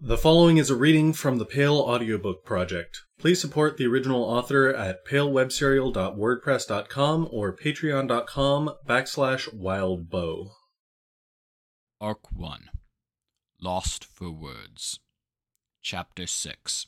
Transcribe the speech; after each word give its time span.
The 0.00 0.16
following 0.16 0.58
is 0.58 0.70
a 0.70 0.76
reading 0.76 1.12
from 1.12 1.38
the 1.38 1.44
Pale 1.44 1.74
Audiobook 1.74 2.44
Project. 2.44 3.02
Please 3.18 3.40
support 3.40 3.76
the 3.76 3.86
original 3.86 4.22
author 4.22 4.72
at 4.72 5.04
palewebserial.wordpress.com 5.04 7.28
or 7.32 7.56
patreon.com 7.56 8.74
backslash 8.86 9.52
wildbow. 9.52 10.50
Arc 12.00 12.30
1 12.30 12.70
Lost 13.60 14.04
for 14.04 14.30
Words 14.30 15.00
Chapter 15.82 16.28
6 16.28 16.86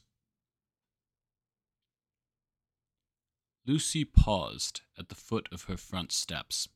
Lucy 3.66 4.04
paused 4.04 4.82
at 4.96 5.08
the 5.08 5.16
foot 5.16 5.48
of 5.50 5.64
her 5.64 5.76
front 5.76 6.12
steps. 6.12 6.68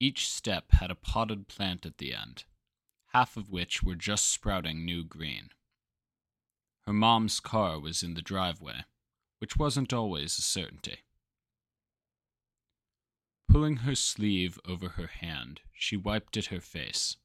Each 0.00 0.28
step 0.28 0.72
had 0.72 0.90
a 0.90 0.96
potted 0.96 1.46
plant 1.46 1.86
at 1.86 1.98
the 1.98 2.12
end 2.12 2.46
half 3.12 3.36
of 3.36 3.50
which 3.50 3.82
were 3.82 3.94
just 3.94 4.28
sprouting 4.28 4.84
new 4.84 5.04
green. 5.04 5.50
Her 6.86 6.92
mom's 6.92 7.40
car 7.40 7.78
was 7.78 8.02
in 8.02 8.14
the 8.14 8.22
driveway, 8.22 8.84
which 9.38 9.56
wasn't 9.56 9.92
always 9.92 10.38
a 10.38 10.42
certainty. 10.42 10.98
Pulling 13.48 13.78
her 13.78 13.94
sleeve 13.94 14.58
over 14.66 14.90
her 14.90 15.08
hand, 15.08 15.60
she 15.72 15.96
wiped 15.96 16.36
at 16.36 16.46
her 16.46 16.60
face. 16.60 17.16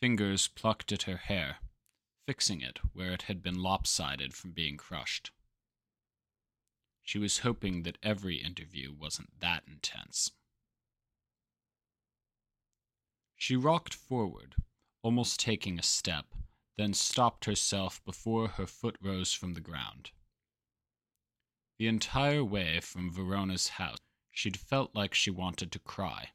Fingers 0.00 0.48
plucked 0.48 0.92
at 0.92 1.04
her 1.04 1.16
hair, 1.16 1.56
fixing 2.26 2.60
it 2.60 2.78
where 2.92 3.12
it 3.12 3.22
had 3.22 3.42
been 3.42 3.62
lopsided 3.62 4.34
from 4.34 4.52
being 4.52 4.76
crushed. 4.76 5.30
She 7.02 7.18
was 7.18 7.38
hoping 7.38 7.84
that 7.84 7.96
every 8.02 8.36
interview 8.36 8.92
wasn't 8.92 9.40
that 9.40 9.64
intense. 9.66 10.30
She 13.40 13.54
rocked 13.54 13.94
forward, 13.94 14.56
almost 15.00 15.38
taking 15.38 15.78
a 15.78 15.82
step, 15.82 16.34
then 16.76 16.92
stopped 16.92 17.44
herself 17.44 18.04
before 18.04 18.48
her 18.48 18.66
foot 18.66 18.96
rose 19.00 19.32
from 19.32 19.54
the 19.54 19.60
ground. 19.60 20.10
The 21.78 21.86
entire 21.86 22.44
way 22.44 22.80
from 22.80 23.12
Verona's 23.12 23.68
house, 23.68 24.00
she'd 24.32 24.58
felt 24.58 24.92
like 24.92 25.14
she 25.14 25.30
wanted 25.30 25.70
to 25.70 25.78
cry. 25.78 26.32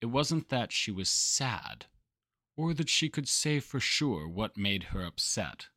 It 0.00 0.06
wasn't 0.06 0.48
that 0.48 0.72
she 0.72 0.90
was 0.90 1.08
sad, 1.08 1.86
or 2.56 2.74
that 2.74 2.88
she 2.88 3.08
could 3.08 3.28
say 3.28 3.60
for 3.60 3.78
sure 3.78 4.26
what 4.26 4.56
made 4.56 4.84
her 4.84 5.04
upset, 5.04 5.68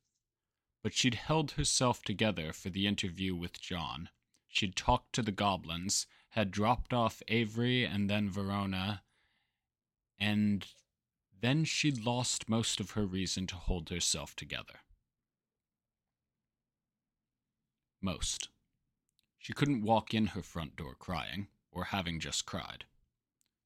but 0.82 0.96
she'd 0.96 1.16
held 1.16 1.52
herself 1.52 2.02
together 2.02 2.52
for 2.52 2.72
the 2.72 2.88
interview 2.88 3.36
with 3.36 3.62
John. 3.62 4.10
She'd 4.48 4.76
talked 4.76 5.14
to 5.14 5.22
the 5.22 5.32
goblins, 5.32 6.08
had 6.30 6.50
dropped 6.50 6.94
off 6.94 7.22
Avery 7.28 7.86
and 7.86 8.10
then 8.10 8.30
Verona, 8.30 9.04
and 10.20 10.66
then 11.40 11.64
she'd 11.64 12.04
lost 12.04 12.50
most 12.50 12.80
of 12.80 12.92
her 12.92 13.06
reason 13.06 13.48
to 13.48 13.56
hold 13.56 13.90
herself 13.90 14.36
together. 14.36 14.80
Most. 18.02 18.50
She 19.38 19.54
couldn't 19.54 19.84
walk 19.84 20.14
in 20.14 20.28
her 20.28 20.42
front 20.42 20.76
door 20.76 20.96
crying, 20.96 21.48
or 21.72 21.86
having 21.86 22.20
just 22.20 22.46
cried. 22.46 22.86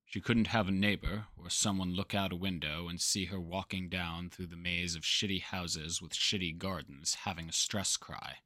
She 0.06 0.20
couldn't 0.20 0.48
have 0.48 0.68
a 0.68 0.72
neighbor 0.72 1.28
or 1.38 1.50
someone 1.50 1.94
look 1.94 2.14
out 2.14 2.34
a 2.34 2.36
window 2.36 2.90
and 2.90 3.00
see 3.00 3.26
her 3.26 3.40
walking 3.40 3.88
down 3.88 4.30
through 4.30 4.48
the 4.48 4.58
maze 4.58 4.94
of 4.94 5.04
shitty 5.04 5.42
houses 5.42 6.02
with 6.02 6.12
shitty 6.12 6.58
gardens 6.58 7.16
having 7.24 7.48
a 7.48 7.54
stress 7.54 7.96
cry. 7.96 8.40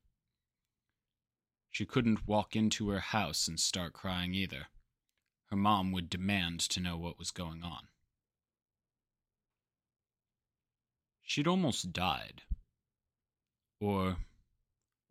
She 1.72 1.86
couldn't 1.86 2.28
walk 2.28 2.56
into 2.56 2.90
her 2.90 3.00
house 3.00 3.48
and 3.48 3.60
start 3.60 3.94
crying 3.94 4.36
either. 4.36 4.68
Her 5.48 5.58
mom 5.58 5.92
would 5.92 6.08
demand 6.08 6.60
to 6.62 6.80
know 6.80 6.98
what 6.98 7.18
was 7.18 7.32
going 7.32 7.64
on. 7.64 7.88
She'd 11.26 11.48
almost 11.48 11.92
died. 11.92 12.44
Or, 13.82 14.18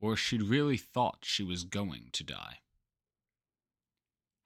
or 0.01 0.17
she'd 0.17 0.43
really 0.43 0.79
thought 0.79 1.19
she 1.25 1.43
was 1.43 1.65
going 1.65 2.11
to 2.13 2.25
die. 2.25 2.61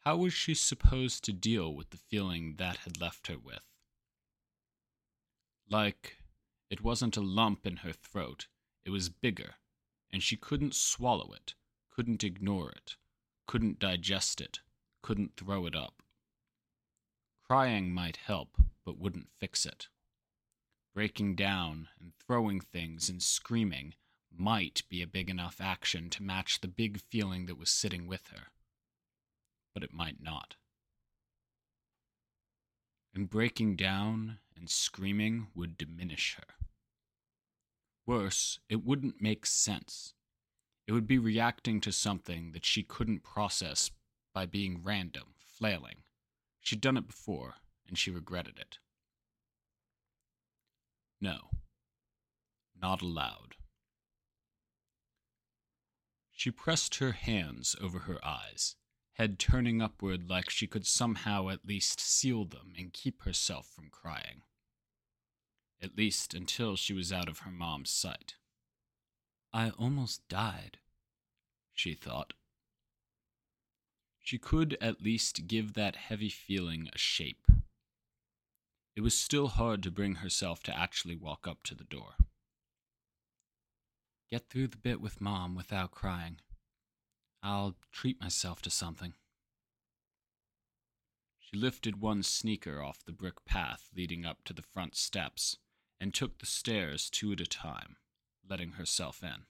How 0.00 0.16
was 0.16 0.32
she 0.32 0.54
supposed 0.54 1.24
to 1.24 1.32
deal 1.32 1.72
with 1.74 1.90
the 1.90 1.98
feeling 1.98 2.54
that 2.56 2.78
had 2.78 3.00
left 3.00 3.26
her 3.26 3.38
with? 3.38 3.60
Like, 5.70 6.16
it 6.70 6.82
wasn't 6.82 7.18
a 7.18 7.20
lump 7.20 7.66
in 7.66 7.76
her 7.78 7.92
throat, 7.92 8.46
it 8.86 8.90
was 8.90 9.10
bigger, 9.10 9.56
and 10.10 10.22
she 10.22 10.36
couldn't 10.36 10.74
swallow 10.74 11.32
it, 11.34 11.54
couldn't 11.90 12.24
ignore 12.24 12.70
it, 12.70 12.96
couldn't 13.46 13.78
digest 13.78 14.40
it, 14.40 14.60
couldn't 15.02 15.36
throw 15.36 15.66
it 15.66 15.76
up. 15.76 16.02
Crying 17.46 17.92
might 17.92 18.16
help, 18.16 18.56
but 18.86 18.98
wouldn't 18.98 19.28
fix 19.38 19.66
it 19.66 19.88
breaking 20.98 21.36
down 21.36 21.86
and 22.00 22.10
throwing 22.26 22.58
things 22.58 23.08
and 23.08 23.22
screaming 23.22 23.94
might 24.36 24.82
be 24.88 25.00
a 25.00 25.06
big 25.06 25.30
enough 25.30 25.60
action 25.60 26.10
to 26.10 26.24
match 26.24 26.60
the 26.60 26.66
big 26.66 27.00
feeling 27.00 27.46
that 27.46 27.56
was 27.56 27.70
sitting 27.70 28.08
with 28.08 28.26
her. 28.34 28.48
But 29.72 29.84
it 29.84 29.92
might 29.92 30.20
not. 30.20 30.56
And 33.14 33.30
breaking 33.30 33.76
down 33.76 34.38
and 34.56 34.68
screaming 34.68 35.46
would 35.54 35.78
diminish 35.78 36.36
her. 36.36 36.54
Worse, 38.04 38.58
it 38.68 38.84
wouldn't 38.84 39.22
make 39.22 39.46
sense. 39.46 40.14
It 40.88 40.92
would 40.94 41.06
be 41.06 41.18
reacting 41.18 41.80
to 41.82 41.92
something 41.92 42.50
that 42.54 42.66
she 42.66 42.82
couldn't 42.82 43.22
process 43.22 43.92
by 44.34 44.46
being 44.46 44.82
random, 44.82 45.34
flailing. 45.38 45.98
She'd 46.60 46.80
done 46.80 46.96
it 46.96 47.06
before, 47.06 47.54
and 47.86 47.96
she 47.96 48.10
regretted 48.10 48.58
it. 48.58 48.78
No, 51.20 51.50
not 52.80 53.02
allowed. 53.02 53.56
She 56.30 56.52
pressed 56.52 56.96
her 56.96 57.12
hands 57.12 57.74
over 57.80 58.00
her 58.00 58.24
eyes, 58.24 58.76
head 59.14 59.40
turning 59.40 59.82
upward 59.82 60.30
like 60.30 60.50
she 60.50 60.68
could 60.68 60.86
somehow 60.86 61.48
at 61.48 61.66
least 61.66 61.98
seal 61.98 62.44
them 62.44 62.72
and 62.78 62.92
keep 62.92 63.22
herself 63.24 63.66
from 63.66 63.88
crying. 63.90 64.42
At 65.82 65.96
least 65.96 66.34
until 66.34 66.76
she 66.76 66.92
was 66.92 67.12
out 67.12 67.28
of 67.28 67.40
her 67.40 67.50
mom's 67.50 67.90
sight. 67.90 68.36
I 69.52 69.70
almost 69.70 70.28
died, 70.28 70.78
she 71.74 71.94
thought. 71.94 72.34
She 74.20 74.38
could 74.38 74.76
at 74.80 75.02
least 75.02 75.48
give 75.48 75.72
that 75.72 75.96
heavy 75.96 76.28
feeling 76.28 76.88
a 76.92 76.98
shape. 76.98 77.46
It 78.98 79.02
was 79.02 79.16
still 79.16 79.46
hard 79.46 79.84
to 79.84 79.92
bring 79.92 80.16
herself 80.16 80.64
to 80.64 80.76
actually 80.76 81.14
walk 81.14 81.46
up 81.46 81.62
to 81.66 81.76
the 81.76 81.84
door. 81.84 82.14
Get 84.28 84.48
through 84.48 84.66
the 84.66 84.76
bit 84.76 85.00
with 85.00 85.20
Mom 85.20 85.54
without 85.54 85.92
crying. 85.92 86.40
I'll 87.40 87.76
treat 87.92 88.20
myself 88.20 88.60
to 88.62 88.70
something. 88.70 89.14
She 91.38 91.56
lifted 91.56 92.00
one 92.00 92.24
sneaker 92.24 92.82
off 92.82 93.04
the 93.04 93.12
brick 93.12 93.44
path 93.44 93.88
leading 93.94 94.26
up 94.26 94.42
to 94.46 94.52
the 94.52 94.62
front 94.62 94.96
steps 94.96 95.58
and 96.00 96.12
took 96.12 96.40
the 96.40 96.46
stairs 96.46 97.08
two 97.08 97.30
at 97.30 97.40
a 97.40 97.46
time, 97.46 97.98
letting 98.50 98.72
herself 98.72 99.22
in. 99.22 99.44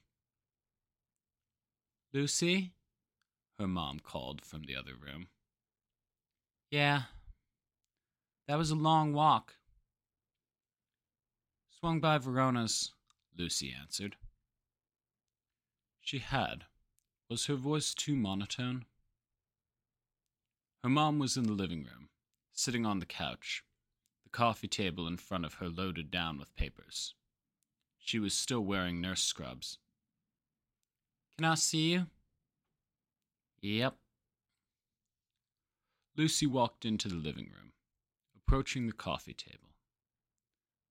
Lucy? 2.13 2.73
Her 3.57 3.67
mom 3.67 3.99
called 3.99 4.45
from 4.45 4.65
the 4.67 4.75
other 4.75 4.93
room. 4.93 5.29
Yeah, 6.69 7.05
that 8.49 8.57
was 8.57 8.71
a 8.71 8.75
long 8.75 9.13
walk. 9.13 9.53
Swung 11.79 11.99
by 11.99 12.17
Verona's, 12.17 12.93
Lucy 13.37 13.71
answered. 13.79 14.15
She 16.01 16.17
had. 16.17 16.63
Was 17.29 17.45
her 17.45 17.53
voice 17.53 17.93
too 17.93 18.15
monotone? 18.15 18.85
Her 20.83 20.89
mom 20.89 21.19
was 21.19 21.37
in 21.37 21.43
the 21.43 21.53
living 21.53 21.83
room, 21.83 22.09
sitting 22.51 22.87
on 22.87 22.97
the 22.97 23.05
couch, 23.05 23.63
the 24.23 24.31
coffee 24.31 24.67
table 24.67 25.05
in 25.05 25.17
front 25.17 25.45
of 25.45 25.55
her 25.55 25.69
loaded 25.69 26.09
down 26.09 26.39
with 26.39 26.55
papers. 26.55 27.13
She 27.99 28.17
was 28.17 28.33
still 28.33 28.61
wearing 28.61 28.99
nurse 28.99 29.21
scrubs. 29.21 29.77
Can 31.37 31.45
I 31.45 31.53
see 31.53 31.91
you? 31.91 32.07
Yep. 33.61 33.95
Lucy 36.17 36.47
walked 36.47 36.83
into 36.83 37.07
the 37.07 37.15
living 37.15 37.51
room 37.55 37.68
approaching 38.49 38.87
the 38.87 38.93
coffee 38.93 39.35
table. 39.35 39.75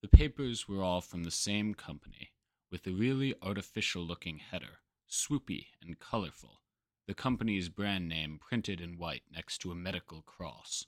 The 0.00 0.06
papers 0.06 0.68
were 0.68 0.80
all 0.80 1.00
from 1.00 1.24
the 1.24 1.30
same 1.32 1.74
company, 1.74 2.30
with 2.70 2.86
a 2.86 2.92
really 2.92 3.34
artificial 3.42 4.04
looking 4.04 4.38
header, 4.38 4.78
swoopy 5.10 5.66
and 5.82 5.98
colorful, 5.98 6.60
the 7.08 7.14
company's 7.14 7.68
brand 7.68 8.08
name 8.08 8.38
printed 8.40 8.80
in 8.80 8.96
white 8.96 9.24
next 9.34 9.58
to 9.58 9.72
a 9.72 9.74
medical 9.74 10.22
cross. 10.22 10.84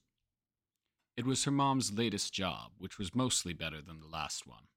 It 1.16 1.26
was 1.26 1.42
her 1.42 1.50
mom's 1.50 1.92
latest 1.92 2.32
job, 2.32 2.70
which 2.78 2.98
was 3.00 3.16
mostly 3.16 3.52
better 3.52 3.82
than 3.82 3.98
the 3.98 4.06
last 4.06 4.46
one. 4.46 4.68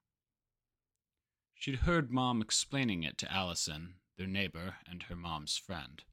She'd 1.53 1.81
heard 1.81 2.09
Mom 2.09 2.41
explaining 2.41 3.03
it 3.03 3.19
to 3.19 3.31
Allison, 3.31 3.97
their 4.17 4.25
neighbor 4.25 4.77
and 4.89 5.03
her 5.03 5.15
mom's 5.15 5.57
friend. 5.57 6.03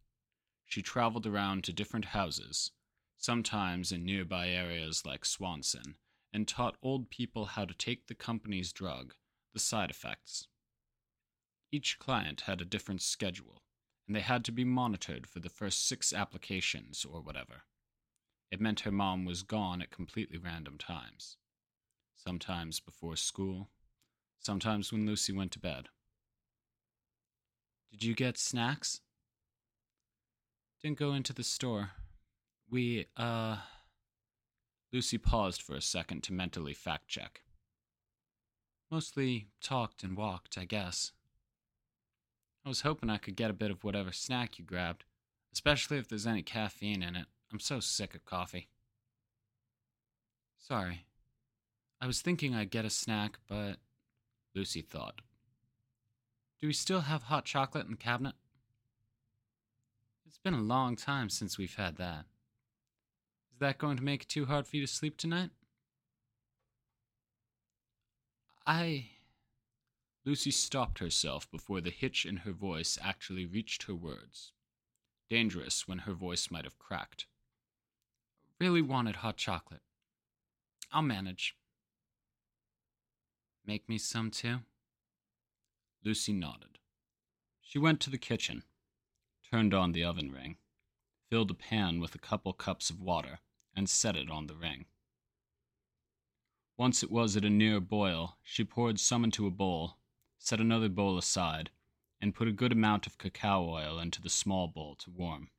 She 0.67 0.83
traveled 0.83 1.27
around 1.27 1.65
to 1.65 1.73
different 1.73 2.05
houses, 2.05 2.71
sometimes 3.21 3.93
in 3.93 4.03
nearby 4.05 4.49
areas 4.49 5.05
like 5.05 5.27
Swanson, 5.27 5.97
and 6.33 6.49
taught 6.49 6.79
old 6.83 7.11
people 7.11 7.45
how 7.45 7.67
to 7.67 7.75
take 7.75 8.07
the 8.07 8.15
company's 8.15 8.73
drug, 8.73 9.15
the 9.53 9.61
side 9.61 9.91
effects. 9.91 10.49
Each 11.71 11.99
client 11.99 12.43
had 12.43 12.63
a 12.63 12.65
different 12.65 13.03
schedule, 13.03 13.63
and 14.07 14.17
they 14.17 14.21
had 14.21 14.43
to 14.47 14.53
be 14.53 14.65
monitored 14.65 15.27
for 15.27 15.39
the 15.39 15.51
first 15.51 15.87
six 15.87 16.15
applications 16.15 17.05
or 17.05 17.21
whatever. 17.21 17.65
It 18.51 18.61
meant 18.61 18.81
her 18.81 18.91
mom 18.91 19.27
was 19.27 19.43
gone 19.43 19.83
at 19.83 19.91
completely 19.91 20.39
random 20.39 20.79
times. 20.79 21.37
Sometimes 22.17 22.81
before 22.81 23.17
school, 23.17 23.69
sometimes 24.39 24.91
when 24.91 25.07
Lucy 25.07 25.33
went 25.33 25.53
to 25.53 25.61
bed. 25.61 25.89
Did 27.91 28.03
you 28.03 28.15
get 28.15 28.39
snacks? 28.39 29.01
Didn't 30.83 30.99
go 30.99 31.13
into 31.13 31.35
the 31.35 31.45
store. 31.45 31.91
We, 32.71 33.07
uh. 33.17 33.57
Lucy 34.93 35.19
paused 35.19 35.63
for 35.63 35.75
a 35.75 35.81
second 35.81 36.23
to 36.25 36.33
mentally 36.33 36.75
fact 36.75 37.09
check. 37.09 37.43
Mostly 38.91 39.47
talked 39.61 40.03
and 40.03 40.17
walked, 40.17 40.59
I 40.59 40.65
guess. 40.65 41.13
I 42.65 42.69
was 42.69 42.81
hoping 42.81 43.09
I 43.09 43.19
could 43.19 43.37
get 43.37 43.51
a 43.51 43.55
bit 43.55 43.71
of 43.71 43.85
whatever 43.85 44.11
snack 44.11 44.59
you 44.59 44.65
grabbed, 44.65 45.05
especially 45.53 45.99
if 45.99 46.09
there's 46.09 46.27
any 46.27 46.43
caffeine 46.43 47.03
in 47.03 47.15
it. 47.15 47.27
I'm 47.53 47.61
so 47.61 47.79
sick 47.81 48.15
of 48.15 48.25
coffee. 48.25 48.69
Sorry. 50.59 51.05
I 52.01 52.07
was 52.07 52.21
thinking 52.21 52.55
I'd 52.55 52.71
get 52.71 52.85
a 52.85 52.91
snack, 52.91 53.39
but. 53.49 53.77
Lucy 54.55 54.83
thought. 54.83 55.21
Do 56.61 56.67
we 56.67 56.73
still 56.73 57.03
have 57.03 57.25
hot 57.25 57.45
chocolate 57.45 57.85
in 57.85 57.93
the 57.93 57.97
cabinet? 57.97 58.35
It's 60.27 60.39
been 60.39 60.55
a 60.55 60.61
long 60.61 60.97
time 60.97 61.29
since 61.29 61.57
we've 61.57 61.77
had 61.77 61.97
that. 61.97 62.27
That 63.61 63.77
going 63.77 63.99
to 63.99 64.03
make 64.03 64.23
it 64.23 64.29
too 64.29 64.47
hard 64.47 64.67
for 64.67 64.77
you 64.77 64.87
to 64.87 64.91
sleep 64.91 65.19
tonight? 65.19 65.51
I. 68.67 69.11
Lucy 70.25 70.51
stopped 70.51 70.99
herself 70.99 71.51
before 71.51 71.83
the 71.83 71.91
hitch 71.91 72.25
in 72.25 72.39
her 72.39 72.53
voice 72.53 72.99
actually 73.03 73.45
reached 73.45 73.83
her 73.83 73.95
words. 73.95 74.53
Dangerous 75.29 75.87
when 75.87 75.99
her 76.01 76.15
voice 76.15 76.51
might 76.51 76.65
have 76.65 76.79
cracked. 76.79 77.27
Really 78.59 78.81
wanted 78.81 79.17
hot 79.17 79.37
chocolate. 79.37 79.83
I'll 80.91 81.03
manage. 81.03 81.55
Make 83.67 83.91
me 83.91 83.99
some 83.99 84.31
too? 84.31 84.61
Lucy 86.03 86.33
nodded. 86.33 86.79
She 87.61 87.79
went 87.79 88.01
to 88.01 88.11
the 88.11 88.19
kitchen, 88.19 88.65
turned 89.51 89.75
on 89.75 89.93
the 89.93 90.03
oven 90.03 90.33
ring, 90.33 90.57
filled 91.29 91.51
a 91.51 91.55
pan 91.55 92.01
with 92.01 92.15
a 92.15 92.19
couple 92.19 92.53
cups 92.55 92.89
of 92.89 93.01
water, 93.01 93.39
and 93.75 93.89
set 93.89 94.17
it 94.17 94.31
on 94.31 94.47
the 94.47 94.57
ring. 94.57 94.87
Once 96.77 97.03
it 97.03 97.11
was 97.11 97.37
at 97.37 97.45
a 97.45 97.51
near 97.51 97.79
boil, 97.79 98.39
she 98.43 98.65
poured 98.65 98.99
some 98.99 99.23
into 99.23 99.47
a 99.47 99.51
bowl, 99.51 99.99
set 100.39 100.61
another 100.61 100.89
bowl 100.89 101.19
aside, 101.19 101.71
and 102.21 102.35
put 102.35 102.49
a 102.49 102.53
good 102.53 102.73
amount 102.73 103.07
of 103.07 103.19
cacao 103.19 103.69
oil 103.69 103.99
into 103.99 104.21
the 104.21 104.31
small 104.31 104.67
bowl 104.67 104.95
to 104.95 105.11
warm. 105.11 105.51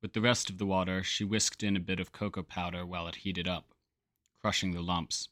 With 0.00 0.12
the 0.12 0.20
rest 0.20 0.48
of 0.48 0.58
the 0.58 0.66
water, 0.66 1.02
she 1.02 1.24
whisked 1.24 1.62
in 1.62 1.76
a 1.76 1.80
bit 1.80 1.98
of 1.98 2.12
cocoa 2.12 2.42
powder 2.42 2.86
while 2.86 3.08
it 3.08 3.16
heated 3.16 3.48
up, 3.48 3.74
crushing 4.40 4.72
the 4.72 4.82
lumps. 4.82 5.28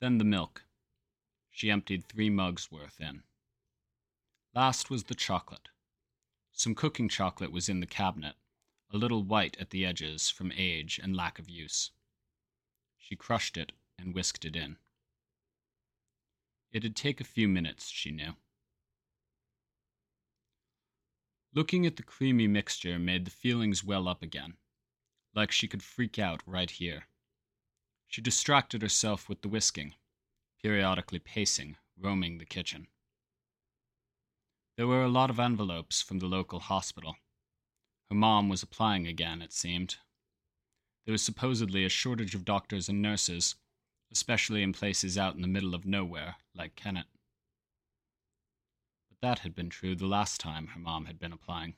Then 0.00 0.18
the 0.18 0.24
milk. 0.24 0.64
She 1.50 1.70
emptied 1.70 2.04
three 2.04 2.30
mugs 2.30 2.70
worth 2.70 3.00
in. 3.00 3.22
Last 4.54 4.90
was 4.90 5.04
the 5.04 5.14
chocolate. 5.14 5.68
Some 6.52 6.74
cooking 6.74 7.08
chocolate 7.08 7.52
was 7.52 7.68
in 7.68 7.80
the 7.80 7.86
cabinet, 7.86 8.36
a 8.92 8.98
little 8.98 9.22
white 9.22 9.56
at 9.58 9.70
the 9.70 9.86
edges 9.86 10.28
from 10.28 10.52
age 10.54 11.00
and 11.02 11.16
lack 11.16 11.38
of 11.38 11.48
use. 11.48 11.90
She 12.98 13.16
crushed 13.16 13.56
it 13.56 13.72
and 13.98 14.14
whisked 14.14 14.44
it 14.44 14.54
in. 14.54 14.76
It'd 16.72 16.94
take 16.94 17.20
a 17.20 17.24
few 17.24 17.48
minutes, 17.48 17.88
she 17.88 18.10
knew. 18.10 18.34
Looking 21.54 21.86
at 21.86 21.96
the 21.96 22.02
creamy 22.02 22.46
mixture 22.46 22.98
made 22.98 23.24
the 23.24 23.30
feelings 23.30 23.84
well 23.84 24.08
up 24.08 24.22
again, 24.22 24.54
like 25.34 25.52
she 25.52 25.68
could 25.68 25.82
freak 25.82 26.18
out 26.18 26.42
right 26.46 26.70
here. 26.70 27.08
She 28.08 28.20
distracted 28.20 28.82
herself 28.82 29.28
with 29.28 29.42
the 29.42 29.48
whisking, 29.48 29.94
periodically 30.62 31.18
pacing, 31.18 31.76
roaming 31.98 32.38
the 32.38 32.46
kitchen. 32.46 32.88
There 34.76 34.86
were 34.86 35.04
a 35.04 35.08
lot 35.08 35.28
of 35.30 35.40
envelopes 35.40 36.00
from 36.00 36.18
the 36.18 36.26
local 36.26 36.60
hospital. 36.60 37.16
Her 38.12 38.18
mom 38.18 38.50
was 38.50 38.62
applying 38.62 39.06
again, 39.06 39.40
it 39.40 39.54
seemed. 39.54 39.96
There 41.06 41.12
was 41.12 41.22
supposedly 41.22 41.82
a 41.82 41.88
shortage 41.88 42.34
of 42.34 42.44
doctors 42.44 42.90
and 42.90 43.00
nurses, 43.00 43.54
especially 44.12 44.62
in 44.62 44.74
places 44.74 45.16
out 45.16 45.34
in 45.34 45.40
the 45.40 45.48
middle 45.48 45.74
of 45.74 45.86
nowhere, 45.86 46.36
like 46.54 46.76
Kennet. 46.76 47.06
But 49.08 49.22
that 49.22 49.38
had 49.38 49.54
been 49.54 49.70
true 49.70 49.94
the 49.96 50.06
last 50.06 50.42
time 50.42 50.66
her 50.66 50.78
mom 50.78 51.06
had 51.06 51.18
been 51.18 51.32
applying. 51.32 51.76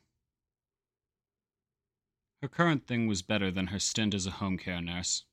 Her 2.42 2.48
current 2.48 2.84
thing 2.88 3.06
was 3.06 3.22
better 3.22 3.52
than 3.52 3.68
her 3.68 3.78
stint 3.78 4.12
as 4.12 4.26
a 4.26 4.32
home 4.32 4.58
care 4.58 4.80
nurse. 4.80 5.26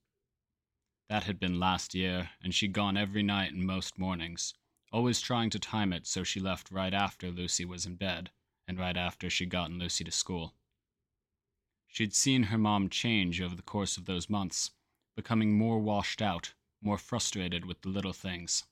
That 1.10 1.24
had 1.24 1.40
been 1.40 1.60
last 1.60 1.96
year, 1.96 2.30
and 2.44 2.54
she'd 2.54 2.74
gone 2.74 2.96
every 2.96 3.24
night 3.24 3.54
and 3.54 3.66
most 3.66 3.98
mornings, 3.98 4.54
always 4.92 5.20
trying 5.20 5.50
to 5.50 5.58
time 5.58 5.94
it 5.94 6.06
so 6.06 6.24
she 6.24 6.40
left 6.40 6.70
right 6.70 6.94
after 6.94 7.32
Lucy 7.32 7.66
was 7.66 7.88
in 7.88 7.96
bed, 7.96 8.30
and 8.68 8.78
right 8.78 8.96
after 8.96 9.32
she'd 9.32 9.50
gotten 9.50 9.80
Lucy 9.80 10.04
to 10.04 10.12
school. 10.12 10.54
She'd 11.92 12.16
seen 12.16 12.44
her 12.44 12.58
mom 12.58 12.90
change 12.90 13.42
over 13.42 13.54
the 13.54 13.62
course 13.62 13.98
of 13.98 14.06
those 14.06 14.30
months, 14.30 14.72
becoming 15.14 15.58
more 15.58 15.78
washed 15.78 16.22
out, 16.22 16.54
more 16.82 16.98
frustrated 16.98 17.66
with 17.66 17.82
the 17.82 17.90
little 17.90 18.14
things. 18.14 18.64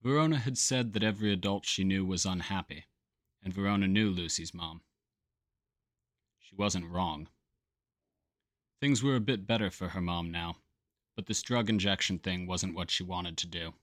Verona 0.00 0.38
had 0.38 0.56
said 0.56 0.92
that 0.92 1.02
every 1.02 1.32
adult 1.32 1.66
she 1.66 1.82
knew 1.82 2.06
was 2.06 2.24
unhappy, 2.24 2.84
and 3.42 3.52
Verona 3.52 3.88
knew 3.88 4.08
Lucy's 4.08 4.54
mom. 4.54 4.82
She 6.38 6.54
wasn't 6.54 6.88
wrong. 6.88 7.28
Things 8.80 9.02
were 9.02 9.16
a 9.16 9.20
bit 9.20 9.48
better 9.48 9.68
for 9.68 9.88
her 9.88 10.00
mom 10.00 10.30
now, 10.30 10.58
but 11.16 11.26
this 11.26 11.42
drug 11.42 11.68
injection 11.68 12.20
thing 12.20 12.46
wasn't 12.46 12.76
what 12.76 12.92
she 12.92 13.02
wanted 13.02 13.36
to 13.38 13.48
do. 13.48 13.74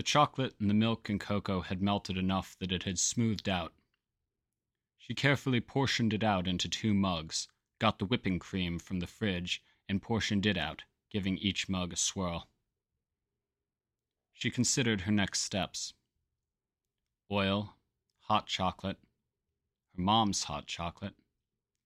The 0.00 0.04
chocolate 0.04 0.54
and 0.58 0.70
the 0.70 0.72
milk 0.72 1.10
and 1.10 1.20
cocoa 1.20 1.60
had 1.60 1.82
melted 1.82 2.16
enough 2.16 2.56
that 2.58 2.72
it 2.72 2.84
had 2.84 2.98
smoothed 2.98 3.50
out. 3.50 3.74
She 4.96 5.14
carefully 5.14 5.60
portioned 5.60 6.14
it 6.14 6.22
out 6.24 6.48
into 6.48 6.70
two 6.70 6.94
mugs, 6.94 7.48
got 7.78 7.98
the 7.98 8.06
whipping 8.06 8.38
cream 8.38 8.78
from 8.78 9.00
the 9.00 9.06
fridge, 9.06 9.62
and 9.90 10.00
portioned 10.00 10.46
it 10.46 10.56
out, 10.56 10.84
giving 11.10 11.36
each 11.36 11.68
mug 11.68 11.92
a 11.92 11.96
swirl. 11.96 12.48
She 14.32 14.50
considered 14.50 15.02
her 15.02 15.12
next 15.12 15.42
steps 15.42 15.92
oil, 17.30 17.76
hot 18.20 18.46
chocolate, 18.46 19.00
her 19.94 20.00
mom's 20.00 20.44
hot 20.44 20.66
chocolate, 20.66 21.16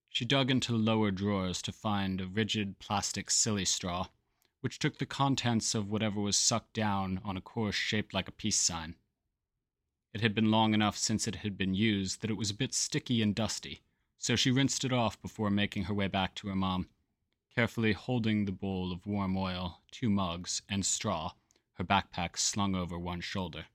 she 0.09 0.25
dug 0.25 0.53
into 0.53 0.71
the 0.71 0.79
lower 0.79 1.11
drawers 1.11 1.61
to 1.63 1.73
find 1.73 2.21
a 2.21 2.29
rigid 2.29 2.79
plastic 2.79 3.29
silly 3.29 3.65
straw, 3.65 4.07
which 4.65 4.79
took 4.79 4.97
the 4.97 5.05
contents 5.05 5.75
of 5.75 5.91
whatever 5.91 6.19
was 6.19 6.39
sucked 6.39 6.73
down 6.73 7.21
on 7.23 7.37
a 7.37 7.41
course 7.43 7.75
shaped 7.75 8.15
like 8.15 8.29
a 8.29 8.33
peace 8.33 8.59
sign. 8.59 8.95
It 10.15 10.23
had 10.23 10.35
been 10.35 10.51
long 10.51 10.73
enough 10.73 10.97
since 10.97 11.29
it 11.29 11.35
had 11.35 11.59
been 11.59 11.75
used 11.75 12.23
that 12.23 12.31
it 12.31 12.39
was 12.39 12.49
a 12.49 12.55
bit 12.55 12.73
sticky 12.73 13.21
and 13.21 13.35
dusty, 13.35 13.83
so 14.17 14.37
she 14.37 14.51
rinsed 14.51 14.83
it 14.83 14.91
off 14.91 15.21
before 15.21 15.51
making 15.51 15.83
her 15.83 15.93
way 15.93 16.09
back 16.09 16.35
to 16.37 16.49
her 16.49 16.57
mom, 16.57 16.89
carefully 17.55 17.93
holding 17.93 18.47
the 18.47 18.53
bowl 18.53 18.91
of 18.91 19.05
warm 19.05 19.37
oil, 19.37 19.83
two 19.91 20.09
mugs, 20.09 20.63
and 20.67 20.87
straw, 20.87 21.33
her 21.75 21.85
backpack 21.85 22.39
slung 22.39 22.75
over 22.75 22.99
one 22.99 23.21
shoulder. 23.21 23.67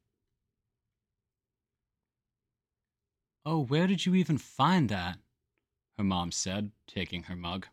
Oh, 3.46 3.64
where 3.64 3.86
did 3.86 4.08
you 4.08 4.16
even 4.16 4.40
find 4.40 4.90
that? 4.90 5.20
her 6.00 6.04
mom 6.04 6.32
said, 6.32 6.72
taking 6.88 7.24
her 7.24 7.36
mug. 7.36 7.68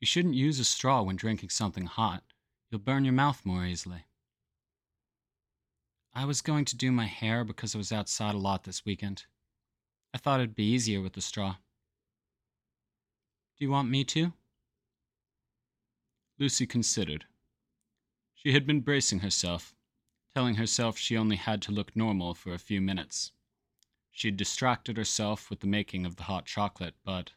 You 0.00 0.06
shouldn't 0.06 0.34
use 0.34 0.58
a 0.58 0.64
straw 0.64 1.02
when 1.02 1.16
drinking 1.16 1.50
something 1.50 1.84
hot. 1.84 2.22
You'll 2.70 2.80
burn 2.80 3.04
your 3.04 3.14
mouth 3.14 3.44
more 3.44 3.64
easily. 3.64 4.04
I 6.14 6.24
was 6.24 6.40
going 6.40 6.64
to 6.66 6.76
do 6.76 6.90
my 6.90 7.06
hair 7.06 7.44
because 7.44 7.74
I 7.74 7.78
was 7.78 7.92
outside 7.92 8.34
a 8.34 8.38
lot 8.38 8.64
this 8.64 8.84
weekend. 8.84 9.24
I 10.12 10.18
thought 10.18 10.40
it'd 10.40 10.54
be 10.54 10.64
easier 10.64 11.00
with 11.00 11.12
the 11.12 11.20
straw. 11.20 11.56
Do 13.56 13.64
you 13.64 13.70
want 13.70 13.88
me 13.88 14.04
to? 14.04 14.32
Lucy 16.38 16.66
considered. 16.66 17.24
She 18.34 18.52
had 18.52 18.66
been 18.66 18.80
bracing 18.80 19.20
herself, 19.20 19.74
telling 20.34 20.56
herself 20.56 20.96
she 20.98 21.16
only 21.16 21.36
had 21.36 21.62
to 21.62 21.72
look 21.72 21.96
normal 21.96 22.34
for 22.34 22.52
a 22.52 22.58
few 22.58 22.80
minutes. 22.80 23.32
She 24.10 24.28
had 24.28 24.36
distracted 24.36 24.96
herself 24.96 25.50
with 25.50 25.60
the 25.60 25.66
making 25.66 26.04
of 26.06 26.16
the 26.16 26.24
hot 26.24 26.46
chocolate, 26.46 26.94
but 27.04 27.32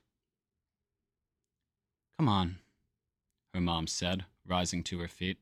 Come 2.18 2.30
on, 2.30 2.60
her 3.54 3.62
mom 3.62 3.88
said, 3.88 4.26
rising 4.46 4.84
to 4.84 5.00
her 5.00 5.08
feet. 5.08 5.38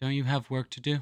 Don't 0.00 0.12
you 0.12 0.24
have 0.24 0.50
work 0.50 0.70
to 0.70 0.80
do? 0.80 1.00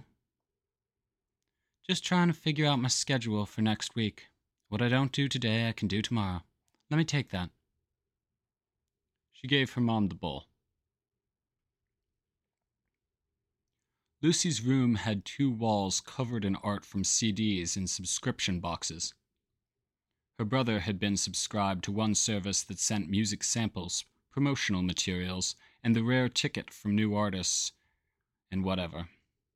Just 1.89 2.05
trying 2.05 2.29
to 2.29 2.35
figure 2.35 2.67
out 2.67 2.79
my 2.79 2.89
schedule 2.89 3.47
for 3.47 3.63
next 3.63 3.95
week. 3.95 4.29
What 4.69 4.83
I 4.83 4.89
don't 4.89 5.13
do 5.13 5.29
today, 5.29 5.69
I 5.69 5.73
can 5.73 5.89
do 5.89 6.03
tomorrow. 6.03 6.43
Let 6.91 6.99
me 6.99 7.05
take 7.05 7.31
that. 7.31 7.51
She 9.33 9.49
gave 9.49 9.73
her 9.73 9.81
mom 9.81 10.09
the 10.09 10.15
bowl. 10.15 10.47
Lucy's 14.23 14.61
room 14.61 14.97
had 14.97 15.25
two 15.25 15.51
walls 15.51 16.03
covered 16.03 16.45
in 16.45 16.57
art 16.57 16.85
from 16.85 17.05
CDs 17.05 17.75
and 17.75 17.89
subscription 17.89 18.61
boxes. 18.61 19.15
Her 20.39 20.45
brother 20.45 20.81
had 20.81 20.99
been 20.99 21.17
subscribed 21.17 21.85
to 21.85 21.93
one 21.93 22.15
service 22.15 22.63
that 22.65 22.79
sent 22.79 23.09
music 23.09 23.43
samples, 23.43 24.05
promotional 24.31 24.83
materials, 24.83 25.57
and 25.83 25.97
the 25.97 26.03
rare 26.03 26.29
ticket 26.29 26.71
from 26.71 26.95
new 26.95 27.15
artists 27.15 27.73
and 28.51 28.65
whatever 28.65 29.09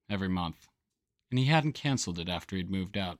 every 0.09 0.29
month, 0.29 0.69
and 1.31 1.39
he 1.39 1.47
hadn't 1.47 1.73
canceled 1.73 2.19
it 2.19 2.29
after 2.29 2.57
he'd 2.57 2.71
moved 2.71 2.97
out. 2.97 3.19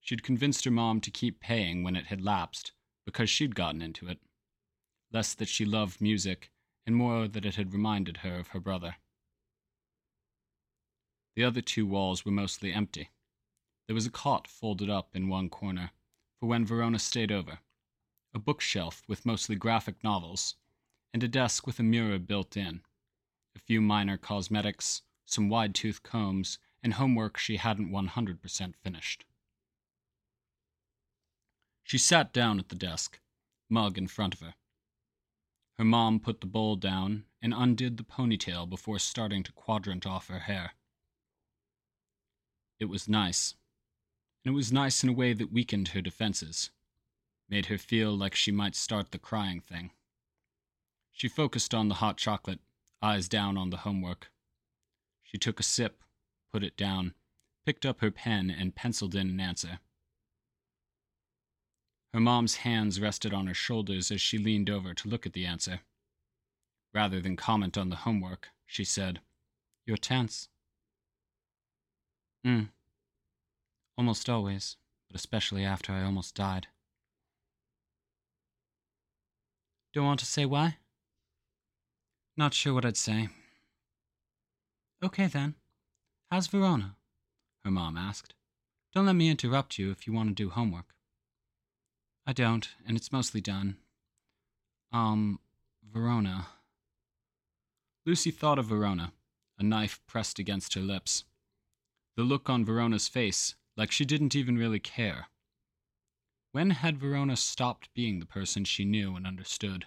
She'd 0.00 0.22
convinced 0.22 0.64
her 0.64 0.70
mom 0.70 1.00
to 1.02 1.10
keep 1.10 1.40
paying 1.40 1.82
when 1.82 1.96
it 1.96 2.06
had 2.06 2.20
lapsed 2.20 2.72
because 3.04 3.30
she'd 3.30 3.54
gotten 3.54 3.82
into 3.82 4.08
it, 4.08 4.20
less 5.12 5.34
that 5.34 5.48
she 5.48 5.64
loved 5.64 6.00
music 6.00 6.50
and 6.86 6.96
more 6.96 7.28
that 7.28 7.44
it 7.44 7.56
had 7.56 7.72
reminded 7.72 8.18
her 8.18 8.38
of 8.38 8.48
her 8.48 8.60
brother. 8.60 8.96
The 11.36 11.44
other 11.44 11.60
two 11.60 11.86
walls 11.86 12.24
were 12.24 12.32
mostly 12.32 12.72
empty. 12.72 13.10
There 13.86 13.94
was 13.94 14.06
a 14.06 14.10
cot 14.10 14.48
folded 14.48 14.90
up 14.90 15.14
in 15.14 15.28
one 15.28 15.48
corner 15.48 15.92
for 16.38 16.46
when 16.46 16.66
Verona 16.66 16.98
stayed 16.98 17.32
over, 17.32 17.58
a 18.34 18.38
bookshelf 18.38 19.02
with 19.06 19.26
mostly 19.26 19.56
graphic 19.56 20.02
novels, 20.02 20.56
and 21.12 21.22
a 21.22 21.28
desk 21.28 21.66
with 21.66 21.78
a 21.78 21.82
mirror 21.82 22.18
built 22.18 22.56
in, 22.56 22.82
a 23.56 23.58
few 23.58 23.80
minor 23.80 24.16
cosmetics, 24.16 25.02
some 25.24 25.48
wide 25.48 25.74
tooth 25.74 26.02
combs, 26.02 26.58
and 26.82 26.94
homework 26.94 27.36
she 27.36 27.56
hadn't 27.56 27.90
100% 27.90 28.74
finished. 28.76 29.24
She 31.82 31.98
sat 31.98 32.32
down 32.32 32.58
at 32.58 32.68
the 32.68 32.76
desk, 32.76 33.20
mug 33.68 33.96
in 33.96 34.08
front 34.08 34.34
of 34.34 34.40
her. 34.40 34.54
Her 35.78 35.84
mom 35.84 36.20
put 36.20 36.40
the 36.40 36.46
bowl 36.46 36.76
down 36.76 37.24
and 37.40 37.54
undid 37.54 37.96
the 37.96 38.04
ponytail 38.04 38.68
before 38.68 38.98
starting 38.98 39.42
to 39.44 39.52
quadrant 39.52 40.06
off 40.06 40.28
her 40.28 40.40
hair. 40.40 40.72
It 42.78 42.86
was 42.86 43.08
nice. 43.08 43.54
And 44.44 44.52
it 44.52 44.56
was 44.56 44.72
nice 44.72 45.02
in 45.02 45.08
a 45.08 45.14
way 45.14 45.32
that 45.32 45.52
weakened 45.52 45.88
her 45.88 46.00
defenses, 46.00 46.70
made 47.48 47.66
her 47.66 47.78
feel 47.78 48.16
like 48.16 48.34
she 48.34 48.52
might 48.52 48.76
start 48.76 49.10
the 49.10 49.18
crying 49.18 49.60
thing. 49.60 49.90
She 51.18 51.26
focused 51.26 51.74
on 51.74 51.88
the 51.88 51.96
hot 51.96 52.16
chocolate, 52.16 52.60
eyes 53.02 53.28
down 53.28 53.56
on 53.56 53.70
the 53.70 53.78
homework. 53.78 54.30
She 55.24 55.36
took 55.36 55.58
a 55.58 55.64
sip, 55.64 56.04
put 56.52 56.62
it 56.62 56.76
down, 56.76 57.12
picked 57.66 57.84
up 57.84 58.00
her 58.00 58.12
pen, 58.12 58.50
and 58.50 58.76
penciled 58.76 59.16
in 59.16 59.28
an 59.28 59.40
answer. 59.40 59.80
Her 62.14 62.20
mom's 62.20 62.58
hands 62.58 63.00
rested 63.00 63.34
on 63.34 63.48
her 63.48 63.54
shoulders 63.54 64.12
as 64.12 64.20
she 64.20 64.38
leaned 64.38 64.70
over 64.70 64.94
to 64.94 65.08
look 65.08 65.26
at 65.26 65.32
the 65.32 65.44
answer. 65.44 65.80
Rather 66.94 67.20
than 67.20 67.34
comment 67.34 67.76
on 67.76 67.88
the 67.88 67.96
homework, 67.96 68.50
she 68.64 68.84
said, 68.84 69.20
You're 69.86 69.96
tense. 69.96 70.48
Hmm. 72.44 72.66
Almost 73.96 74.30
always, 74.30 74.76
but 75.08 75.16
especially 75.16 75.64
after 75.64 75.92
I 75.92 76.04
almost 76.04 76.36
died. 76.36 76.68
Don't 79.92 80.04
want 80.04 80.20
to 80.20 80.26
say 80.26 80.46
why? 80.46 80.76
Not 82.38 82.54
sure 82.54 82.72
what 82.72 82.84
I'd 82.86 82.96
say. 82.96 83.28
Okay 85.04 85.26
then. 85.26 85.56
How's 86.30 86.46
Verona? 86.46 86.94
Her 87.64 87.70
mom 87.70 87.96
asked. 87.96 88.32
Don't 88.94 89.06
let 89.06 89.16
me 89.16 89.28
interrupt 89.28 89.76
you 89.76 89.90
if 89.90 90.06
you 90.06 90.12
want 90.12 90.28
to 90.28 90.34
do 90.34 90.48
homework. 90.48 90.94
I 92.24 92.32
don't, 92.32 92.68
and 92.86 92.96
it's 92.96 93.10
mostly 93.10 93.40
done. 93.40 93.76
Um, 94.92 95.40
Verona. 95.82 96.46
Lucy 98.06 98.30
thought 98.30 98.58
of 98.58 98.66
Verona, 98.66 99.12
a 99.58 99.64
knife 99.64 100.00
pressed 100.06 100.38
against 100.38 100.74
her 100.74 100.80
lips 100.80 101.24
the 102.18 102.24
look 102.24 102.50
on 102.50 102.64
Verona's 102.64 103.06
face, 103.06 103.54
like 103.76 103.92
she 103.92 104.04
didn't 104.04 104.34
even 104.34 104.58
really 104.58 104.80
care. 104.80 105.28
When 106.50 106.70
had 106.70 106.98
Verona 106.98 107.36
stopped 107.36 107.94
being 107.94 108.18
the 108.18 108.26
person 108.26 108.64
she 108.64 108.84
knew 108.84 109.14
and 109.14 109.24
understood? 109.24 109.86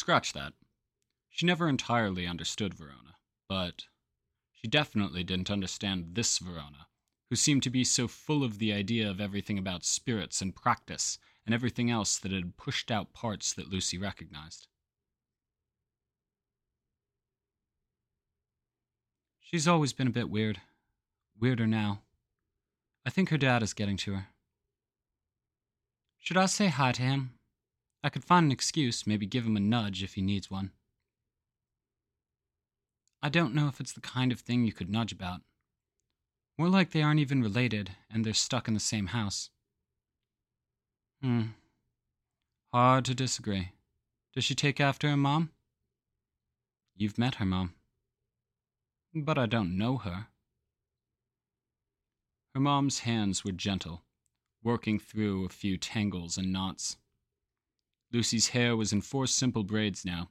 Scratch 0.00 0.32
that. 0.32 0.54
She 1.28 1.44
never 1.44 1.68
entirely 1.68 2.26
understood 2.26 2.72
Verona, 2.72 3.16
but 3.50 3.84
she 4.50 4.66
definitely 4.66 5.22
didn't 5.22 5.50
understand 5.50 6.14
this 6.14 6.38
Verona, 6.38 6.86
who 7.28 7.36
seemed 7.36 7.62
to 7.64 7.70
be 7.70 7.84
so 7.84 8.08
full 8.08 8.42
of 8.42 8.58
the 8.58 8.72
idea 8.72 9.10
of 9.10 9.20
everything 9.20 9.58
about 9.58 9.84
spirits 9.84 10.40
and 10.40 10.56
practice 10.56 11.18
and 11.44 11.54
everything 11.54 11.90
else 11.90 12.16
that 12.16 12.32
had 12.32 12.56
pushed 12.56 12.90
out 12.90 13.12
parts 13.12 13.52
that 13.52 13.68
Lucy 13.68 13.98
recognized. 13.98 14.68
She's 19.38 19.68
always 19.68 19.92
been 19.92 20.06
a 20.06 20.10
bit 20.10 20.30
weird. 20.30 20.62
Weirder 21.38 21.66
now. 21.66 22.00
I 23.04 23.10
think 23.10 23.28
her 23.28 23.36
dad 23.36 23.62
is 23.62 23.74
getting 23.74 23.98
to 23.98 24.14
her. 24.14 24.28
Should 26.20 26.38
I 26.38 26.46
say 26.46 26.68
hi 26.68 26.92
to 26.92 27.02
him? 27.02 27.34
I 28.02 28.08
could 28.08 28.24
find 28.24 28.46
an 28.46 28.52
excuse, 28.52 29.06
maybe 29.06 29.26
give 29.26 29.44
him 29.44 29.56
a 29.56 29.60
nudge 29.60 30.02
if 30.02 30.14
he 30.14 30.22
needs 30.22 30.50
one. 30.50 30.72
I 33.22 33.28
don't 33.28 33.54
know 33.54 33.68
if 33.68 33.80
it's 33.80 33.92
the 33.92 34.00
kind 34.00 34.32
of 34.32 34.40
thing 34.40 34.64
you 34.64 34.72
could 34.72 34.88
nudge 34.88 35.12
about. 35.12 35.40
More 36.56 36.68
like 36.68 36.90
they 36.90 37.02
aren't 37.02 37.20
even 37.20 37.42
related 37.42 37.90
and 38.10 38.24
they're 38.24 38.34
stuck 38.34 38.68
in 38.68 38.74
the 38.74 38.80
same 38.80 39.08
house. 39.08 39.50
Hmm. 41.22 41.42
Hard 42.72 43.04
to 43.06 43.14
disagree. 43.14 43.72
Does 44.34 44.44
she 44.44 44.54
take 44.54 44.80
after 44.80 45.08
her 45.08 45.16
mom? 45.16 45.50
You've 46.96 47.18
met 47.18 47.36
her 47.36 47.44
mom 47.44 47.74
but 49.14 49.38
I 49.38 49.46
don't 49.46 49.76
know 49.76 49.96
her. 49.98 50.28
Her 52.54 52.60
mom's 52.60 53.00
hands 53.00 53.44
were 53.44 53.52
gentle, 53.52 54.02
working 54.62 54.98
through 54.98 55.44
a 55.44 55.50
few 55.50 55.76
tangles 55.76 56.36
and 56.36 56.52
knots. 56.52 56.96
Lucy's 58.12 58.48
hair 58.48 58.76
was 58.76 58.92
in 58.92 59.00
four 59.00 59.26
simple 59.26 59.62
braids 59.62 60.04
now, 60.04 60.30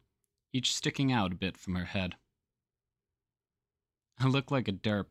each 0.52 0.76
sticking 0.76 1.12
out 1.12 1.32
a 1.32 1.36
bit 1.36 1.58
from 1.58 1.76
her 1.76 1.86
head. 1.86 2.16
I 4.20 4.28
look 4.28 4.52
like 4.52 4.68
a 4.68 4.74
derp. 4.74 5.06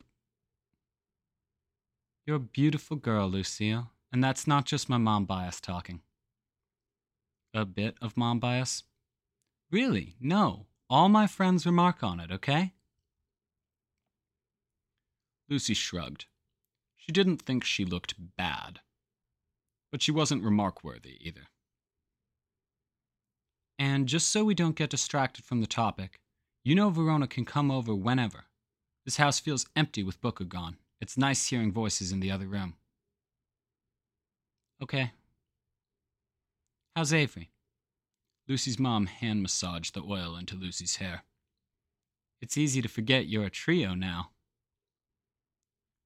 You're 2.25 2.35
a 2.35 2.39
beautiful 2.39 2.95
girl, 2.95 3.27
Lucille, 3.27 3.89
and 4.11 4.23
that's 4.23 4.45
not 4.45 4.65
just 4.65 4.89
my 4.89 4.97
mom 4.97 5.25
bias 5.25 5.59
talking. 5.59 6.01
A 7.53 7.65
bit 7.65 7.95
of 8.01 8.15
mom 8.15 8.39
bias? 8.39 8.83
Really, 9.71 10.15
no. 10.19 10.67
All 10.91 11.09
my 11.09 11.25
friends 11.25 11.65
remark 11.65 12.03
on 12.03 12.19
it, 12.19 12.31
okay? 12.31 12.73
Lucy 15.49 15.73
shrugged. 15.73 16.25
She 16.95 17.11
didn't 17.11 17.41
think 17.41 17.63
she 17.63 17.85
looked 17.85 18.13
bad, 18.37 18.81
but 19.91 20.03
she 20.03 20.11
wasn't 20.11 20.43
remark 20.43 20.83
worthy 20.83 21.17
either. 21.19 21.47
And 23.79 24.07
just 24.07 24.29
so 24.29 24.43
we 24.43 24.53
don't 24.53 24.75
get 24.75 24.89
distracted 24.89 25.45
from 25.45 25.61
the 25.61 25.67
topic, 25.67 26.19
you 26.65 26.75
know 26.75 26.89
Verona 26.89 27.27
can 27.27 27.45
come 27.45 27.71
over 27.71 27.95
whenever. 27.95 28.43
This 29.05 29.15
house 29.15 29.39
feels 29.39 29.65
empty 29.73 30.03
with 30.03 30.19
Booker 30.19 30.43
gone. 30.43 30.75
It's 30.99 31.17
nice 31.17 31.47
hearing 31.47 31.71
voices 31.71 32.11
in 32.11 32.19
the 32.19 32.29
other 32.29 32.45
room. 32.45 32.75
Okay. 34.83 35.13
How's 36.93 37.13
Avery? 37.13 37.51
Lucy's 38.49 38.77
mom 38.77 39.05
hand 39.05 39.41
massaged 39.41 39.93
the 39.93 40.03
oil 40.03 40.35
into 40.35 40.55
Lucy's 40.55 40.97
hair. 40.97 41.23
It's 42.41 42.57
easy 42.57 42.81
to 42.81 42.89
forget 42.89 43.27
you're 43.27 43.45
a 43.45 43.49
trio 43.49 43.93
now. 43.93 44.31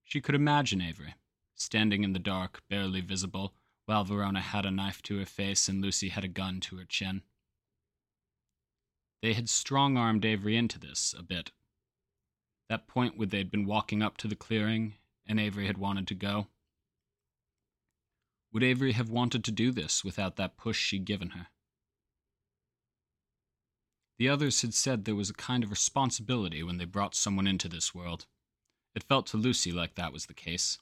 She 0.04 0.22
could 0.22 0.36
imagine 0.36 0.82
Avery, 0.82 1.16
standing 1.56 2.04
in 2.04 2.14
the 2.14 2.20
dark, 2.20 2.62
barely 2.70 3.02
visible, 3.02 3.54
while 3.86 4.04
Verona 4.04 4.42
had 4.42 4.66
a 4.66 4.72
knife 4.72 5.02
to 5.04 5.18
her 5.18 5.26
face 5.26 5.68
and 5.68 5.82
Lucy 5.82 6.10
had 6.10 6.24
a 6.24 6.28
gun 6.28 6.60
to 6.62 6.78
her 6.78 6.86
chin. 6.86 7.24
They 9.24 9.32
had 9.32 9.48
strong 9.48 9.96
armed 9.96 10.26
Avery 10.26 10.58
into 10.58 10.78
this 10.78 11.16
a 11.18 11.24
bit. 11.24 11.54
That 12.68 12.88
point 12.88 13.18
where 13.18 13.26
they'd 13.26 13.50
been 13.50 13.66
walking 13.66 14.04
up 14.04 14.18
to 14.18 14.28
the 14.28 14.36
clearing 14.36 14.96
and 15.26 15.40
Avery 15.40 15.66
had 15.66 15.78
wanted 15.78 16.10
to 16.10 16.14
go. 16.14 16.48
Would 18.52 18.64
Avery 18.64 18.92
have 18.92 19.10
wanted 19.10 19.46
to 19.46 19.52
do 19.52 19.72
this 19.72 20.04
without 20.04 20.36
that 20.36 20.58
push 20.58 20.78
she'd 20.78 21.06
given 21.06 21.30
her? 21.30 21.48
The 24.18 24.28
others 24.28 24.62
had 24.62 24.74
said 24.74 25.06
there 25.06 25.16
was 25.16 25.30
a 25.30 25.34
kind 25.34 25.64
of 25.64 25.72
responsibility 25.72 26.62
when 26.62 26.78
they 26.78 26.84
brought 26.84 27.16
someone 27.16 27.48
into 27.48 27.70
this 27.70 27.96
world. 27.96 28.26
It 28.94 29.04
felt 29.04 29.26
to 29.28 29.38
Lucy 29.38 29.72
like 29.72 29.96
that 29.96 30.12
was 30.12 30.26
the 30.26 30.34
case. 30.34 30.80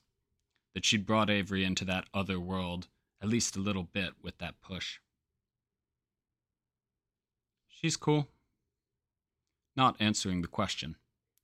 That 0.74 0.83
she'd 0.83 1.05
brought 1.05 1.29
Avery 1.29 1.63
into 1.63 1.86
that 1.86 2.07
other 2.12 2.39
world, 2.39 2.88
at 3.21 3.29
least 3.29 3.55
a 3.55 3.62
little 3.62 3.83
bit, 3.83 4.15
with 4.19 4.39
that 4.39 4.62
push. 4.62 4.98
She's 7.81 7.97
cool. 7.97 8.27
Not 9.75 10.00
answering 10.00 10.43
the 10.43 10.47
question, 10.47 10.97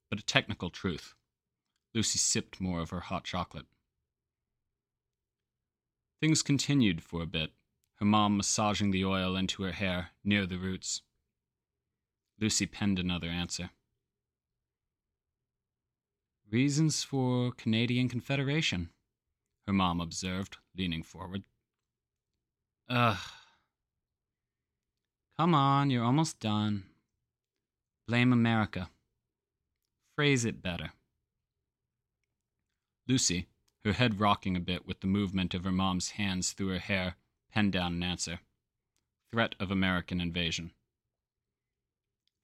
but 0.08 0.20
a 0.20 0.24
technical 0.24 0.70
truth. 0.70 1.16
Lucy 1.96 2.20
sipped 2.20 2.62
more 2.62 2.80
of 2.80 2.92
her 2.92 3.00
hot 3.00 3.24
chocolate. 3.24 3.66
Things 6.22 6.44
continued 6.44 7.02
for 7.02 7.24
a 7.24 7.26
bit, 7.26 7.54
her 7.96 8.06
mom 8.06 8.38
massaging 8.38 8.92
the 8.92 9.04
oil 9.04 9.36
into 9.36 9.64
her 9.64 9.72
hair 9.72 10.10
near 10.24 10.46
the 10.46 10.60
roots. 10.60 11.02
Lucy 12.40 12.68
penned 12.68 13.00
another 13.00 13.30
answer. 13.30 13.72
Reasons 16.52 17.04
for 17.04 17.52
Canadian 17.52 18.10
Confederation, 18.10 18.92
her 19.66 19.74
mom 19.74 20.00
observed, 20.00 20.58
leaning 20.76 21.02
forward. 21.02 21.46
Ugh. 22.88 23.18
Come 25.40 25.54
on, 25.54 25.92
you're 25.92 26.04
almost 26.04 26.40
done. 26.40 26.84
Blame 28.08 28.34
America. 28.34 28.90
Phrase 30.16 30.46
it 30.46 30.64
better. 30.64 30.94
Lucy, 33.08 33.48
her 33.86 33.94
head 33.94 34.20
rocking 34.20 34.56
a 34.56 34.60
bit 34.60 34.88
with 34.88 35.02
the 35.02 35.08
movement 35.08 35.54
of 35.54 35.64
her 35.64 35.72
mom's 35.72 36.12
hands 36.12 36.54
through 36.54 36.70
her 36.70 36.80
hair, 36.80 37.18
penned 37.52 37.72
down 37.72 37.94
an 37.94 38.04
answer. 38.04 38.40
Threat 39.32 39.54
of 39.60 39.70
American 39.70 40.20
invasion. 40.20 40.72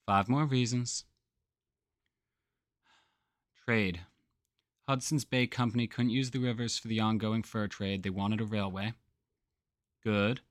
Five 0.06 0.30
more 0.30 0.46
reasons. 0.46 1.06
Trade. 3.66 4.02
Hudson's 4.88 5.26
Bay 5.26 5.48
Company 5.48 5.88
couldn't 5.88 6.12
use 6.12 6.30
the 6.32 6.40
rivers 6.40 6.78
for 6.78 6.90
the 6.90 7.00
ongoing 7.00 7.42
fur 7.42 7.68
trade. 7.68 8.04
They 8.04 8.10
wanted 8.10 8.42
a 8.42 8.46
railway. 8.46 8.94
Good. 10.04 10.42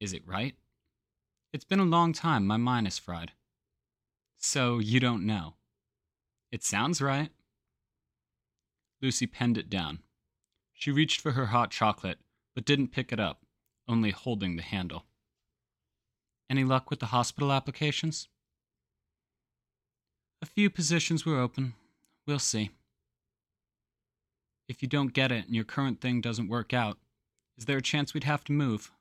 Is 0.00 0.12
it 0.12 0.26
right? 0.26 0.54
It's 1.52 1.64
been 1.64 1.80
a 1.80 1.84
long 1.84 2.12
time. 2.12 2.46
My 2.46 2.56
mind 2.56 2.86
is 2.86 2.98
fried. 2.98 3.32
So 4.36 4.78
you 4.78 5.00
don't 5.00 5.26
know. 5.26 5.54
It 6.52 6.62
sounds 6.62 7.00
right. 7.02 7.30
Lucy 9.02 9.26
penned 9.26 9.58
it 9.58 9.68
down. 9.70 10.00
She 10.72 10.90
reached 10.90 11.20
for 11.20 11.32
her 11.32 11.46
hot 11.46 11.70
chocolate, 11.70 12.18
but 12.54 12.64
didn't 12.64 12.92
pick 12.92 13.12
it 13.12 13.18
up, 13.18 13.44
only 13.88 14.10
holding 14.10 14.56
the 14.56 14.62
handle. 14.62 15.04
Any 16.48 16.64
luck 16.64 16.90
with 16.90 17.00
the 17.00 17.06
hospital 17.06 17.52
applications? 17.52 18.28
A 20.40 20.46
few 20.46 20.70
positions 20.70 21.26
were 21.26 21.40
open. 21.40 21.74
We'll 22.26 22.38
see. 22.38 22.70
If 24.68 24.82
you 24.82 24.88
don't 24.88 25.12
get 25.12 25.32
it 25.32 25.46
and 25.46 25.54
your 25.54 25.64
current 25.64 26.00
thing 26.00 26.20
doesn't 26.20 26.48
work 26.48 26.72
out, 26.72 26.98
is 27.56 27.64
there 27.64 27.78
a 27.78 27.82
chance 27.82 28.14
we'd 28.14 28.24
have 28.24 28.44
to 28.44 28.52
move? 28.52 28.92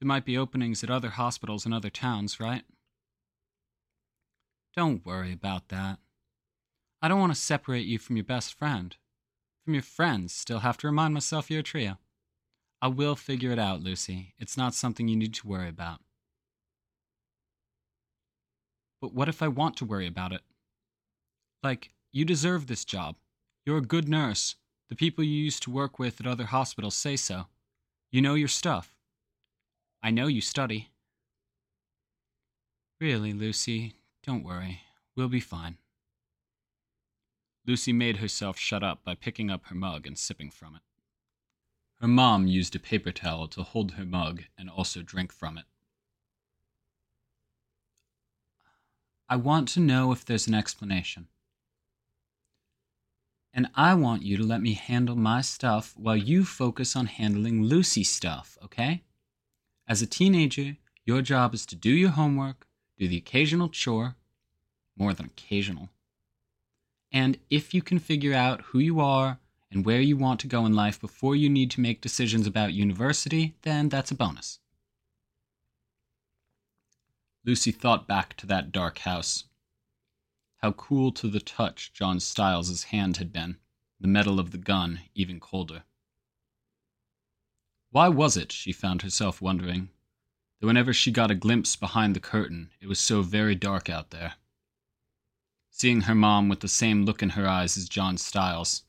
There 0.00 0.06
might 0.06 0.24
be 0.24 0.38
openings 0.38 0.84
at 0.84 0.90
other 0.90 1.10
hospitals 1.10 1.66
in 1.66 1.72
other 1.72 1.90
towns, 1.90 2.38
right? 2.38 2.62
Don't 4.76 5.04
worry 5.04 5.32
about 5.32 5.68
that. 5.68 5.98
I 7.02 7.08
don't 7.08 7.20
want 7.20 7.34
to 7.34 7.40
separate 7.40 7.86
you 7.86 7.98
from 7.98 8.16
your 8.16 8.24
best 8.24 8.54
friend. 8.54 8.96
From 9.64 9.74
your 9.74 9.82
friends, 9.82 10.32
still 10.32 10.60
have 10.60 10.76
to 10.78 10.86
remind 10.86 11.14
myself 11.14 11.50
you're 11.50 11.60
a 11.60 11.64
trio. 11.64 11.98
I 12.80 12.88
will 12.88 13.16
figure 13.16 13.50
it 13.50 13.58
out, 13.58 13.82
Lucy. 13.82 14.34
It's 14.38 14.56
not 14.56 14.74
something 14.74 15.08
you 15.08 15.16
need 15.16 15.34
to 15.34 15.48
worry 15.48 15.68
about. 15.68 15.98
But 19.00 19.12
what 19.12 19.28
if 19.28 19.42
I 19.42 19.48
want 19.48 19.76
to 19.78 19.84
worry 19.84 20.06
about 20.06 20.32
it? 20.32 20.42
Like, 21.62 21.90
you 22.12 22.24
deserve 22.24 22.66
this 22.66 22.84
job. 22.84 23.16
You're 23.66 23.78
a 23.78 23.82
good 23.82 24.08
nurse. 24.08 24.54
The 24.90 24.96
people 24.96 25.24
you 25.24 25.44
used 25.44 25.62
to 25.64 25.70
work 25.70 25.98
with 25.98 26.20
at 26.20 26.26
other 26.26 26.46
hospitals 26.46 26.94
say 26.94 27.16
so. 27.16 27.46
You 28.10 28.22
know 28.22 28.34
your 28.34 28.48
stuff. 28.48 28.94
I 30.02 30.10
know 30.10 30.26
you 30.26 30.40
study. 30.40 30.90
Really, 33.00 33.32
Lucy, 33.32 33.94
don't 34.24 34.44
worry. 34.44 34.80
We'll 35.16 35.28
be 35.28 35.40
fine. 35.40 35.78
Lucy 37.66 37.92
made 37.92 38.16
herself 38.16 38.58
shut 38.58 38.82
up 38.82 39.04
by 39.04 39.14
picking 39.14 39.50
up 39.50 39.66
her 39.66 39.74
mug 39.74 40.06
and 40.06 40.16
sipping 40.16 40.50
from 40.50 40.74
it. 40.76 40.82
Her 42.00 42.08
mom 42.08 42.46
used 42.46 42.76
a 42.76 42.78
paper 42.78 43.12
towel 43.12 43.48
to 43.48 43.62
hold 43.62 43.92
her 43.92 44.04
mug 44.04 44.42
and 44.56 44.70
also 44.70 45.02
drink 45.02 45.32
from 45.32 45.58
it. 45.58 45.64
I 49.28 49.36
want 49.36 49.68
to 49.68 49.80
know 49.80 50.12
if 50.12 50.24
there's 50.24 50.46
an 50.46 50.54
explanation. 50.54 51.28
And 53.52 53.68
I 53.74 53.94
want 53.94 54.22
you 54.22 54.36
to 54.36 54.44
let 54.44 54.62
me 54.62 54.74
handle 54.74 55.16
my 55.16 55.40
stuff 55.40 55.94
while 55.96 56.16
you 56.16 56.44
focus 56.44 56.94
on 56.94 57.06
handling 57.06 57.64
Lucy's 57.64 58.10
stuff, 58.10 58.56
okay? 58.64 59.02
As 59.88 60.02
a 60.02 60.06
teenager, 60.06 60.76
your 61.06 61.22
job 61.22 61.54
is 61.54 61.64
to 61.64 61.74
do 61.74 61.90
your 61.90 62.10
homework, 62.10 62.66
do 62.98 63.08
the 63.08 63.16
occasional 63.16 63.70
chore, 63.70 64.16
more 64.94 65.14
than 65.14 65.26
occasional. 65.26 65.88
And 67.10 67.38
if 67.48 67.72
you 67.72 67.80
can 67.80 67.98
figure 67.98 68.34
out 68.34 68.60
who 68.66 68.80
you 68.80 69.00
are 69.00 69.38
and 69.72 69.86
where 69.86 70.02
you 70.02 70.14
want 70.14 70.40
to 70.40 70.46
go 70.46 70.66
in 70.66 70.74
life 70.74 71.00
before 71.00 71.34
you 71.34 71.48
need 71.48 71.70
to 71.70 71.80
make 71.80 72.02
decisions 72.02 72.46
about 72.46 72.74
university, 72.74 73.54
then 73.62 73.88
that's 73.88 74.10
a 74.10 74.14
bonus. 74.14 74.58
Lucy 77.46 77.72
thought 77.72 78.06
back 78.06 78.36
to 78.36 78.46
that 78.46 78.70
dark 78.70 78.98
house. 78.98 79.44
How 80.58 80.72
cool 80.72 81.12
to 81.12 81.28
the 81.28 81.40
touch 81.40 81.94
John 81.94 82.20
Stiles' 82.20 82.82
hand 82.84 83.16
had 83.16 83.32
been, 83.32 83.56
the 83.98 84.08
metal 84.08 84.38
of 84.38 84.50
the 84.50 84.58
gun 84.58 85.00
even 85.14 85.40
colder. 85.40 85.84
Why 87.90 88.08
was 88.08 88.36
it, 88.36 88.52
she 88.52 88.72
found 88.72 89.00
herself 89.00 89.40
wondering, 89.40 89.88
that 90.60 90.66
whenever 90.66 90.92
she 90.92 91.10
got 91.10 91.30
a 91.30 91.34
glimpse 91.34 91.74
behind 91.74 92.14
the 92.14 92.20
curtain, 92.20 92.70
it 92.80 92.86
was 92.86 93.00
so 93.00 93.22
very 93.22 93.54
dark 93.54 93.88
out 93.88 94.10
there? 94.10 94.34
Seeing 95.70 96.02
her 96.02 96.14
mom 96.14 96.50
with 96.50 96.60
the 96.60 96.68
same 96.68 97.06
look 97.06 97.22
in 97.22 97.30
her 97.30 97.48
eyes 97.48 97.78
as 97.78 97.88
John 97.88 98.18
Stiles, 98.18 98.82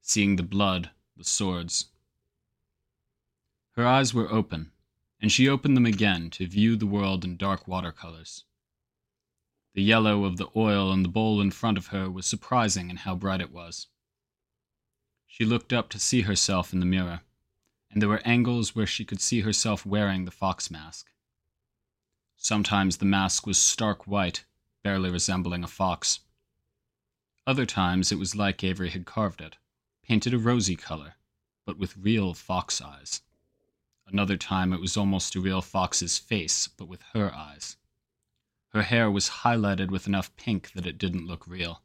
seeing 0.00 0.36
the 0.36 0.44
blood, 0.44 0.90
the 1.16 1.24
swords. 1.24 1.86
Her 3.72 3.86
eyes 3.86 4.14
were 4.14 4.30
open, 4.30 4.70
and 5.20 5.32
she 5.32 5.48
opened 5.48 5.76
them 5.76 5.86
again 5.86 6.30
to 6.30 6.46
view 6.46 6.76
the 6.76 6.86
world 6.86 7.24
in 7.24 7.36
dark 7.36 7.66
watercolors. 7.66 8.44
The 9.74 9.82
yellow 9.82 10.24
of 10.24 10.36
the 10.36 10.50
oil 10.54 10.92
in 10.92 11.02
the 11.02 11.08
bowl 11.08 11.40
in 11.40 11.50
front 11.50 11.78
of 11.78 11.88
her 11.88 12.08
was 12.08 12.26
surprising 12.26 12.90
in 12.90 12.98
how 12.98 13.16
bright 13.16 13.40
it 13.40 13.52
was. 13.52 13.88
She 15.26 15.44
looked 15.44 15.72
up 15.72 15.88
to 15.90 15.98
see 15.98 16.22
herself 16.22 16.72
in 16.72 16.78
the 16.78 16.86
mirror 16.86 17.22
and 17.90 18.00
there 18.00 18.08
were 18.08 18.22
angles 18.24 18.74
where 18.74 18.86
she 18.86 19.04
could 19.04 19.20
see 19.20 19.40
herself 19.40 19.84
wearing 19.84 20.24
the 20.24 20.30
fox 20.30 20.70
mask. 20.70 21.10
Sometimes 22.36 22.96
the 22.96 23.04
mask 23.04 23.46
was 23.46 23.58
stark 23.58 24.06
white, 24.06 24.44
barely 24.82 25.10
resembling 25.10 25.64
a 25.64 25.68
fox. 25.68 26.20
Other 27.46 27.66
times 27.66 28.12
it 28.12 28.18
was 28.18 28.36
like 28.36 28.62
Avery 28.62 28.90
had 28.90 29.06
carved 29.06 29.40
it, 29.40 29.56
painted 30.02 30.32
a 30.32 30.38
rosy 30.38 30.76
color, 30.76 31.16
but 31.66 31.78
with 31.78 31.96
real 31.96 32.32
fox 32.32 32.80
eyes. 32.80 33.22
Another 34.06 34.36
time 34.36 34.72
it 34.72 34.80
was 34.80 34.96
almost 34.96 35.34
a 35.34 35.40
real 35.40 35.60
fox's 35.60 36.18
face, 36.18 36.68
but 36.68 36.88
with 36.88 37.02
her 37.12 37.34
eyes. 37.34 37.76
Her 38.70 38.82
hair 38.82 39.10
was 39.10 39.28
highlighted 39.44 39.90
with 39.90 40.06
enough 40.06 40.34
pink 40.36 40.72
that 40.72 40.86
it 40.86 40.98
didn't 40.98 41.26
look 41.26 41.46
real. 41.46 41.82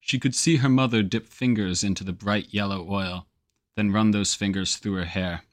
She 0.00 0.18
could 0.18 0.34
see 0.34 0.56
her 0.56 0.68
mother 0.68 1.02
dip 1.02 1.28
fingers 1.28 1.84
into 1.84 2.02
the 2.02 2.12
bright 2.12 2.52
yellow 2.52 2.90
oil, 2.90 3.26
then 3.76 3.92
run 3.92 4.10
those 4.10 4.34
fingers 4.34 4.76
through 4.76 4.94
her 4.94 5.04
hair. 5.04 5.44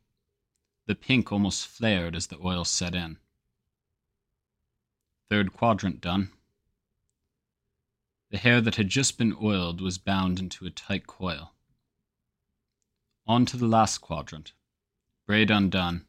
The 0.87 0.95
pink 0.95 1.31
almost 1.31 1.67
flared 1.67 2.15
as 2.15 2.27
the 2.27 2.39
oil 2.43 2.63
set 2.63 2.95
in. 2.95 3.17
Third 5.29 5.53
quadrant 5.53 5.99
done. 5.99 6.31
The 8.29 8.37
hair 8.37 8.61
that 8.61 8.75
had 8.75 8.89
just 8.89 9.17
been 9.17 9.35
oiled 9.41 9.81
was 9.81 9.97
bound 9.97 10.39
into 10.39 10.65
a 10.65 10.69
tight 10.69 11.07
coil. 11.07 11.53
On 13.25 13.45
to 13.45 13.57
the 13.57 13.67
last 13.67 13.99
quadrant. 13.99 14.53
Braid 15.25 15.51
undone. 15.51 16.05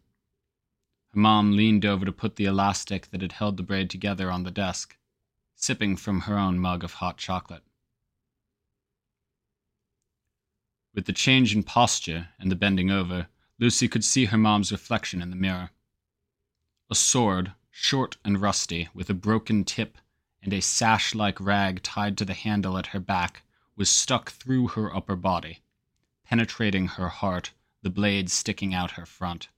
Her 1.13 1.21
mom 1.21 1.57
leaned 1.57 1.85
over 1.85 2.05
to 2.05 2.13
put 2.13 2.37
the 2.37 2.45
elastic 2.45 3.11
that 3.11 3.23
had 3.23 3.33
held 3.33 3.57
the 3.57 3.63
braid 3.65 3.91
together 3.91 4.31
on 4.31 4.45
the 4.45 4.53
desk, 4.53 4.97
sipping 5.57 5.97
from 5.97 6.23
her 6.23 6.39
own 6.39 6.59
mug 6.59 6.85
of 6.85 6.95
hot 6.95 7.17
chocolate. 7.17 7.65
With 10.95 11.07
the 11.07 11.13
change 11.13 11.55
in 11.55 11.63
posture 11.63 12.31
and 12.39 12.51
the 12.51 12.57
bending 12.57 12.91
over, 12.91 13.29
Lucy 13.59 13.89
could 13.89 14.05
see 14.05 14.27
her 14.27 14.39
mom's 14.39 14.73
reflection 14.73 15.21
in 15.21 15.31
the 15.31 15.37
mirror. 15.37 15.71
A 16.91 16.95
sword, 16.95 17.53
short 17.71 18.17
and 18.25 18.41
rusty, 18.41 18.89
with 18.95 19.11
a 19.11 19.15
broken 19.15 19.65
tip 19.65 19.99
and 20.43 20.53
a 20.53 20.61
sash 20.61 21.15
like 21.15 21.41
rag 21.41 21.83
tied 21.83 22.17
to 22.19 22.25
the 22.25 22.35
handle 22.35 22.79
at 22.79 22.89
her 22.89 23.01
back, 23.01 23.43
was 23.77 23.91
stuck 23.91 24.31
through 24.31 24.69
her 24.69 24.95
upper 24.95 25.17
body, 25.17 25.63
penetrating 26.25 26.89
her 26.89 27.09
heart, 27.09 27.53
the 27.83 27.91
blade 27.91 28.31
sticking 28.31 28.75
out 28.75 28.93
her 28.93 29.07
front. 29.07 29.49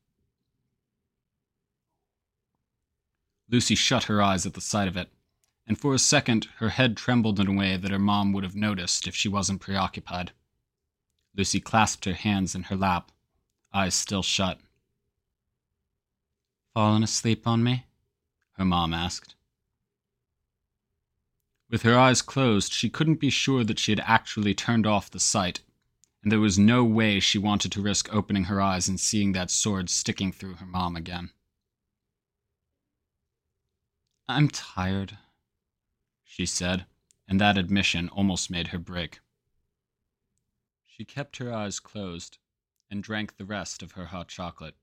Lucy 3.48 3.74
shut 3.74 4.04
her 4.04 4.22
eyes 4.22 4.46
at 4.46 4.54
the 4.54 4.60
sight 4.60 4.88
of 4.88 4.96
it, 4.96 5.12
and 5.66 5.78
for 5.78 5.94
a 5.94 5.98
second 5.98 6.48
her 6.56 6.70
head 6.70 6.96
trembled 6.96 7.40
in 7.40 7.48
a 7.48 7.52
way 7.52 7.76
that 7.76 7.90
her 7.90 7.98
mom 7.98 8.32
would 8.32 8.44
have 8.44 8.54
noticed 8.54 9.06
if 9.06 9.14
she 9.14 9.28
wasn't 9.28 9.60
preoccupied. 9.60 10.32
Lucy 11.34 11.60
clasped 11.60 12.04
her 12.04 12.14
hands 12.14 12.54
in 12.54 12.64
her 12.64 12.76
lap, 12.76 13.12
eyes 13.72 13.94
still 13.94 14.22
shut. 14.22 14.60
Fallen 16.74 17.02
asleep 17.02 17.46
on 17.46 17.62
me? 17.62 17.86
her 18.52 18.64
mom 18.64 18.92
asked. 18.92 19.34
With 21.70 21.82
her 21.82 21.98
eyes 21.98 22.20
closed, 22.20 22.72
she 22.72 22.90
couldn't 22.90 23.20
be 23.20 23.30
sure 23.30 23.62
that 23.64 23.78
she 23.78 23.92
had 23.92 24.00
actually 24.00 24.54
turned 24.54 24.86
off 24.86 25.10
the 25.10 25.20
sight, 25.20 25.60
and 26.22 26.30
there 26.30 26.40
was 26.40 26.58
no 26.58 26.84
way 26.84 27.20
she 27.20 27.38
wanted 27.38 27.72
to 27.72 27.80
risk 27.80 28.12
opening 28.12 28.44
her 28.44 28.60
eyes 28.60 28.88
and 28.88 28.98
seeing 28.98 29.32
that 29.32 29.50
sword 29.50 29.88
sticking 29.88 30.32
through 30.32 30.54
her 30.54 30.66
mom 30.66 30.96
again. 30.96 31.30
I'm 34.28 34.48
tired, 34.48 35.16
she 36.24 36.44
said, 36.44 36.86
and 37.26 37.40
that 37.40 37.56
admission 37.56 38.08
almost 38.10 38.50
made 38.50 38.68
her 38.68 38.78
break. 38.78 39.20
She 41.00 41.06
kept 41.06 41.38
her 41.38 41.50
eyes 41.50 41.80
closed 41.80 42.36
and 42.90 43.02
drank 43.02 43.38
the 43.38 43.46
rest 43.46 43.82
of 43.82 43.92
her 43.92 44.08
hot 44.08 44.28
chocolate. 44.28 44.76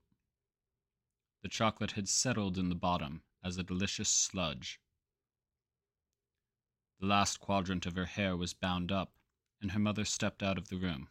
The 1.42 1.48
chocolate 1.48 1.92
had 1.92 2.08
settled 2.08 2.58
in 2.58 2.70
the 2.70 2.74
bottom 2.74 3.22
as 3.40 3.56
a 3.56 3.62
delicious 3.62 4.08
sludge 4.08 4.80
the 6.98 7.06
last 7.06 7.38
quadrant 7.38 7.86
of 7.86 7.94
her 7.94 8.06
hair 8.06 8.36
was 8.36 8.52
bound 8.52 8.90
up, 8.90 9.14
and 9.60 9.70
her 9.70 9.78
mother 9.78 10.04
stepped 10.04 10.42
out 10.42 10.58
of 10.58 10.70
the 10.70 10.76
room. 10.76 11.08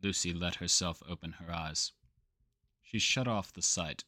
Lucy 0.00 0.32
let 0.32 0.54
herself 0.54 1.02
open 1.04 1.32
her 1.32 1.52
eyes. 1.52 1.92
She 2.82 2.98
shut 2.98 3.28
off 3.28 3.52
the 3.52 3.60
sight. 3.60 4.04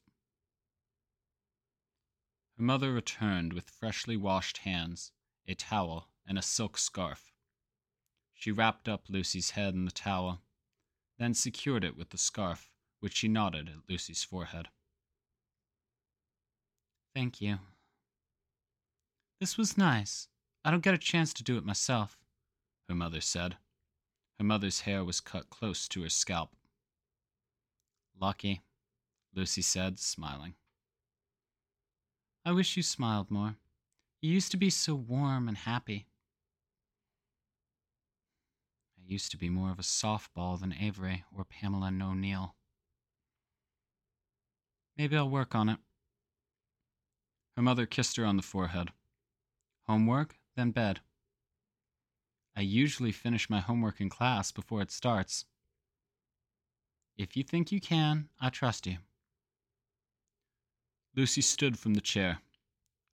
Her 2.57 2.63
mother 2.63 2.91
returned 2.95 3.53
with 3.53 3.69
freshly 3.69 4.17
washed 4.17 4.57
hands, 4.65 5.13
a 5.47 5.55
towel, 5.55 6.09
and 6.25 6.39
a 6.39 6.43
silk 6.43 6.79
scarf. 6.79 7.35
She 8.37 8.53
wrapped 8.53 8.89
up 8.89 9.09
Lucy's 9.09 9.51
head 9.51 9.75
in 9.75 9.87
the 9.87 9.91
towel, 9.91 10.41
then 11.19 11.35
secured 11.35 11.83
it 11.83 11.97
with 11.97 12.11
the 12.11 12.19
scarf, 12.19 12.71
which 13.01 13.17
she 13.17 13.27
knotted 13.27 13.69
at 13.69 13.91
Lucy's 13.91 14.23
forehead. 14.23 14.69
Thank 17.15 17.41
you, 17.41 17.59
this 19.41 19.59
was 19.59 19.77
nice. 19.77 20.29
I 20.65 20.71
don't 20.71 20.83
get 20.83 20.95
a 20.95 20.99
chance 20.99 21.35
to 21.35 21.45
do 21.45 21.59
it 21.59 21.65
myself, 21.65 22.19
her 22.89 22.95
mother 22.95 23.21
said. 23.21 23.57
Her 24.39 24.45
mother's 24.45 24.81
hair 24.81 25.05
was 25.05 25.21
cut 25.21 25.51
close 25.51 25.89
to 25.89 26.03
her 26.03 26.09
scalp. 26.09 26.57
Lucky, 28.19 28.63
Lucy 29.35 29.61
said, 29.63 29.99
smiling. 29.99 30.55
I 32.45 32.53
wish 32.53 32.77
you 32.77 32.83
smiled 32.83 33.31
more. 33.31 33.57
You 34.23 34.33
used 34.33 34.51
to 34.53 34.57
be 34.57 34.71
so 34.71 34.95
warm 34.95 35.49
and 35.49 35.59
happy. 35.59 36.07
Used 39.09 39.31
to 39.31 39.37
be 39.37 39.49
more 39.49 39.71
of 39.71 39.79
a 39.79 39.83
softball 39.83 40.59
than 40.59 40.75
Avery 40.75 41.25
or 41.33 41.45
Pamela 41.45 41.93
O'Neill. 42.03 42.57
Maybe 44.99 45.17
I'll 45.17 45.31
work 45.31 45.55
on 45.55 45.69
it. 45.69 45.79
Her 47.55 47.63
mother 47.63 47.87
kissed 47.87 48.17
her 48.17 48.25
on 48.25 48.37
the 48.37 48.43
forehead. 48.43 48.91
Homework, 49.87 50.37
then 50.57 50.73
bed. 50.73 51.01
I 52.57 52.63
usually 52.63 53.13
finish 53.13 53.49
my 53.49 53.61
homework 53.61 54.01
in 54.01 54.09
class 54.09 54.51
before 54.51 54.83
it 54.83 54.91
starts. 54.91 55.45
If 57.17 57.37
you 57.37 57.45
think 57.45 57.71
you 57.71 57.81
can, 57.81 58.29
I 58.41 58.51
trust 58.51 58.89
you. 58.89 58.97
Lucy 61.15 61.43
stood 61.43 61.79
from 61.79 61.95
the 61.95 62.01
chair. 62.01 62.41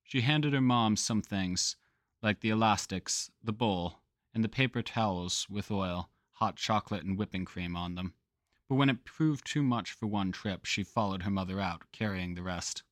She 0.03 0.21
handed 0.21 0.53
her 0.53 0.61
mom 0.61 0.95
some 0.95 1.21
things, 1.21 1.75
like 2.21 2.39
the 2.39 2.49
elastics, 2.49 3.29
the 3.43 3.53
bowl, 3.53 3.99
and 4.33 4.43
the 4.43 4.49
paper 4.49 4.81
towels 4.81 5.47
with 5.49 5.71
oil, 5.71 6.09
hot 6.33 6.55
chocolate, 6.55 7.03
and 7.03 7.17
whipping 7.17 7.45
cream 7.45 7.75
on 7.75 7.95
them. 7.95 8.13
But 8.69 8.75
when 8.75 8.89
it 8.89 9.05
proved 9.05 9.45
too 9.45 9.61
much 9.61 9.91
for 9.91 10.07
one 10.07 10.31
trip, 10.31 10.65
she 10.65 10.83
followed 10.83 11.23
her 11.23 11.31
mother 11.31 11.59
out, 11.59 11.83
carrying 11.91 12.33
the 12.33 12.43
rest. 12.43 12.83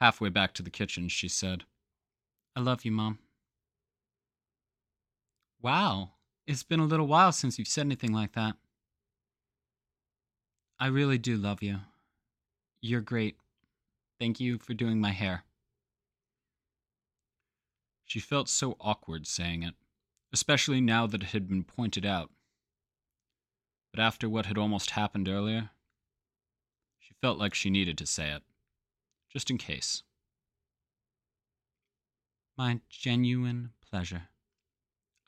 Halfway 0.00 0.28
back 0.28 0.54
to 0.54 0.62
the 0.62 0.70
kitchen, 0.70 1.08
she 1.08 1.28
said, 1.28 1.64
I 2.54 2.60
love 2.60 2.84
you, 2.84 2.92
Mom. 2.92 3.18
Wow, 5.60 6.12
it's 6.46 6.62
been 6.62 6.80
a 6.80 6.84
little 6.84 7.06
while 7.06 7.32
since 7.32 7.58
you've 7.58 7.68
said 7.68 7.86
anything 7.86 8.12
like 8.12 8.32
that. 8.32 8.56
I 10.78 10.88
really 10.88 11.18
do 11.18 11.36
love 11.36 11.62
you. 11.62 11.78
You're 12.82 13.00
great. 13.00 13.36
Thank 14.20 14.38
you 14.38 14.58
for 14.58 14.74
doing 14.74 15.00
my 15.00 15.12
hair. 15.12 15.45
She 18.06 18.20
felt 18.20 18.48
so 18.48 18.76
awkward 18.80 19.26
saying 19.26 19.62
it, 19.62 19.74
especially 20.32 20.80
now 20.80 21.06
that 21.06 21.22
it 21.22 21.30
had 21.30 21.48
been 21.48 21.64
pointed 21.64 22.06
out. 22.06 22.30
But 23.92 24.00
after 24.00 24.28
what 24.28 24.46
had 24.46 24.56
almost 24.56 24.90
happened 24.90 25.28
earlier, 25.28 25.70
she 26.98 27.14
felt 27.20 27.38
like 27.38 27.52
she 27.52 27.68
needed 27.68 27.98
to 27.98 28.06
say 28.06 28.30
it 28.30 28.42
just 29.36 29.50
in 29.50 29.58
case. 29.58 30.02
My 32.56 32.80
genuine 32.88 33.72
pleasure. 33.90 34.28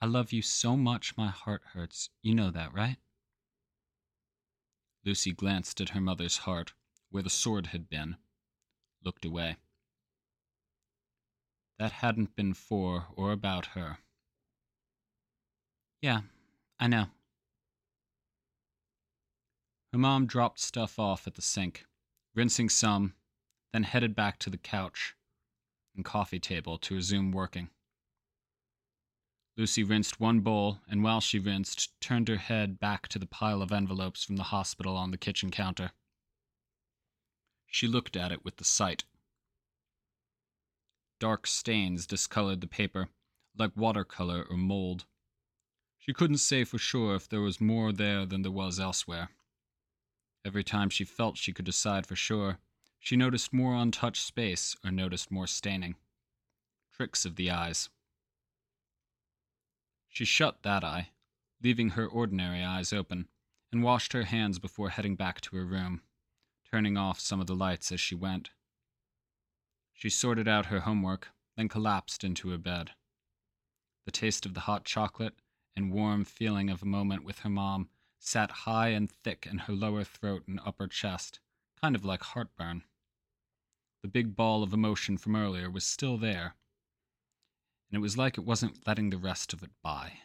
I 0.01 0.07
love 0.07 0.33
you 0.33 0.41
so 0.41 0.79
much 0.79 1.17
my 1.17 1.29
heart 1.29 1.63
hurts. 1.75 2.09
You 2.23 2.35
know 2.35 2.51
that, 2.51 2.73
right? 2.73 2.97
Lucy 5.05 5.33
glanced 5.33 5.81
at 5.83 5.91
her 5.91 6.01
mother's 6.01 6.39
heart, 6.39 6.73
where 7.11 7.23
the 7.23 7.29
sword 7.29 7.67
had 7.69 7.91
been, 7.91 8.17
looked 9.05 9.27
away. 9.27 9.57
That 11.79 11.93
hadn't 11.93 12.35
been 12.35 12.55
for 12.55 13.07
or 13.15 13.33
about 13.33 13.67
her. 13.67 13.99
Yeah, 16.03 16.23
I 16.79 16.89
know. 16.89 17.07
Her 19.93 19.99
mom 19.99 20.27
dropped 20.27 20.61
stuff 20.61 20.99
off 20.99 21.27
at 21.27 21.35
the 21.35 21.43
sink, 21.43 21.87
rinsing 22.35 22.69
some 22.69 23.15
then 23.73 23.83
headed 23.83 24.15
back 24.15 24.39
to 24.39 24.51
the 24.51 24.59
couch 24.59 25.15
and 25.95 26.05
coffee 26.05 26.41
table 26.41 26.79
to 26.79 26.95
resume 26.95 27.33
working. 27.33 27.71
Lucy 29.57 29.83
rinsed 29.83 30.21
one 30.21 30.41
bowl, 30.41 30.79
and 30.89 31.03
while 31.03 31.21
she 31.21 31.39
rinsed, 31.39 32.01
turned 32.01 32.29
her 32.29 32.37
head 32.37 32.79
back 32.79 33.09
to 33.09 33.19
the 33.19 33.27
pile 33.27 33.61
of 33.61 33.73
envelopes 33.73 34.25
from 34.25 34.37
the 34.37 34.45
hospital 34.45 34.97
on 34.97 35.11
the 35.11 35.19
kitchen 35.19 35.51
counter. 35.51 35.91
She 37.67 37.89
looked 37.89 38.17
at 38.17 38.31
it 38.31 38.45
with 38.45 38.57
the 38.57 38.65
sight. 38.65 39.05
Dark 41.21 41.47
stains 41.47 42.07
discolored 42.07 42.61
the 42.61 42.67
paper, 42.67 43.09
like 43.57 43.77
watercolor 43.77 44.47
or 44.49 44.57
mold. 44.57 45.07
She 45.99 46.13
couldn't 46.13 46.39
say 46.39 46.65
for 46.65 46.79
sure 46.79 47.17
if 47.17 47.29
there 47.29 47.41
was 47.41 47.61
more 47.61 47.93
there 47.93 48.25
than 48.25 48.43
there 48.43 48.53
was 48.53 48.79
elsewhere. 48.79 49.31
Every 50.45 50.63
time 50.63 50.91
she 50.91 51.05
felt 51.05 51.37
she 51.37 51.53
could 51.53 51.65
decide 51.65 52.07
for 52.07 52.17
sure, 52.17 52.59
she 53.01 53.17
noticed 53.17 53.53
more 53.53 53.75
untouched 53.75 54.25
space 54.25 54.77
or 54.85 54.91
noticed 54.91 55.31
more 55.31 55.47
staining. 55.47 55.97
Tricks 56.93 57.25
of 57.25 57.37
the 57.37 57.51
eyes. 57.51 57.91
She 60.09 60.25
shut 60.25 60.63
that 60.63 60.85
eye, 60.85 61.11
leaving 61.63 61.91
her 61.91 62.07
ordinary 62.07 62.63
eyes 62.63 62.93
open, 62.93 63.29
and 63.73 63.83
washed 63.83 64.13
her 64.13 64.25
hands 64.25 64.59
before 64.59 64.91
heading 64.91 65.17
back 65.17 65.41
to 65.43 65.57
her 65.57 65.67
room, 65.67 66.03
turning 66.71 66.97
off 66.97 67.21
some 67.21 67.41
of 67.41 67.47
the 67.47 67.55
lights 67.55 67.93
as 67.93 68.01
she 68.01 68.15
went. 68.15 68.51
She 69.99 70.11
sorted 70.11 70.47
out 70.47 70.67
her 70.67 70.83
homework, 70.83 71.33
then 71.57 71.69
collapsed 71.69 72.23
into 72.23 72.51
her 72.51 72.57
bed. 72.57 72.93
The 74.05 74.13
taste 74.13 74.47
of 74.47 74.55
the 74.55 74.61
hot 74.61 74.85
chocolate 74.85 75.35
and 75.75 75.91
warm 75.91 76.25
feeling 76.25 76.71
of 76.71 76.83
a 76.83 76.87
moment 76.87 77.25
with 77.25 77.41
her 77.41 77.51
mom 77.51 77.91
sat 78.21 78.63
high 78.63 78.91
and 78.91 79.11
thick 79.11 79.45
in 79.45 79.59
her 79.59 79.73
lower 79.73 80.05
throat 80.05 80.47
and 80.47 80.61
upper 80.65 80.87
chest 80.87 81.41
kind 81.81 81.97
of 81.97 82.05
like 82.05 82.23
heartburn. 82.23 82.85
The 84.03 84.09
big 84.09 84.37
ball 84.37 84.63
of 84.63 84.73
emotion 84.73 85.19
from 85.19 85.35
earlier 85.35 85.69
was 85.69 85.85
still 85.85 86.17
there, 86.17 86.55
and 87.91 87.97
it 87.97 88.01
was 88.01 88.17
like 88.17 88.39
it 88.39 88.45
wasn't 88.45 88.87
letting 88.87 89.11
the 89.11 89.19
rest 89.19 89.53
of 89.53 89.65
it 89.65 89.73
by. 89.83 90.21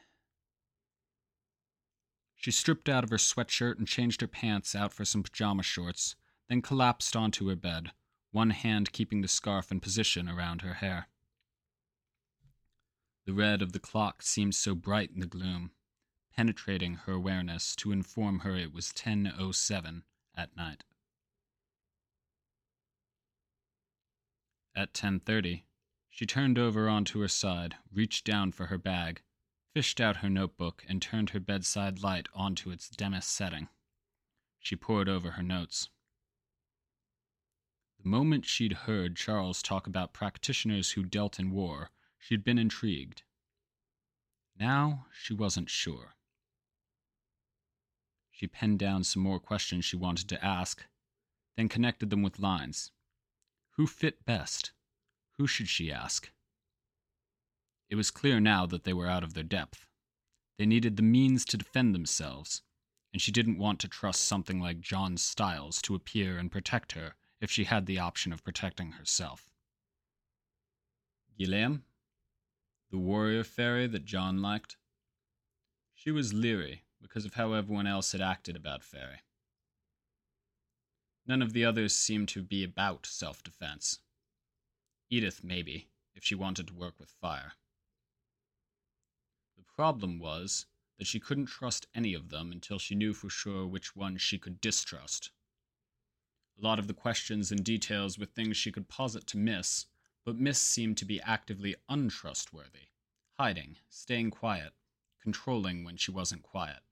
She 2.35 2.51
stripped 2.51 2.89
out 2.89 3.03
of 3.03 3.09
her 3.09 3.17
sweatshirt 3.17 3.79
and 3.79 3.87
changed 3.87 4.21
her 4.21 4.27
pants 4.27 4.75
out 4.75 4.93
for 4.93 5.03
some 5.03 5.23
pajama 5.23 5.63
shorts, 5.63 6.15
then 6.47 6.61
collapsed 6.61 7.15
onto 7.15 7.47
her 7.47 7.55
bed, 7.55 7.91
one 8.33 8.49
hand 8.49 8.91
keeping 8.91 9.21
the 9.21 9.27
scarf 9.27 9.71
in 9.71 9.79
position 9.79 10.27
around 10.27 10.63
her 10.63 10.73
hair. 10.75 11.07
The 13.25 13.33
red 13.33 13.61
of 13.61 13.71
the 13.71 13.79
clock 13.79 14.21
seemed 14.21 14.55
so 14.55 14.75
bright 14.75 15.11
in 15.11 15.19
the 15.19 15.27
gloom, 15.27 15.71
penetrating 16.35 16.95
her 16.95 17.13
awareness 17.13 17.75
to 17.77 17.91
inform 17.91 18.39
her 18.39 18.55
it 18.55 18.73
was 18.73 18.91
10:07 18.91 20.03
at 20.35 20.57
night. 20.57 20.83
At 24.75 24.93
10:30, 24.93 25.63
she 26.09 26.25
turned 26.25 26.57
over 26.57 26.89
onto 26.89 27.19
her 27.19 27.27
side, 27.27 27.77
reached 27.91 28.25
down 28.25 28.51
for 28.51 28.65
her 28.65 28.79
bag, 28.79 29.21
fished 29.73 30.01
out 30.01 30.17
her 30.17 30.29
notebook, 30.29 30.83
and 30.87 30.99
turned 31.01 31.29
her 31.29 31.39
bedside 31.39 32.01
light 32.01 32.27
onto 32.33 32.71
its 32.71 32.89
dimmest 32.89 33.29
setting. 33.29 33.69
She 34.59 34.75
pored 34.75 35.07
over 35.07 35.31
her 35.31 35.43
notes. 35.43 35.89
The 38.03 38.09
moment 38.09 38.45
she'd 38.45 38.73
heard 38.73 39.15
Charles 39.15 39.61
talk 39.61 39.87
about 39.87 40.11
practitioners 40.11 40.91
who 40.91 41.05
dealt 41.05 41.39
in 41.39 41.51
war, 41.51 41.89
she'd 42.19 42.43
been 42.43 42.57
intrigued. 42.57 43.23
Now 44.59 45.05
she 45.13 45.33
wasn't 45.33 45.69
sure. 45.69 46.13
She 48.29 48.45
penned 48.45 48.79
down 48.79 49.05
some 49.05 49.23
more 49.23 49.39
questions 49.39 49.85
she 49.85 49.95
wanted 49.95 50.27
to 50.27 50.45
ask, 50.45 50.85
then 51.55 51.69
connected 51.69 52.09
them 52.09 52.21
with 52.21 52.39
lines. 52.39 52.91
Who 53.77 53.87
fit 53.87 54.25
best? 54.25 54.73
Who 55.37 55.47
should 55.47 55.69
she 55.69 55.89
ask? 55.89 56.29
It 57.89 57.95
was 57.95 58.11
clear 58.11 58.41
now 58.41 58.65
that 58.65 58.83
they 58.83 58.91
were 58.91 59.07
out 59.07 59.23
of 59.23 59.33
their 59.33 59.43
depth. 59.43 59.87
They 60.57 60.65
needed 60.65 60.97
the 60.97 61.03
means 61.03 61.45
to 61.45 61.57
defend 61.57 61.95
themselves, 61.95 62.63
and 63.13 63.21
she 63.21 63.31
didn't 63.31 63.57
want 63.57 63.79
to 63.79 63.87
trust 63.87 64.25
something 64.25 64.59
like 64.59 64.81
John 64.81 65.15
Stiles 65.15 65.81
to 65.83 65.95
appear 65.95 66.37
and 66.37 66.51
protect 66.51 66.91
her 66.91 67.15
if 67.43 67.51
she 67.51 67.65
had 67.65 67.85
the 67.85 67.99
option 67.99 68.31
of 68.31 68.41
protecting 68.41 68.93
herself. 68.93 69.51
Guillaume? 71.37 71.83
The 72.89 72.97
warrior 72.97 73.43
fairy 73.43 73.85
that 73.85 74.05
John 74.05 74.41
liked? 74.41 74.77
She 75.93 76.09
was 76.09 76.33
leery 76.33 76.83
because 77.01 77.25
of 77.25 77.33
how 77.33 77.51
everyone 77.51 77.85
else 77.85 78.13
had 78.13 78.21
acted 78.21 78.55
about 78.55 78.81
Fairy. 78.81 79.23
None 81.27 81.41
of 81.41 81.51
the 81.51 81.65
others 81.65 81.93
seemed 81.93 82.29
to 82.29 82.41
be 82.41 82.63
about 82.63 83.05
self 83.05 83.43
defense. 83.43 83.99
Edith, 85.09 85.43
maybe, 85.43 85.89
if 86.15 86.23
she 86.23 86.35
wanted 86.35 86.67
to 86.67 86.73
work 86.73 86.97
with 86.97 87.09
fire. 87.09 87.55
The 89.57 89.65
problem 89.75 90.17
was 90.17 90.65
that 90.97 91.07
she 91.07 91.19
couldn't 91.19 91.47
trust 91.47 91.87
any 91.93 92.13
of 92.13 92.29
them 92.29 92.53
until 92.53 92.79
she 92.79 92.95
knew 92.95 93.13
for 93.13 93.29
sure 93.29 93.67
which 93.67 93.97
one 93.97 94.15
she 94.17 94.39
could 94.39 94.61
distrust. 94.61 95.31
A 96.57 96.61
lot 96.61 96.79
of 96.79 96.87
the 96.87 96.93
questions 96.93 97.51
and 97.51 97.63
details 97.63 98.17
were 98.17 98.25
things 98.25 98.57
she 98.57 98.71
could 98.71 98.87
posit 98.87 99.27
to 99.27 99.37
Miss, 99.37 99.87
but 100.23 100.37
Miss 100.37 100.61
seemed 100.61 100.97
to 100.97 101.05
be 101.05 101.19
actively 101.21 101.75
untrustworthy, 101.89 102.89
hiding, 103.39 103.77
staying 103.89 104.31
quiet, 104.31 104.73
controlling 105.19 105.83
when 105.83 105.97
she 105.97 106.11
wasn't 106.11 106.43
quiet. 106.43 106.83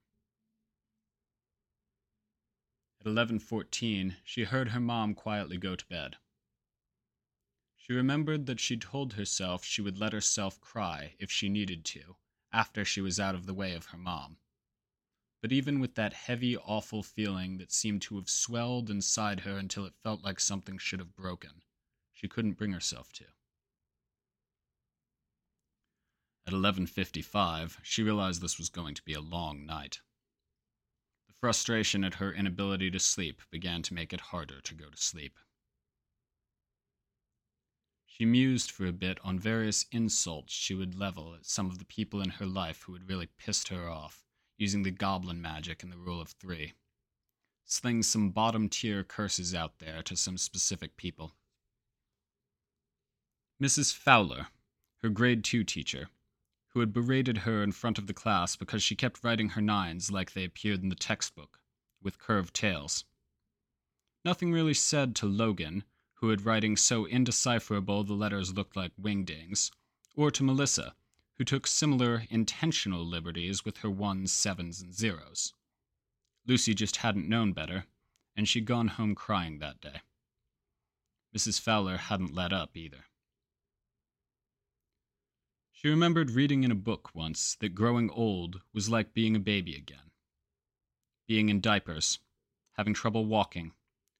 At 3.00 3.08
11:14, 3.08 4.18
she 4.24 4.44
heard 4.44 4.70
her 4.70 4.80
mom 4.80 5.16
quietly 5.16 5.58
go 5.58 5.76
to 5.76 5.86
bed. 5.88 6.18
She 7.76 7.94
remembered 7.94 8.46
that 8.46 8.60
she'd 8.60 8.82
told 8.82 9.14
herself 9.14 9.66
she 9.66 9.82
would 9.82 9.98
let 9.98 10.14
herself 10.14 10.62
cry 10.62 11.16
if 11.18 11.32
she 11.32 11.50
needed 11.50 11.84
to, 11.86 12.18
after 12.52 12.86
she 12.86 13.02
was 13.02 13.20
out 13.20 13.36
of 13.36 13.46
the 13.46 13.54
way 13.54 13.74
of 13.74 13.88
her 13.88 13.98
mom. 13.98 14.38
But 15.42 15.52
even 15.52 15.80
with 15.80 15.96
that 15.96 16.14
heavy, 16.14 16.56
awful 16.56 17.02
feeling 17.02 17.58
that 17.58 17.72
seemed 17.72 18.04
to 18.04 18.16
have 18.18 18.30
swelled 18.30 18.92
inside 18.92 19.40
her 19.40 19.58
until 19.58 19.86
it 19.86 19.96
felt 20.04 20.24
like 20.24 20.40
something 20.40 20.78
should 20.78 21.00
have 21.00 21.16
broken, 21.16 21.64
she 22.14 22.28
couldn't 22.28 22.54
bring 22.54 22.74
herself 22.74 23.12
to. 23.14 23.26
At 26.46 26.54
11:55, 26.54 27.80
she 27.84 28.04
realized 28.04 28.42
this 28.42 28.60
was 28.60 28.70
going 28.70 28.94
to 28.96 29.04
be 29.04 29.14
a 29.14 29.22
long 29.22 29.66
night. 29.66 30.02
The 31.28 31.34
frustration 31.34 32.04
at 32.04 32.16
her 32.16 32.32
inability 32.32 32.92
to 32.92 33.00
sleep 33.00 33.42
began 33.50 33.82
to 33.84 33.94
make 33.96 34.14
it 34.14 34.22
harder 34.22 34.62
to 34.62 34.76
go 34.76 34.90
to 34.90 34.98
sleep. 34.98 35.40
She 38.06 38.26
mused 38.26 38.70
for 38.70 38.86
a 38.86 38.92
bit 38.92 39.18
on 39.24 39.40
various 39.40 39.86
insults 39.92 40.54
she 40.54 40.76
would 40.76 40.94
level 40.94 41.34
at 41.34 41.46
some 41.46 41.72
of 41.72 41.80
the 41.80 41.86
people 41.86 42.22
in 42.22 42.30
her 42.32 42.46
life 42.46 42.84
who 42.84 42.94
had 42.94 43.08
really 43.08 43.28
pissed 43.28 43.70
her 43.70 43.90
off, 43.90 44.28
using 44.62 44.84
the 44.84 44.92
goblin 44.92 45.42
magic 45.42 45.82
and 45.82 45.92
the 45.92 45.98
rule 45.98 46.22
of 46.22 46.30
three. 46.30 46.74
Sling 47.66 48.04
some 48.04 48.30
bottom 48.30 48.70
tier 48.70 49.04
curses 49.04 49.56
out 49.56 49.80
there 49.80 50.04
to 50.04 50.16
some 50.16 50.38
specific 50.38 50.96
people. 50.98 51.34
Mrs. 53.60 53.92
Fowler, 53.92 54.48
her 55.02 55.10
grade 55.10 55.44
two 55.44 55.64
teacher, 55.64 56.10
who 56.70 56.80
had 56.80 56.94
berated 56.94 57.40
her 57.40 57.64
in 57.64 57.72
front 57.72 57.98
of 57.98 58.06
the 58.06 58.14
class 58.14 58.56
because 58.56 58.84
she 58.84 58.96
kept 58.96 59.24
writing 59.24 59.50
her 59.50 59.62
nines 59.62 60.12
like 60.12 60.34
they 60.34 60.46
appeared 60.46 60.84
in 60.84 60.90
the 60.90 60.96
textbook, 60.96 61.60
with 62.00 62.20
curved 62.20 62.54
tails. 62.54 63.04
Nothing 64.24 64.52
really 64.52 64.76
said 64.76 65.16
to 65.16 65.26
Logan, 65.26 65.86
who 66.14 66.30
had 66.30 66.46
writing 66.46 66.78
so 66.78 67.06
indecipherable 67.06 68.04
the 68.04 68.14
letters 68.14 68.54
looked 68.54 68.76
like 68.76 68.92
wingdings, 68.96 69.72
or 70.16 70.30
to 70.30 70.44
Melissa, 70.44 70.94
who 71.42 71.46
took 71.46 71.66
similar 71.66 72.26
intentional 72.30 73.04
liberties 73.04 73.66
with 73.66 73.78
her 73.78 73.90
ones, 73.90 74.32
sevens, 74.32 74.80
and 74.80 74.94
zeros. 74.94 75.56
Lucy 76.46 76.76
just 76.76 76.98
hadn't 76.98 77.28
known 77.28 77.52
better, 77.52 77.86
and 78.36 78.48
she'd 78.48 78.64
gone 78.64 78.90
home 78.90 79.16
crying 79.16 79.58
that 79.58 79.82
day. 79.82 80.02
Mrs. 81.36 81.60
Fowler 81.60 81.98
hadn't 81.98 82.36
let 82.36 82.54
up 82.54 82.78
either. 82.78 83.06
She 85.72 85.88
remembered 85.88 86.30
reading 86.30 86.64
in 86.64 86.70
a 86.70 86.76
book 86.76 87.10
once 87.16 87.56
that 87.56 87.74
growing 87.74 88.12
old 88.12 88.62
was 88.72 88.88
like 88.88 89.16
being 89.16 89.36
a 89.36 89.40
baby 89.40 89.76
again. 89.76 90.12
Being 91.28 91.50
in 91.50 91.60
diapers, 91.60 92.20
having 92.74 92.94
trouble 92.94 93.26
walking, 93.26 93.72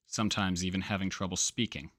sometimes 0.08 0.66
even 0.66 0.82
having 0.82 1.12
trouble 1.12 1.38
speaking. 1.38 1.92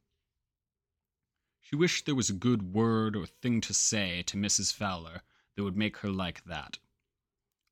She 1.73 1.77
wished 1.77 2.05
there 2.05 2.15
was 2.15 2.29
a 2.29 2.35
good 2.35 2.75
word 2.75 3.17
or 3.17 3.25
thing 3.25 3.63
to 3.63 3.73
say 3.73 4.23
to 4.25 4.37
Mrs. 4.37 4.75
Fowler 4.75 5.23
that 5.57 5.65
would 5.65 5.75
make 5.75 5.97
her 5.99 6.11
like 6.11 6.45
that. 6.45 6.79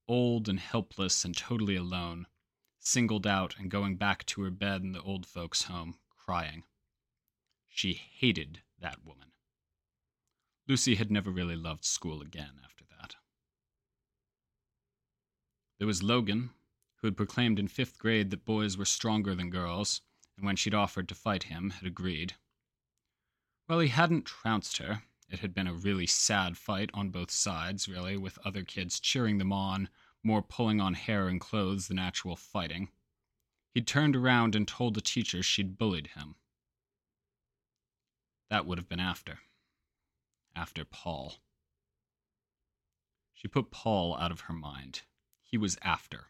Old 0.09 0.49
and 0.49 0.59
helpless 0.59 1.23
and 1.23 1.37
totally 1.37 1.77
alone, 1.77 2.27
singled 2.79 3.27
out 3.27 3.59
and 3.59 3.71
going 3.71 3.97
back 3.97 4.25
to 4.25 4.41
her 4.41 4.51
bed 4.51 4.81
in 4.81 4.93
the 4.93 5.03
old 5.03 5.27
folks' 5.27 5.65
home, 5.65 5.99
crying. 6.17 6.65
She 7.69 7.93
hated 7.93 8.63
that 8.79 9.05
woman. 9.05 9.33
Lucy 10.67 10.95
had 10.95 11.11
never 11.11 11.31
really 11.31 11.57
loved 11.57 11.85
school 11.85 12.23
again 12.23 12.59
after 12.65 12.87
that. 12.99 13.17
There 15.77 15.87
was 15.87 16.03
Logan, 16.03 16.55
who 17.03 17.07
had 17.07 17.19
proclaimed 17.19 17.59
in 17.59 17.69
fifth 17.69 17.99
grade 17.99 18.31
that 18.31 18.47
boys 18.47 18.79
were 18.79 18.87
stronger 18.87 19.35
than 19.35 19.51
girls, 19.51 20.01
and 20.39 20.47
when 20.47 20.57
she'd 20.57 20.73
offered 20.73 21.07
to 21.11 21.15
fight 21.15 21.43
him, 21.43 21.69
had 21.69 21.87
agreed. 21.87 22.37
Well, 23.71 23.79
he 23.79 23.89
hadn't 23.89 24.27
trounced 24.27 24.79
her. 24.79 25.05
It 25.29 25.39
had 25.39 25.55
been 25.55 25.69
a 25.69 25.73
really 25.73 26.09
sad 26.09 26.59
fight 26.59 26.91
on 26.93 27.11
both 27.11 27.31
sides, 27.31 27.89
really, 27.89 28.17
with 28.17 28.37
other 28.45 28.65
kids 28.65 28.99
cheering 28.99 29.39
them 29.39 29.53
on, 29.53 29.89
more 30.25 30.43
pulling 30.43 30.81
on 30.81 30.95
hair 30.95 31.29
and 31.29 31.41
clothes 31.41 31.87
than 31.87 31.97
actual 31.97 32.35
fighting. 32.35 32.89
He'd 33.73 33.87
turned 33.87 34.17
around 34.17 34.57
and 34.57 34.67
told 34.67 34.95
the 34.95 35.01
teacher 35.01 35.41
she'd 35.41 35.79
bullied 35.79 36.09
him. 36.17 36.35
That 38.49 38.67
would 38.67 38.77
have 38.77 38.89
been 38.89 38.99
after 38.99 39.39
after 40.57 40.85
Paul. 40.85 41.37
She 43.35 43.47
put 43.47 43.71
Paul 43.71 44.17
out 44.17 44.33
of 44.33 44.41
her 44.41 44.53
mind. 44.53 45.03
He 45.43 45.57
was 45.57 45.79
after. 45.81 46.27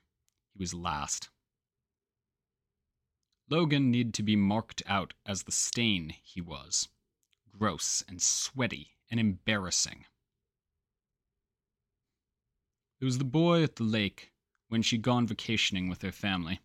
He 0.53 0.59
was 0.59 0.75
last. 0.75 1.31
Logan 3.49 3.91
needed 3.91 4.13
to 4.13 4.23
be 4.23 4.37
marked 4.37 4.83
out 4.87 5.15
as 5.25 5.45
the 5.45 5.53
stain 5.53 6.11
he 6.23 6.43
was 6.43 6.91
gross 7.61 8.03
and 8.09 8.23
sweaty 8.23 8.97
and 9.11 9.21
embarrassing. 9.21 10.07
It 12.99 13.05
was 13.05 13.19
the 13.19 13.25
boy 13.25 13.63
at 13.63 13.77
the 13.77 13.85
lake 13.85 14.33
when 14.69 14.81
she'd 14.81 15.03
gone 15.03 15.27
vacationing 15.27 15.91
with 15.91 16.01
her 16.01 16.11
family. 16.11 16.61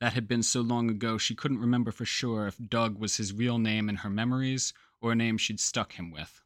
That 0.00 0.12
had 0.12 0.28
been 0.28 0.44
so 0.44 0.60
long 0.60 0.88
ago 0.88 1.18
she 1.18 1.34
couldn't 1.34 1.58
remember 1.58 1.90
for 1.90 2.04
sure 2.04 2.46
if 2.46 2.58
Doug 2.58 2.96
was 2.96 3.16
his 3.16 3.32
real 3.32 3.58
name 3.58 3.88
in 3.88 3.96
her 3.96 4.10
memories 4.10 4.72
or 5.00 5.10
a 5.10 5.16
name 5.16 5.36
she'd 5.36 5.58
stuck 5.58 5.94
him 5.94 6.12
with. 6.12 6.44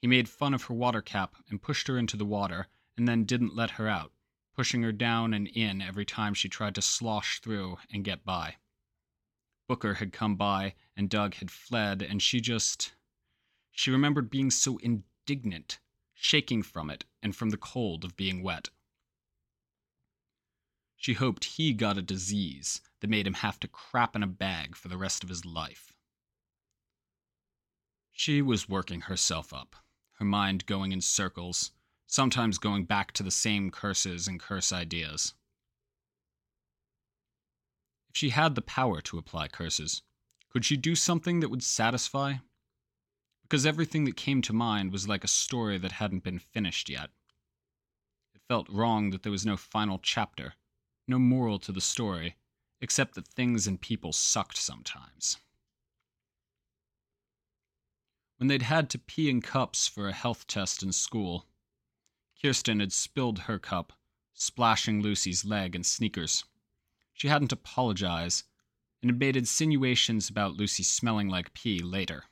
He 0.00 0.06
made 0.06 0.28
fun 0.28 0.54
of 0.54 0.62
her 0.64 0.74
water 0.74 1.02
cap 1.02 1.34
and 1.48 1.60
pushed 1.60 1.88
her 1.88 1.98
into 1.98 2.16
the 2.16 2.24
water, 2.24 2.68
and 2.96 3.08
then 3.08 3.24
didn't 3.24 3.56
let 3.56 3.72
her 3.72 3.88
out, 3.88 4.12
pushing 4.54 4.82
her 4.82 4.92
down 4.92 5.34
and 5.34 5.48
in 5.48 5.82
every 5.82 6.04
time 6.04 6.34
she 6.34 6.48
tried 6.48 6.76
to 6.76 6.82
slosh 6.82 7.40
through 7.40 7.78
and 7.92 8.04
get 8.04 8.24
by. 8.24 8.54
Booker 9.70 9.94
had 9.94 10.12
come 10.12 10.34
by, 10.34 10.74
and 10.96 11.08
Doug 11.08 11.34
had 11.34 11.48
fled, 11.48 12.02
and 12.02 12.20
she 12.20 12.40
just. 12.40 12.92
She 13.70 13.92
remembered 13.92 14.28
being 14.28 14.50
so 14.50 14.78
indignant, 14.78 15.78
shaking 16.12 16.64
from 16.64 16.90
it 16.90 17.04
and 17.22 17.36
from 17.36 17.50
the 17.50 17.56
cold 17.56 18.04
of 18.04 18.16
being 18.16 18.42
wet. 18.42 18.70
She 20.96 21.12
hoped 21.12 21.44
he 21.44 21.72
got 21.72 21.96
a 21.96 22.02
disease 22.02 22.80
that 22.98 23.10
made 23.10 23.28
him 23.28 23.34
have 23.34 23.60
to 23.60 23.68
crap 23.68 24.16
in 24.16 24.24
a 24.24 24.26
bag 24.26 24.74
for 24.74 24.88
the 24.88 24.98
rest 24.98 25.22
of 25.22 25.28
his 25.28 25.44
life. 25.44 25.92
She 28.10 28.42
was 28.42 28.68
working 28.68 29.02
herself 29.02 29.52
up 29.52 29.76
her 30.14 30.24
mind 30.24 30.66
going 30.66 30.90
in 30.90 31.00
circles, 31.00 31.70
sometimes 32.08 32.58
going 32.58 32.86
back 32.86 33.12
to 33.12 33.22
the 33.22 33.30
same 33.30 33.70
curses 33.70 34.26
and 34.26 34.40
curse 34.40 34.72
ideas. 34.72 35.34
If 38.10 38.16
she 38.16 38.30
had 38.30 38.56
the 38.56 38.62
power 38.62 39.00
to 39.02 39.18
apply 39.18 39.48
curses, 39.48 40.02
could 40.48 40.64
she 40.64 40.76
do 40.76 40.96
something 40.96 41.38
that 41.40 41.48
would 41.48 41.62
satisfy? 41.62 42.38
Because 43.42 43.64
everything 43.64 44.04
that 44.04 44.16
came 44.16 44.42
to 44.42 44.52
mind 44.52 44.90
was 44.90 45.06
like 45.06 45.22
a 45.22 45.28
story 45.28 45.78
that 45.78 45.92
hadn't 45.92 46.24
been 46.24 46.40
finished 46.40 46.88
yet. 46.88 47.10
It 48.34 48.42
felt 48.48 48.68
wrong 48.68 49.10
that 49.10 49.22
there 49.22 49.30
was 49.30 49.46
no 49.46 49.56
final 49.56 50.00
chapter, 50.00 50.54
no 51.06 51.20
moral 51.20 51.60
to 51.60 51.70
the 51.70 51.80
story, 51.80 52.36
except 52.80 53.14
that 53.14 53.28
things 53.28 53.68
and 53.68 53.80
people 53.80 54.12
sucked 54.12 54.56
sometimes. 54.56 55.36
When 58.38 58.48
they'd 58.48 58.62
had 58.62 58.90
to 58.90 58.98
pee 58.98 59.30
in 59.30 59.40
cups 59.40 59.86
for 59.86 60.08
a 60.08 60.12
health 60.12 60.48
test 60.48 60.82
in 60.82 60.92
school, 60.92 61.46
Kirsten 62.42 62.80
had 62.80 62.92
spilled 62.92 63.40
her 63.40 63.60
cup, 63.60 63.92
splashing 64.34 65.00
Lucy's 65.00 65.44
leg 65.44 65.76
and 65.76 65.86
sneakers. 65.86 66.44
She 67.20 67.28
hadn't 67.28 67.52
apologized 67.52 68.44
and 69.02 69.10
had 69.10 69.20
made 69.20 69.36
insinuations 69.36 70.30
about 70.30 70.54
Lucy 70.54 70.82
smelling 70.82 71.28
like 71.28 71.52
pee 71.52 71.80
later. 71.80 72.24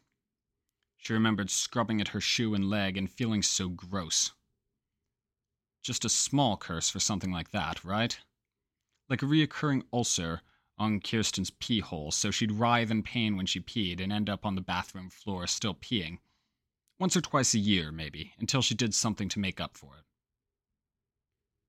She 0.96 1.12
remembered 1.12 1.50
scrubbing 1.50 2.00
at 2.00 2.08
her 2.08 2.22
shoe 2.22 2.54
and 2.54 2.70
leg 2.70 2.96
and 2.96 3.12
feeling 3.12 3.42
so 3.42 3.68
gross. 3.68 4.32
Just 5.82 6.06
a 6.06 6.08
small 6.08 6.56
curse 6.56 6.88
for 6.88 7.00
something 7.00 7.30
like 7.30 7.50
that, 7.50 7.84
right? 7.84 8.18
Like 9.10 9.20
a 9.20 9.26
reoccurring 9.26 9.82
ulcer 9.92 10.40
on 10.78 11.00
Kirsten's 11.00 11.50
pee 11.50 11.80
hole, 11.80 12.10
so 12.10 12.30
she'd 12.30 12.52
writhe 12.52 12.90
in 12.90 13.02
pain 13.02 13.36
when 13.36 13.44
she 13.44 13.60
peed 13.60 14.00
and 14.00 14.10
end 14.10 14.30
up 14.30 14.46
on 14.46 14.54
the 14.54 14.62
bathroom 14.62 15.10
floor 15.10 15.46
still 15.46 15.74
peeing. 15.74 16.16
Once 16.98 17.14
or 17.14 17.20
twice 17.20 17.52
a 17.52 17.58
year, 17.58 17.92
maybe, 17.92 18.32
until 18.38 18.62
she 18.62 18.74
did 18.74 18.94
something 18.94 19.28
to 19.28 19.38
make 19.38 19.60
up 19.60 19.76
for 19.76 19.98
it. 19.98 20.04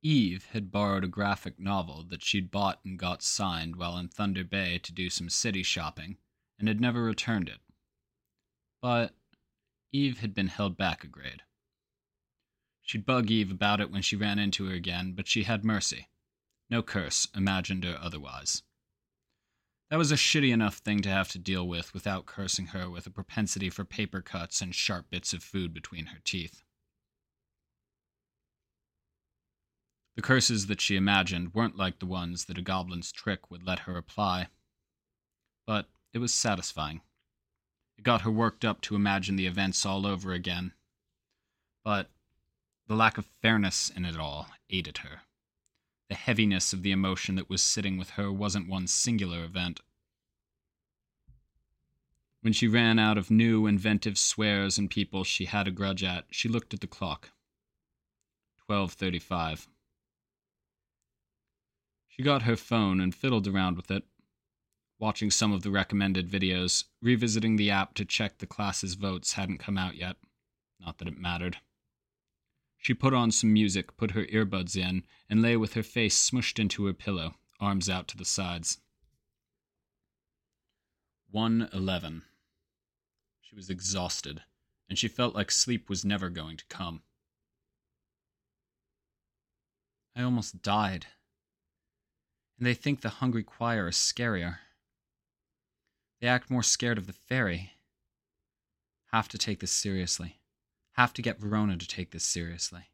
Eve 0.02 0.46
had 0.52 0.72
borrowed 0.72 1.04
a 1.04 1.08
graphic 1.08 1.60
novel 1.60 2.04
that 2.04 2.24
she'd 2.24 2.52
bought 2.52 2.80
and 2.86 2.98
got 2.98 3.22
signed 3.22 3.76
while 3.76 3.98
in 3.98 4.08
Thunder 4.08 4.44
Bay 4.44 4.80
to 4.80 4.94
do 4.94 5.10
some 5.10 5.30
city 5.30 5.64
shopping, 5.64 6.18
and 6.58 6.68
had 6.68 6.80
never 6.80 7.04
returned 7.04 7.50
it. 7.50 7.60
But 8.82 9.14
Eve 9.92 10.20
had 10.20 10.34
been 10.34 10.48
held 10.48 10.78
back 10.78 11.04
a 11.04 11.08
grade. 11.08 11.44
She'd 12.82 13.06
bug 13.06 13.30
Eve 13.30 13.52
about 13.52 13.82
it 13.82 13.92
when 13.92 14.02
she 14.02 14.16
ran 14.16 14.40
into 14.40 14.66
her 14.68 14.74
again, 14.74 15.14
but 15.14 15.28
she 15.28 15.44
had 15.44 15.64
mercy. 15.64 16.08
No 16.70 16.82
curse, 16.82 17.28
imagined 17.36 17.86
or 17.86 17.98
otherwise. 17.98 18.64
That 19.90 19.98
was 19.98 20.12
a 20.12 20.16
shitty 20.16 20.52
enough 20.52 20.78
thing 20.78 21.02
to 21.02 21.10
have 21.10 21.30
to 21.30 21.40
deal 21.40 21.68
with 21.68 21.94
without 21.94 22.26
cursing 22.26 22.68
her 22.68 22.90
with 22.90 23.06
a 23.08 23.12
propensity 23.12 23.70
for 23.70 23.84
paper 23.84 24.22
cuts 24.22 24.62
and 24.62 24.74
sharp 24.74 25.10
bits 25.10 25.34
of 25.34 25.44
food 25.44 25.74
between 25.74 26.08
her 26.08 26.20
teeth. 26.24 26.64
The 30.20 30.24
curses 30.24 30.68
that 30.68 30.82
she 30.82 30.98
imagined 30.98 31.54
weren't 31.54 31.78
like 31.78 32.00
the 32.00 32.06
ones 32.06 32.44
that 32.46 32.58
a 32.58 32.62
goblin's 32.62 33.10
trick 33.10 33.50
would 33.50 33.66
let 33.66 33.80
her 33.88 33.96
apply. 33.96 34.50
But 35.66 35.88
it 36.12 36.18
was 36.18 36.34
satisfying. 36.34 37.00
It 37.98 38.04
got 38.04 38.24
her 38.24 38.30
worked 38.30 38.66
up 38.66 38.82
to 38.82 38.98
imagine 38.98 39.38
the 39.38 39.48
events 39.48 39.86
all 39.86 40.06
over 40.06 40.34
again. 40.34 40.74
But 41.86 42.12
the 42.88 42.98
lack 42.98 43.18
of 43.18 43.28
fairness 43.42 43.90
in 43.90 44.04
it 44.04 44.18
all 44.18 44.50
ate 44.70 44.90
at 44.90 44.98
her. 44.98 45.22
The 46.10 46.16
heaviness 46.16 46.74
of 46.74 46.84
the 46.84 46.92
emotion 46.92 47.36
that 47.36 47.50
was 47.50 47.64
sitting 47.64 47.98
with 47.98 48.10
her 48.10 48.30
wasn't 48.30 48.68
one 48.68 48.88
singular 48.88 49.46
event. 49.46 49.80
When 52.42 52.52
she 52.52 52.68
ran 52.68 53.00
out 53.00 53.18
of 53.18 53.32
new, 53.32 53.68
inventive 53.68 54.18
swears 54.18 54.78
and 54.78 54.92
people 54.92 55.24
she 55.24 55.46
had 55.46 55.66
a 55.66 55.72
grudge 55.72 56.04
at, 56.04 56.26
she 56.30 56.50
looked 56.50 56.74
at 56.74 56.82
the 56.82 56.88
clock. 56.88 57.30
12:35. 58.70 59.70
She 62.20 62.24
got 62.24 62.42
her 62.42 62.58
phone 62.58 63.00
and 63.00 63.16
fiddled 63.16 63.48
around 63.48 63.78
with 63.78 63.90
it, 63.90 64.04
watching 65.00 65.32
some 65.32 65.54
of 65.54 65.62
the 65.62 65.72
recommended 65.72 66.28
videos, 66.28 66.84
revisiting 67.02 67.56
the 67.56 67.72
app 67.72 67.94
to 67.94 68.04
check 68.04 68.40
the 68.40 68.46
class's 68.46 68.96
votes 68.96 69.36
hadn't 69.36 69.60
come 69.60 69.78
out 69.78 69.96
yet. 69.96 70.18
Not 70.82 70.98
that 70.98 71.08
it 71.08 71.18
mattered. 71.18 71.60
She 72.78 72.94
put 72.94 73.14
on 73.14 73.32
some 73.32 73.54
music, 73.54 73.96
put 73.96 74.12
her 74.12 74.26
earbuds 74.26 74.76
in, 74.76 75.06
and 75.30 75.42
lay 75.42 75.56
with 75.56 75.76
her 75.76 75.82
face 75.82 76.20
smushed 76.20 76.60
into 76.60 76.88
her 76.88 76.94
pillow, 76.94 77.36
arms 77.58 77.90
out 77.90 78.10
to 78.10 78.18
the 78.18 78.26
sides. 78.26 78.80
111. 81.32 82.24
She 83.40 83.56
was 83.56 83.70
exhausted, 83.70 84.44
and 84.90 85.00
she 85.00 85.08
felt 85.08 85.36
like 85.36 85.52
sleep 85.52 85.88
was 85.90 86.04
never 86.04 86.30
going 86.30 86.58
to 86.58 86.66
come. 86.66 87.02
I 90.18 90.24
almost 90.24 90.62
died. 90.62 91.06
And 92.60 92.68
they 92.68 92.74
think 92.74 93.00
the 93.00 93.10
hungry 93.10 93.44
choir 93.44 93.88
is 93.88 93.96
scarier. 93.96 94.58
They 96.20 96.28
act 96.28 96.52
more 96.52 96.62
scared 96.62 96.98
of 96.98 97.08
the 97.08 97.14
fairy. 97.14 97.72
Have 99.14 99.30
to 99.30 99.38
take 99.38 99.62
this 99.62 99.72
seriously. 99.72 100.42
Have 100.94 101.14
to 101.14 101.22
get 101.22 101.40
Verona 101.40 101.78
to 101.78 101.88
take 101.88 102.12
this 102.12 102.26
seriously. 102.26 102.90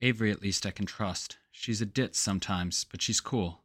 Avery, 0.00 0.32
at 0.32 0.42
least, 0.42 0.66
I 0.66 0.72
can 0.72 0.86
trust. 0.86 1.38
She's 1.52 1.80
a 1.80 1.86
ditz 1.86 2.18
sometimes, 2.18 2.82
but 2.82 3.00
she's 3.00 3.20
cool. 3.20 3.62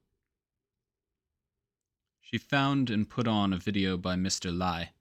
She 2.21 2.37
found 2.37 2.91
and 2.91 3.09
put 3.09 3.27
on 3.27 3.51
a 3.51 3.57
video 3.57 3.97
by 3.97 4.15
Mr. 4.15 4.55
Lai. 4.55 4.91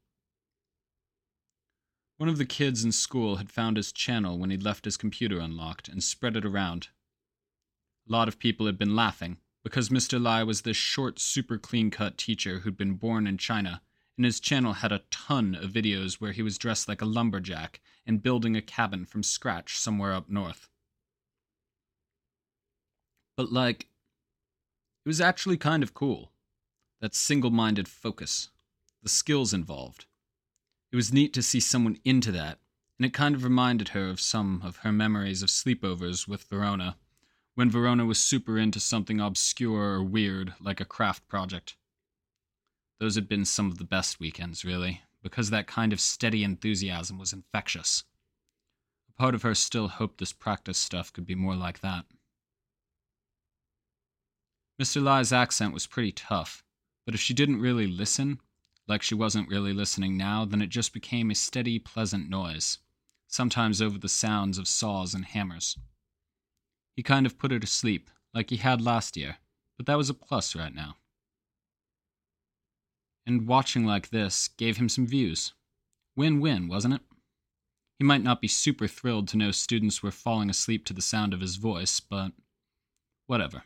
One 2.17 2.31
of 2.31 2.39
the 2.39 2.47
kids 2.47 2.83
in 2.83 2.93
school 2.93 3.37
had 3.37 3.51
found 3.51 3.77
his 3.77 3.93
channel 3.93 4.39
when 4.39 4.49
he'd 4.49 4.63
left 4.63 4.87
his 4.87 4.97
computer 4.97 5.39
unlocked 5.39 5.87
and 5.87 6.03
spread 6.03 6.35
it 6.35 6.47
around. 6.47 6.89
A 8.09 8.13
lot 8.13 8.29
of 8.29 8.39
people 8.39 8.67
had 8.67 8.79
been 8.79 8.95
laughing, 8.95 9.39
because 9.65 9.89
Mr. 9.89 10.23
Lai 10.23 10.45
was 10.45 10.63
this 10.63 10.77
short, 10.77 11.19
super 11.19 11.59
clean 11.59 11.91
cut 11.91 12.17
teacher 12.17 12.61
who'd 12.61 12.77
been 12.77 12.95
born 12.95 13.27
in 13.27 13.37
China, 13.37 13.83
and 14.17 14.25
his 14.25 14.39
channel 14.39 14.75
had 14.75 14.93
a 14.93 15.03
ton 15.11 15.57
of 15.57 15.73
videos 15.73 16.15
where 16.15 16.33
he 16.33 16.43
was 16.43 16.57
dressed 16.57 16.89
like 16.89 17.03
a 17.03 17.07
lumberjack 17.07 17.81
and 18.07 18.23
building 18.23 18.55
a 18.55 18.63
cabin 18.63 19.05
from 19.05 19.25
scratch 19.25 19.77
somewhere 19.77 20.13
up 20.13 20.31
north. 20.31 20.69
But, 23.37 23.53
like, 23.53 23.89
it 25.05 25.09
was 25.09 25.21
actually 25.21 25.57
kind 25.57 25.83
of 25.83 25.93
cool. 25.93 26.33
That 27.01 27.15
single 27.15 27.51
minded 27.51 27.89
focus, 27.89 28.51
the 29.03 29.09
skills 29.09 29.53
involved. 29.53 30.07
It 30.93 30.97
was 30.97 31.13
neat 31.13 31.35
to 31.35 31.43
see 31.43 31.61
someone 31.61 31.99
into 32.05 32.31
that, 32.33 32.61
and 32.99 33.05
it 33.05 33.13
kind 33.13 33.35
of 33.35 33.45
reminded 33.45 33.89
her 33.89 34.09
of 34.09 34.21
some 34.21 34.63
of 34.65 34.79
her 34.79 34.93
memories 34.93 35.43
of 35.43 35.51
sleepovers 35.51 36.27
with 36.27 36.45
Verona 36.45 36.97
when 37.57 37.71
Verona 37.71 38.05
was 38.05 38.19
super 38.19 38.59
into 38.59 38.79
something 38.79 39.19
obscure 39.19 39.95
or 39.95 40.05
weird, 40.05 40.53
like 40.61 40.79
a 40.79 40.85
craft 40.85 41.27
project. 41.27 41.75
Those 43.01 43.15
had 43.15 43.29
been 43.29 43.47
some 43.47 43.67
of 43.69 43.79
the 43.79 43.85
best 43.85 44.21
weekends, 44.21 44.63
really, 44.63 45.01
because 45.23 45.49
that 45.49 45.67
kind 45.67 45.91
of 45.95 45.99
steady 45.99 46.45
enthusiasm 46.45 47.19
was 47.19 47.33
infectious. 47.33 48.05
A 49.09 49.13
part 49.13 49.35
of 49.35 49.41
her 49.41 49.55
still 49.55 49.89
hoped 49.89 50.19
this 50.19 50.35
practice 50.35 50.77
stuff 50.77 51.11
could 51.11 51.25
be 51.25 51.35
more 51.35 51.57
like 51.57 51.81
that. 51.81 52.05
Mr. 54.79 55.03
Lai's 55.03 55.33
accent 55.33 55.73
was 55.73 55.87
pretty 55.87 56.13
tough, 56.13 56.63
but 57.07 57.15
if 57.15 57.21
she 57.23 57.33
didn't 57.33 57.63
really 57.63 57.87
listen, 57.87 58.39
like 58.87 59.01
she 59.01 59.15
wasn't 59.15 59.49
really 59.49 59.73
listening 59.73 60.15
now, 60.19 60.45
then 60.45 60.61
it 60.61 60.69
just 60.69 60.93
became 60.93 61.31
a 61.31 61.35
steady, 61.35 61.79
pleasant 61.79 62.29
noise, 62.29 62.81
sometimes 63.29 63.81
over 63.81 63.97
the 63.97 64.11
sounds 64.11 64.59
of 64.59 64.69
saws 64.69 65.15
and 65.15 65.25
hammers. 65.25 65.79
He 66.97 67.03
kind 67.03 67.27
of 67.27 67.39
put 67.39 67.51
her 67.51 67.59
to 67.59 67.67
sleep, 67.67 68.11
like 68.33 68.49
he 68.49 68.57
had 68.57 68.81
last 68.81 69.19
year, 69.19 69.37
but 69.77 69.85
that 69.85 69.99
was 69.99 70.09
a 70.09 70.15
plus 70.15 70.57
right 70.57 70.75
now. 70.75 70.97
And 73.27 73.47
watching 73.47 73.85
like 73.85 74.09
this 74.09 74.49
gave 74.49 74.79
him 74.79 74.89
some 74.89 75.07
views. 75.07 75.53
Win 76.17 76.41
win, 76.41 76.69
wasn't 76.69 76.95
it? 76.95 77.03
He 77.99 78.05
might 78.05 78.23
not 78.23 78.41
be 78.41 78.49
super 78.49 78.89
thrilled 78.89 79.29
to 79.29 79.37
know 79.37 79.51
students 79.51 80.03
were 80.03 80.11
falling 80.11 80.49
asleep 80.49 80.87
to 80.87 80.95
the 80.95 81.03
sound 81.03 81.35
of 81.35 81.41
his 81.41 81.57
voice, 81.57 82.01
but 82.01 82.33
whatever. 83.27 83.65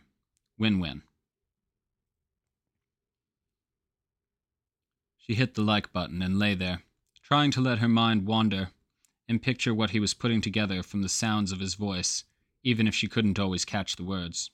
Win 0.59 0.81
win. 0.81 1.03
She 5.19 5.35
hit 5.35 5.55
the 5.55 5.62
like 5.62 5.93
button 5.93 6.23
and 6.23 6.38
lay 6.38 6.55
there, 6.55 6.83
trying 7.23 7.53
to 7.53 7.61
let 7.61 7.79
her 7.79 7.88
mind 7.88 8.27
wander 8.27 8.71
and 9.29 9.40
picture 9.40 9.73
what 9.73 9.90
he 9.90 10.01
was 10.01 10.14
putting 10.14 10.40
together 10.40 10.83
from 10.83 11.03
the 11.03 11.09
sounds 11.09 11.53
of 11.53 11.61
his 11.61 11.75
voice 11.75 12.25
even 12.62 12.87
if 12.87 12.94
she 12.94 13.09
couldn't 13.09 13.38
always 13.38 13.64
catch 13.64 13.96
the 13.96 14.05
words. 14.05 14.51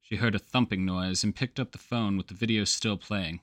She 0.00 0.16
heard 0.16 0.34
a 0.34 0.38
thumping 0.38 0.86
noise 0.86 1.22
and 1.22 1.36
picked 1.36 1.60
up 1.60 1.72
the 1.72 1.78
phone 1.78 2.16
with 2.16 2.28
the 2.28 2.34
video 2.34 2.64
still 2.64 2.96
playing, 2.96 3.40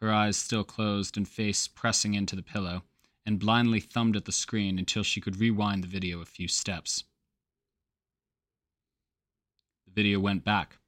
her 0.00 0.12
eyes 0.12 0.36
still 0.36 0.64
closed 0.64 1.16
and 1.16 1.28
face 1.28 1.68
pressing 1.68 2.14
into 2.14 2.34
the 2.34 2.42
pillow, 2.42 2.82
and 3.24 3.38
blindly 3.38 3.78
thumbed 3.78 4.16
at 4.16 4.24
the 4.24 4.32
screen 4.32 4.80
until 4.80 5.04
she 5.04 5.20
could 5.20 5.38
rewind 5.38 5.84
the 5.84 5.88
video 5.88 6.20
a 6.20 6.24
few 6.24 6.48
steps. 6.48 7.04
The 9.86 9.92
video 9.92 10.18
went 10.18 10.44
back, 10.44 10.78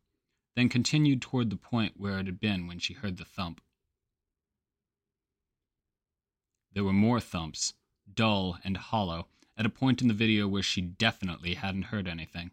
then 0.56 0.68
continued 0.68 1.22
toward 1.22 1.50
the 1.50 1.56
point 1.56 1.94
where 1.96 2.18
it 2.18 2.26
had 2.26 2.40
been 2.40 2.66
when 2.66 2.80
she 2.80 2.94
heard 2.94 3.18
the 3.18 3.24
thump. 3.24 3.60
There 6.72 6.82
were 6.82 6.92
more 6.92 7.20
thumps, 7.20 7.74
dull 8.12 8.58
and 8.64 8.76
hollow, 8.76 9.28
at 9.56 9.66
a 9.66 9.70
point 9.70 10.02
in 10.02 10.08
the 10.08 10.14
video 10.14 10.48
where 10.48 10.62
she 10.62 10.80
definitely 10.80 11.54
hadn't 11.54 11.84
heard 11.84 12.08
anything. 12.08 12.50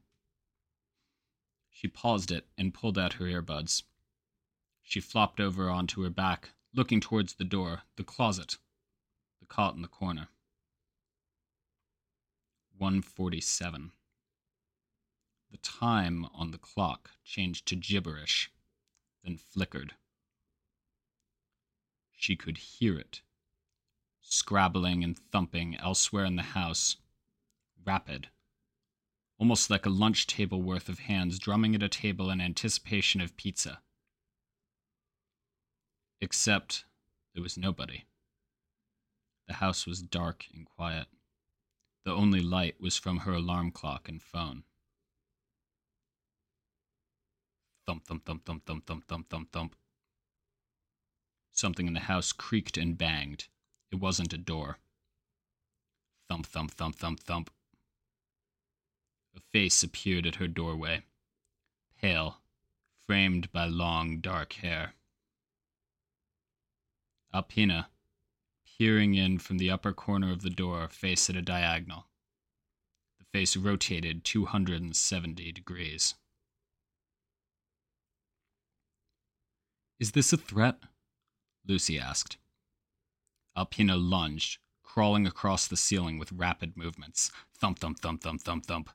She 1.70 1.88
paused 1.88 2.32
it 2.32 2.48
and 2.58 2.74
pulled 2.74 2.98
out 2.98 3.14
her 3.14 3.26
earbuds. 3.26 3.84
She 4.84 5.00
flopped 5.00 5.40
over 5.40 5.70
onto 5.70 6.04
her 6.04 6.10
back, 6.10 6.50
looking 6.74 7.02
towards 7.02 7.34
the 7.34 7.44
door, 7.44 7.84
the 7.96 8.04
closet, 8.04 8.58
the 9.40 9.46
cot 9.48 9.76
in 9.76 9.82
the 9.82 9.88
corner. 9.88 10.28
147. 12.78 13.92
The 15.50 15.58
time 15.58 16.26
on 16.34 16.52
the 16.52 16.58
clock 16.58 17.12
changed 17.24 17.68
to 17.68 17.76
gibberish, 17.76 18.52
then 19.24 19.38
flickered. 19.38 19.96
She 22.12 22.36
could 22.36 22.58
hear 22.58 22.98
it 22.98 23.22
scrabbling 24.22 25.04
and 25.04 25.18
thumping 25.18 25.76
elsewhere 25.78 26.26
in 26.26 26.36
the 26.36 26.42
house. 26.42 26.98
Rapid. 27.86 28.30
Almost 29.38 29.70
like 29.70 29.86
a 29.86 29.90
lunch 29.90 30.28
table 30.28 30.62
worth 30.62 30.88
of 30.88 31.00
hands 31.00 31.40
drumming 31.40 31.76
at 31.76 31.84
a 31.84 31.90
table 31.90 32.30
in 32.30 32.40
anticipation 32.40 33.22
of 33.22 33.36
pizza. 33.36 33.82
Except 36.20 36.86
there 37.34 37.42
was 37.44 37.58
nobody. 37.58 38.06
The 39.48 39.56
house 39.56 39.88
was 39.88 40.02
dark 40.02 40.46
and 40.54 40.66
quiet. 40.66 41.08
The 42.06 42.14
only 42.14 42.42
light 42.42 42.80
was 42.80 42.98
from 42.98 43.20
her 43.20 43.34
alarm 43.34 43.72
clock 43.72 44.08
and 44.08 44.22
phone. 44.22 44.64
Thump, 47.86 48.06
thump, 48.06 48.26
thump, 48.26 48.46
thump, 48.46 48.66
thump, 48.66 48.86
thump, 48.86 49.08
thump, 49.08 49.30
thump, 49.30 49.52
thump. 49.52 49.76
Something 51.52 51.88
in 51.88 51.94
the 51.94 52.02
house 52.02 52.32
creaked 52.32 52.78
and 52.78 52.98
banged. 52.98 53.48
It 53.92 54.00
wasn't 54.00 54.34
a 54.34 54.38
door. 54.38 54.78
Thump, 56.30 56.46
thump, 56.46 56.72
thump, 56.72 56.96
thump, 56.96 57.20
thump. 57.20 57.50
A 59.36 59.40
face 59.52 59.84
appeared 59.84 60.26
at 60.26 60.36
her 60.36 60.48
doorway, 60.48 61.04
pale, 62.00 62.38
framed 63.06 63.52
by 63.52 63.66
long, 63.66 64.20
dark 64.20 64.54
hair. 64.54 64.94
Alpina, 67.34 67.90
peering 68.66 69.16
in 69.16 69.40
from 69.40 69.58
the 69.58 69.70
upper 69.70 69.94
corner 69.94 70.32
of 70.32 70.42
the 70.42 70.50
door, 70.50 70.88
faced 70.88 71.30
at 71.30 71.36
a 71.36 71.42
diagonal. 71.42 72.08
The 73.20 73.26
face 73.26 73.56
rotated 73.56 74.24
270 74.24 75.52
degrees. 75.52 76.16
Is 80.00 80.14
this 80.14 80.34
a 80.34 80.38
threat? 80.38 80.80
Lucy 81.66 82.00
asked. 82.00 82.38
Alpina 83.56 83.96
lunged, 83.96 84.60
crawling 84.82 85.28
across 85.28 85.68
the 85.68 85.78
ceiling 85.78 86.18
with 86.18 86.32
rapid 86.32 86.76
movements. 86.78 87.32
Thump, 87.54 87.80
thump, 87.80 88.00
thump, 88.00 88.22
thump, 88.22 88.42
thump, 88.42 88.66
thump. 88.66 88.90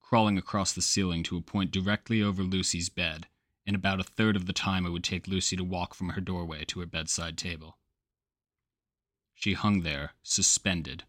Crawling 0.00 0.38
across 0.38 0.72
the 0.72 0.82
ceiling 0.82 1.22
to 1.24 1.36
a 1.36 1.42
point 1.42 1.70
directly 1.70 2.22
over 2.22 2.42
Lucy's 2.42 2.88
bed, 2.88 3.28
in 3.66 3.74
about 3.74 4.00
a 4.00 4.04
third 4.04 4.36
of 4.36 4.46
the 4.46 4.52
time 4.52 4.86
it 4.86 4.90
would 4.90 5.04
take 5.04 5.26
Lucy 5.26 5.56
to 5.56 5.64
walk 5.64 5.94
from 5.94 6.10
her 6.10 6.20
doorway 6.20 6.64
to 6.66 6.80
her 6.80 6.86
bedside 6.86 7.38
table. 7.38 7.78
She 9.34 9.54
hung 9.54 9.80
there, 9.80 10.12
suspended, 10.22 11.04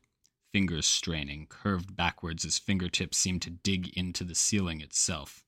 fingers 0.52 0.86
straining, 0.86 1.48
curved 1.48 1.96
backwards 1.96 2.46
as 2.46 2.58
fingertips 2.58 3.18
seemed 3.18 3.42
to 3.42 3.50
dig 3.50 3.90
into 3.98 4.24
the 4.24 4.36
ceiling 4.36 4.82
itself. 4.82 5.44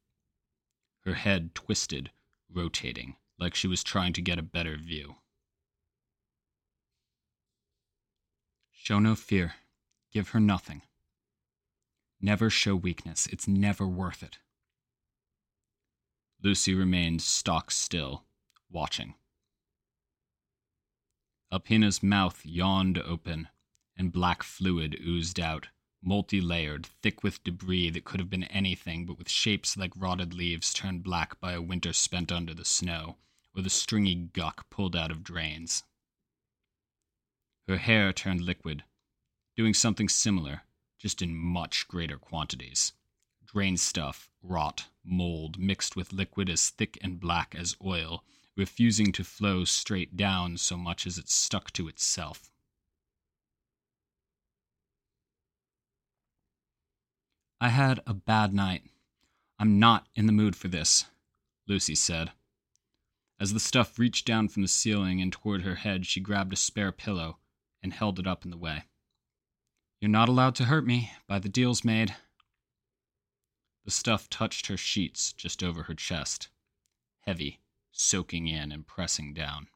Her 1.05 1.15
head 1.15 1.55
twisted, 1.55 2.11
rotating, 2.49 3.15
like 3.39 3.55
she 3.55 3.67
was 3.67 3.83
trying 3.83 4.13
to 4.13 4.21
get 4.21 4.37
a 4.37 4.43
better 4.43 4.77
view. 4.77 5.15
Show 8.88 8.99
no 8.99 9.15
fear. 9.15 9.55
Give 10.13 10.29
her 10.29 10.39
nothing. 10.39 10.81
Never 12.21 12.49
show 12.49 12.73
weakness. 12.73 13.27
It's 13.27 13.45
never 13.45 13.85
worth 13.85 14.23
it. 14.23 14.38
Lucy 16.41 16.73
remained 16.73 17.21
stock 17.21 17.69
still, 17.69 18.23
watching. 18.71 19.15
Alpina's 21.51 22.01
mouth 22.01 22.45
yawned 22.45 22.97
open, 22.99 23.49
and 23.97 24.13
black 24.13 24.41
fluid 24.41 24.97
oozed 25.05 25.38
out, 25.38 25.67
multi 26.01 26.39
layered, 26.39 26.85
thick 26.85 27.23
with 27.23 27.43
debris 27.43 27.89
that 27.89 28.05
could 28.05 28.21
have 28.21 28.29
been 28.29 28.45
anything 28.45 29.05
but 29.05 29.17
with 29.17 29.27
shapes 29.27 29.75
like 29.75 29.91
rotted 29.97 30.33
leaves 30.33 30.73
turned 30.73 31.03
black 31.03 31.41
by 31.41 31.51
a 31.51 31.61
winter 31.61 31.91
spent 31.91 32.31
under 32.31 32.53
the 32.53 32.63
snow, 32.63 33.17
or 33.53 33.61
the 33.61 33.69
stringy 33.69 34.15
guck 34.15 34.69
pulled 34.69 34.95
out 34.95 35.11
of 35.11 35.25
drains. 35.25 35.83
Her 37.68 37.78
hair 37.78 38.13
turned 38.13 38.41
liquid, 38.41 38.86
doing 39.57 39.74
something 39.74 40.07
similar, 40.07 40.61
just 40.97 41.22
in 41.22 41.36
much 41.36 41.86
greater 41.89 42.18
quantities. 42.18 42.93
Drain 43.45 43.76
stuff, 43.76 44.32
rot, 44.41 44.86
mold, 45.03 45.59
mixed 45.59 45.97
with 45.97 46.13
liquid 46.13 46.49
as 46.49 46.70
thick 46.70 46.97
and 47.01 47.20
black 47.20 47.53
as 47.55 47.76
oil, 47.84 48.24
refusing 48.55 49.11
to 49.11 49.24
flow 49.26 49.65
straight 49.65 50.15
down 50.15 50.55
so 50.57 50.78
much 50.78 51.05
as 51.05 51.18
it 51.18 51.28
stuck 51.28 51.74
to 51.74 51.89
itself. 51.89 52.51
I 57.59 57.68
had 57.70 57.99
a 58.07 58.13
bad 58.13 58.53
night. 58.53 58.84
I'm 59.59 59.78
not 59.78 60.07
in 60.15 60.26
the 60.26 60.32
mood 60.32 60.55
for 60.55 60.70
this, 60.70 61.05
Lucy 61.68 61.95
said. 61.95 62.32
As 63.41 63.51
the 63.51 63.59
stuff 63.59 63.99
reached 63.99 64.26
down 64.26 64.47
from 64.47 64.61
the 64.61 64.68
ceiling 64.70 65.22
and 65.22 65.34
toward 65.34 65.63
her 65.63 65.76
head, 65.76 66.05
she 66.05 66.22
grabbed 66.22 66.53
a 66.53 66.55
spare 66.55 66.93
pillow 66.93 67.39
and 67.88 67.93
held 67.93 68.19
it 68.19 68.27
up 68.27 68.43
in 68.43 68.51
the 68.51 68.57
way. 68.57 68.83
You're 70.01 70.11
not 70.11 70.27
allowed 70.27 70.55
to 70.55 70.65
hurt 70.65 70.85
me, 70.85 71.13
by 71.25 71.39
the 71.39 71.47
deals 71.47 71.85
made. 71.85 72.13
The 73.85 73.91
stuff 73.91 74.29
touched 74.29 74.67
her 74.67 74.75
sheets 74.75 75.31
just 75.31 75.63
over 75.63 75.83
her 75.83 75.93
chest, 75.93 76.49
heavy, 77.21 77.61
soaking 77.93 78.47
in 78.47 78.73
and 78.73 78.85
pressing 78.85 79.33
down. 79.33 79.69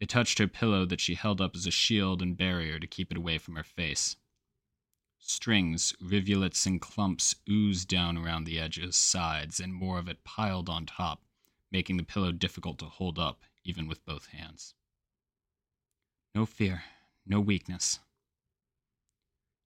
It 0.00 0.08
touched 0.08 0.40
her 0.40 0.48
pillow 0.48 0.84
that 0.86 1.00
she 1.00 1.14
held 1.14 1.40
up 1.40 1.54
as 1.54 1.64
a 1.64 1.70
shield 1.70 2.20
and 2.20 2.36
barrier 2.36 2.80
to 2.80 2.88
keep 2.88 3.12
it 3.12 3.16
away 3.16 3.38
from 3.38 3.54
her 3.54 3.62
face. 3.62 4.16
Strings, 5.20 5.94
rivulets, 6.00 6.66
and 6.66 6.80
clumps 6.80 7.36
oozed 7.48 7.86
down 7.86 8.18
around 8.18 8.44
the 8.44 8.58
edges, 8.58 8.96
sides, 8.96 9.60
and 9.60 9.72
more 9.72 10.00
of 10.00 10.08
it 10.08 10.24
piled 10.24 10.68
on 10.68 10.86
top, 10.86 11.22
making 11.70 11.98
the 11.98 12.02
pillow 12.02 12.32
difficult 12.32 12.80
to 12.80 12.86
hold 12.86 13.16
up, 13.16 13.44
even 13.62 13.86
with 13.86 14.04
both 14.04 14.26
hands. 14.26 14.74
No 16.34 16.46
fear, 16.46 16.82
no 17.24 17.38
weakness. 17.40 18.00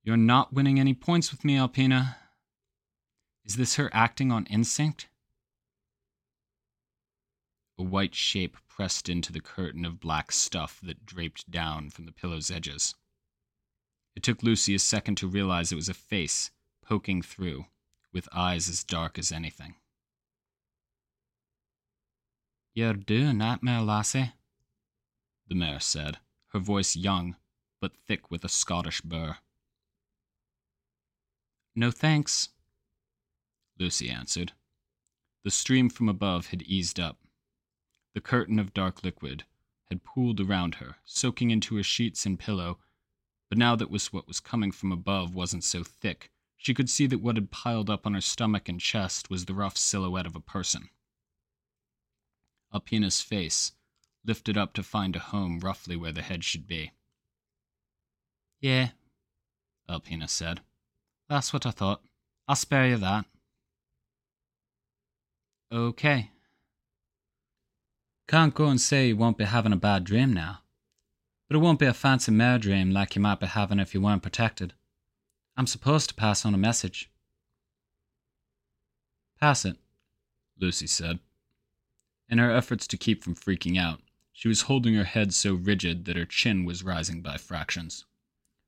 You're 0.05 0.19
not 0.19 0.53
winning 0.53 0.79
any 0.79 0.93
points 0.93 1.31
with 1.31 1.45
me, 1.45 1.57
Alpina. 1.57 2.17
Is 3.45 3.57
this 3.57 3.77
her 3.77 3.89
acting 3.93 4.31
on 4.31 4.45
instinct? 4.47 5.09
A 7.79 7.83
white 7.83 8.15
shape 8.15 8.59
pressed 8.69 9.09
into 9.09 9.33
the 9.33 9.41
curtain 9.41 9.87
of 9.87 10.01
black 10.01 10.31
stuff 10.31 10.79
that 10.83 11.07
draped 11.07 11.51
down 11.51 11.89
from 11.89 12.05
the 12.05 12.13
pillow's 12.13 12.51
edges. 12.51 12.95
It 14.15 14.23
took 14.23 14.43
Lucy 14.43 14.75
a 14.75 14.79
second 14.79 15.17
to 15.19 15.29
realize 15.29 15.73
it 15.73 15.77
was 15.77 15.89
a 15.89 15.95
face 15.95 16.51
poking 16.83 17.23
through, 17.23 17.67
with 18.13 18.29
eyes 18.33 18.69
as 18.69 18.85
dark 18.85 19.19
as 19.19 19.33
anything. 19.33 19.75
You're 22.75 22.95
doing 22.95 23.39
nightmare, 23.39 23.81
lassie, 23.81 24.33
the 25.47 25.55
mare 25.55 25.81
said 25.81 26.19
her 26.49 26.59
voice 26.59 26.97
young, 26.97 27.37
but 27.81 27.97
thick 27.97 28.31
with 28.31 28.45
a 28.45 28.49
Scottish 28.49 29.01
burr. 29.01 29.39
No 31.75 31.91
thanks, 31.91 32.49
Lucy 33.79 34.11
answered. 34.11 34.53
The 35.45 35.51
stream 35.51 35.89
from 35.89 36.09
above 36.09 36.49
had 36.49 36.63
eased 36.63 36.99
up. 36.99 37.19
The 38.15 38.21
curtain 38.21 38.59
of 38.59 38.75
dark 38.75 39.05
liquid 39.05 39.45
had 39.89 40.05
pooled 40.05 40.41
around 40.41 40.77
her, 40.77 40.97
soaking 41.05 41.51
into 41.51 41.77
her 41.77 41.83
sheets 41.83 42.27
and 42.27 42.39
pillow, 42.39 42.79
but 43.49 43.59
now 43.59 43.77
that 43.77 43.91
was 43.91 44.13
what 44.13 44.27
was 44.27 44.41
coming 44.41 44.73
from 44.73 44.93
above 44.93 45.35
wasn't 45.35 45.65
so 45.65 45.85
thick, 45.85 46.31
she 46.57 46.75
could 46.75 46.91
see 46.91 47.07
that 47.07 47.21
what 47.21 47.37
had 47.37 47.51
piled 47.51 47.89
up 47.89 48.05
on 48.05 48.15
her 48.15 48.21
stomach 48.21 48.69
and 48.69 48.81
chest 48.81 49.31
was 49.31 49.45
the 49.45 49.55
rough 49.55 49.77
silhouette 49.77 50.27
of 50.27 50.35
a 50.35 50.41
person. 50.41 50.91
Alpina's 52.75 53.21
face, 53.21 53.73
lifted 54.29 54.59
up 54.59 54.75
to 54.75 54.83
find 54.83 55.17
a 55.17 55.21
home 55.21 55.59
roughly 55.59 55.97
where 55.97 56.13
the 56.13 56.21
head 56.21 56.45
should 56.45 56.67
be. 56.67 56.93
Yeah, 58.61 58.91
Alpina 59.89 60.29
said. 60.29 60.61
That's 61.31 61.53
what 61.53 61.65
I 61.65 61.71
thought. 61.71 62.03
I'll 62.47 62.55
spare 62.55 62.89
you 62.89 62.99
that. 62.99 63.25
Okay. 65.73 66.31
Can't 68.27 68.55
go 68.55 68.67
and 68.67 68.81
say 68.81 69.09
you 69.09 69.17
won't 69.17 69.39
be 69.39 69.45
having 69.45 69.73
a 69.73 69.77
bad 69.77 70.05
dream 70.05 70.35
now. 70.35 70.59
But 71.49 71.57
it 71.57 71.61
won't 71.61 71.79
be 71.79 71.87
a 71.87 71.95
fancy 71.95 72.31
mare 72.31 72.59
dream 72.59 72.91
like 72.91 73.17
you 73.17 73.23
might 73.23 73.41
be 73.41 73.47
having 73.47 73.79
if 73.81 73.95
you 73.95 74.03
weren't 74.03 74.23
protected. 74.23 74.75
I'm 75.57 75.67
supposed 75.67 76.11
to 76.11 76.15
pass 76.15 76.45
on 76.45 76.53
a 76.55 76.59
message. 76.59 77.11
Pass 79.41 79.65
it, 79.65 79.77
Lucy 80.59 80.87
said. 80.87 81.21
In 82.29 82.37
her 82.37 82.51
efforts 82.55 82.87
to 82.89 82.99
keep 82.99 83.25
from 83.25 83.35
freaking 83.35 83.79
out, 83.79 84.01
she 84.39 84.47
was 84.47 84.63
holding 84.63 84.95
her 84.95 85.03
head 85.03 85.35
so 85.35 85.53
rigid 85.53 86.05
that 86.05 86.17
her 86.17 86.25
chin 86.25 86.65
was 86.65 86.85
rising 86.85 87.21
by 87.21 87.37
fractions. 87.37 88.05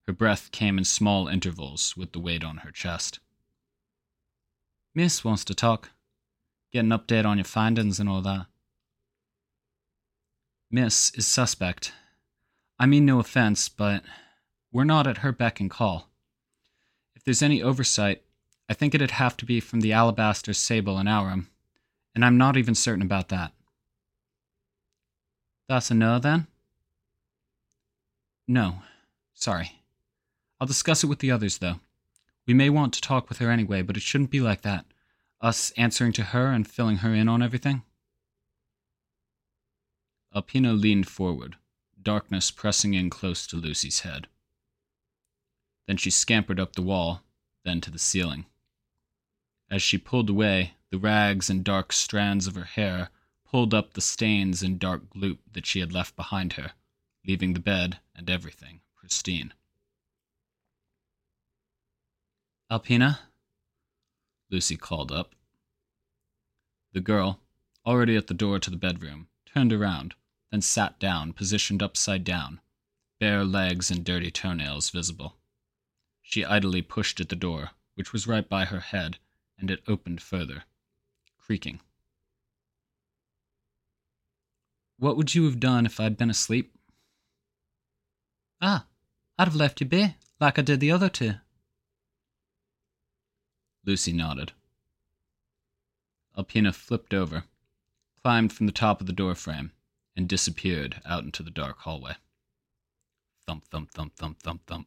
Her 0.04 0.12
breath 0.12 0.50
came 0.50 0.78
in 0.78 0.84
small 0.84 1.28
intervals 1.28 1.96
with 1.96 2.10
the 2.10 2.18
weight 2.18 2.42
on 2.42 2.56
her 2.58 2.72
chest. 2.72 3.20
Miss 4.96 5.22
wants 5.22 5.44
to 5.44 5.54
talk. 5.54 5.90
Get 6.72 6.80
an 6.80 6.88
update 6.88 7.24
on 7.24 7.38
your 7.38 7.44
findings 7.44 8.00
and 8.00 8.08
all 8.08 8.20
that. 8.22 8.46
Miss 10.72 11.14
is 11.14 11.28
suspect. 11.28 11.92
I 12.76 12.86
mean 12.86 13.06
no 13.06 13.20
offense, 13.20 13.68
but 13.68 14.02
we're 14.72 14.82
not 14.82 15.06
at 15.06 15.18
her 15.18 15.30
beck 15.30 15.60
and 15.60 15.70
call. 15.70 16.10
If 17.14 17.22
there's 17.22 17.42
any 17.42 17.62
oversight, 17.62 18.24
I 18.68 18.74
think 18.74 18.92
it'd 18.92 19.12
have 19.12 19.36
to 19.36 19.46
be 19.46 19.60
from 19.60 19.82
the 19.82 19.92
Alabaster 19.92 20.52
Sable 20.52 20.98
and 20.98 21.08
Aurum, 21.08 21.48
and 22.12 22.24
I'm 22.24 22.36
not 22.36 22.56
even 22.56 22.74
certain 22.74 23.02
about 23.02 23.28
that. 23.28 23.52
That's 25.70 25.88
a 25.88 25.94
no 25.94 26.18
then? 26.18 26.48
No. 28.48 28.82
Sorry. 29.34 29.82
I'll 30.60 30.66
discuss 30.66 31.04
it 31.04 31.06
with 31.06 31.20
the 31.20 31.30
others, 31.30 31.58
though. 31.58 31.78
We 32.44 32.54
may 32.54 32.68
want 32.68 32.92
to 32.94 33.00
talk 33.00 33.28
with 33.28 33.38
her 33.38 33.52
anyway, 33.52 33.82
but 33.82 33.96
it 33.96 34.02
shouldn't 34.02 34.32
be 34.32 34.40
like 34.40 34.62
that. 34.62 34.84
Us 35.40 35.70
answering 35.76 36.10
to 36.14 36.24
her 36.24 36.48
and 36.48 36.66
filling 36.66 36.96
her 36.96 37.14
in 37.14 37.28
on 37.28 37.40
everything. 37.40 37.82
Alpina 40.34 40.72
leaned 40.72 41.06
forward, 41.06 41.54
darkness 42.02 42.50
pressing 42.50 42.94
in 42.94 43.08
close 43.08 43.46
to 43.46 43.54
Lucy's 43.54 44.00
head. 44.00 44.26
Then 45.86 45.98
she 45.98 46.10
scampered 46.10 46.58
up 46.58 46.72
the 46.72 46.82
wall, 46.82 47.22
then 47.64 47.80
to 47.82 47.92
the 47.92 47.98
ceiling. 48.00 48.46
As 49.70 49.82
she 49.82 49.98
pulled 49.98 50.30
away, 50.30 50.74
the 50.90 50.98
rags 50.98 51.48
and 51.48 51.62
dark 51.62 51.92
strands 51.92 52.48
of 52.48 52.56
her 52.56 52.64
hair 52.64 53.10
pulled 53.50 53.74
up 53.74 53.94
the 53.94 54.00
stains 54.00 54.62
and 54.62 54.78
dark 54.78 55.10
gloop 55.10 55.38
that 55.52 55.66
she 55.66 55.80
had 55.80 55.92
left 55.92 56.14
behind 56.14 56.52
her, 56.52 56.72
leaving 57.26 57.52
the 57.52 57.60
bed 57.60 57.98
and 58.14 58.30
everything 58.30 58.80
pristine. 58.94 59.52
Alpina? 62.70 63.18
Lucy 64.50 64.76
called 64.76 65.10
up. 65.10 65.34
The 66.92 67.00
girl, 67.00 67.40
already 67.84 68.14
at 68.14 68.28
the 68.28 68.34
door 68.34 68.60
to 68.60 68.70
the 68.70 68.76
bedroom, 68.76 69.28
turned 69.46 69.72
around, 69.72 70.14
then 70.52 70.62
sat 70.62 71.00
down, 71.00 71.32
positioned 71.32 71.82
upside 71.82 72.22
down, 72.22 72.60
bare 73.18 73.44
legs 73.44 73.90
and 73.90 74.04
dirty 74.04 74.30
toenails 74.30 74.90
visible. 74.90 75.36
She 76.22 76.44
idly 76.44 76.82
pushed 76.82 77.20
at 77.20 77.28
the 77.28 77.36
door, 77.36 77.70
which 77.94 78.12
was 78.12 78.28
right 78.28 78.48
by 78.48 78.66
her 78.66 78.80
head, 78.80 79.18
and 79.58 79.70
it 79.70 79.82
opened 79.88 80.22
further, 80.22 80.64
creaking. 81.38 81.80
What 85.00 85.16
would 85.16 85.34
you 85.34 85.46
have 85.46 85.58
done 85.58 85.86
if 85.86 85.98
I'd 85.98 86.18
been 86.18 86.28
asleep? 86.28 86.76
Ah, 88.60 88.84
I'd 89.38 89.48
have 89.48 89.56
left 89.56 89.80
you 89.80 89.86
be, 89.86 90.14
like 90.38 90.58
I 90.58 90.62
did 90.62 90.78
the 90.78 90.90
other 90.92 91.08
two. 91.08 91.36
Lucy 93.86 94.12
nodded. 94.12 94.52
Alpina 96.36 96.74
flipped 96.74 97.14
over, 97.14 97.44
climbed 98.22 98.52
from 98.52 98.66
the 98.66 98.72
top 98.72 99.00
of 99.00 99.06
the 99.06 99.14
doorframe, 99.14 99.72
and 100.14 100.28
disappeared 100.28 101.00
out 101.06 101.24
into 101.24 101.42
the 101.42 101.50
dark 101.50 101.78
hallway. 101.78 102.16
Thump, 103.46 103.64
thump, 103.68 103.90
thump, 103.92 104.16
thump, 104.16 104.42
thump, 104.42 104.66
thump. 104.66 104.86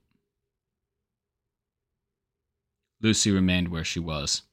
Lucy 3.01 3.31
remained 3.31 3.69
where 3.69 3.83
she 3.83 3.99
was, 3.99 4.43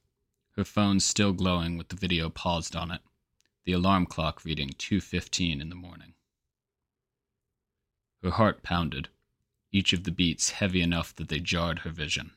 her 0.55 0.65
phone 0.65 0.99
still 0.99 1.33
glowing 1.33 1.77
with 1.77 1.89
the 1.89 1.95
video 1.95 2.31
paused 2.31 2.75
on 2.75 2.89
it, 2.89 3.01
the 3.63 3.71
alarm 3.71 4.05
clock 4.05 4.43
reading 4.43 4.69
2:15 4.69 5.61
in 5.61 5.69
the 5.69 5.75
morning. 5.75 6.13
Her 8.23 8.31
heart 8.31 8.63
pounded, 8.63 9.09
each 9.71 9.93
of 9.93 10.03
the 10.03 10.11
beats 10.11 10.51
heavy 10.51 10.81
enough 10.81 11.15
that 11.15 11.29
they 11.29 11.39
jarred 11.39 11.79
her 11.79 11.91
vision. 11.91 12.33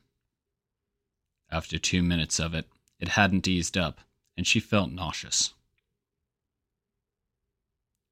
After 1.49 1.77
2 1.77 2.01
minutes 2.01 2.39
of 2.39 2.53
it, 2.53 2.69
it 2.99 3.09
hadn't 3.09 3.47
eased 3.47 3.77
up, 3.77 4.01
and 4.37 4.47
she 4.47 4.59
felt 4.59 4.91
nauseous. 4.91 5.53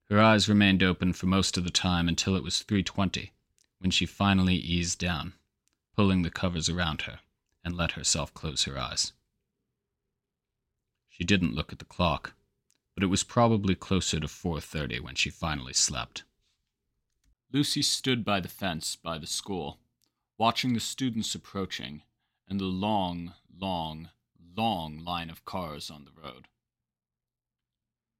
Her 0.10 0.22
eyes 0.22 0.50
remained 0.50 0.84
open 0.84 1.14
for 1.14 1.26
most 1.26 1.58
of 1.58 1.64
the 1.64 1.72
time 1.72 2.08
until 2.08 2.36
it 2.36 2.44
was 2.44 2.62
3:20, 2.62 3.32
when 3.80 3.92
she 3.92 4.06
finally 4.06 4.56
eased 4.56 5.00
down, 5.00 5.34
pulling 5.96 6.22
the 6.22 6.30
covers 6.30 6.70
around 6.70 7.04
her 7.04 7.22
and 7.64 7.76
let 7.76 7.94
herself 7.94 8.34
close 8.34 8.66
her 8.66 8.78
eyes. 8.78 9.14
She 11.10 11.24
didn't 11.24 11.56
look 11.56 11.72
at 11.72 11.80
the 11.80 11.86
clock, 11.86 12.36
but 12.94 13.04
it 13.04 13.08
was 13.08 13.24
probably 13.24 13.76
closer 13.76 14.20
to 14.20 14.28
4:30 14.28 15.00
when 15.00 15.16
she 15.16 15.30
finally 15.30 15.74
slept. 15.74 16.24
Lucy 17.52 17.82
stood 17.82 18.24
by 18.26 18.40
the 18.40 18.50
fence 18.50 18.96
by 18.96 19.18
the 19.18 19.28
school, 19.28 19.80
watching 20.38 20.74
the 20.74 20.80
students 20.80 21.36
approaching 21.36 22.04
and 22.48 22.60
the 22.60 22.66
long, 22.66 23.34
long, 23.56 24.10
long 24.56 25.00
line 25.00 25.30
of 25.30 25.46
cars 25.46 25.90
on 25.90 26.06
the 26.06 26.12
road. 26.12 26.48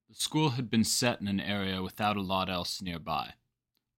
The 0.10 0.16
school 0.16 0.52
had 0.52 0.70
been 0.70 0.84
set 0.84 1.22
in 1.22 1.28
an 1.28 1.40
area 1.40 1.82
without 1.82 2.18
a 2.18 2.22
lot 2.22 2.50
else 2.50 2.82
nearby, 2.82 3.36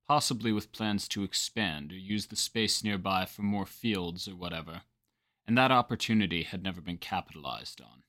possibly 0.08 0.52
with 0.52 0.72
plans 0.72 1.08
to 1.10 1.24
expand 1.24 1.92
or 1.92 1.98
use 1.98 2.28
the 2.28 2.36
space 2.36 2.84
nearby 2.84 3.26
for 3.26 3.42
more 3.42 3.66
fields 3.66 4.28
or 4.28 4.36
whatever 4.36 4.84
and 5.48 5.58
that 5.58 5.72
opportunity 5.72 6.44
had 6.44 6.64
never 6.64 6.82
been 6.82 6.98
capitalized 6.98 7.82
on. 7.82 8.04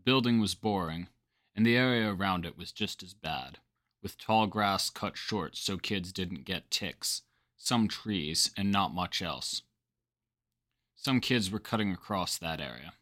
The 0.00 0.12
building 0.12 0.40
was 0.40 0.54
boring, 0.54 1.08
and 1.54 1.66
the 1.66 1.76
area 1.76 2.10
around 2.10 2.46
it 2.46 2.56
was 2.56 2.72
just 2.72 3.02
as 3.02 3.12
bad, 3.12 3.58
with 4.02 4.16
tall 4.16 4.46
grass 4.46 4.88
cut 4.88 5.18
short 5.18 5.58
so 5.58 5.76
kids 5.76 6.10
didn't 6.10 6.46
get 6.46 6.70
ticks, 6.70 7.20
some 7.58 7.86
trees, 7.86 8.50
and 8.56 8.72
not 8.72 8.94
much 8.94 9.20
else. 9.20 9.60
Some 10.94 11.20
kids 11.20 11.50
were 11.50 11.58
cutting 11.58 11.92
across 11.92 12.38
that 12.38 12.62
area. 12.62 12.94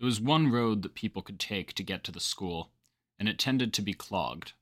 There 0.00 0.06
was 0.06 0.20
one 0.20 0.50
road 0.50 0.82
that 0.82 0.96
people 0.96 1.22
could 1.22 1.38
take 1.38 1.74
to 1.74 1.84
get 1.84 2.02
to 2.02 2.10
the 2.10 2.18
school, 2.18 2.72
and 3.20 3.28
it 3.28 3.38
tended 3.38 3.72
to 3.74 3.82
be 3.82 3.94
clogged. 3.94 4.52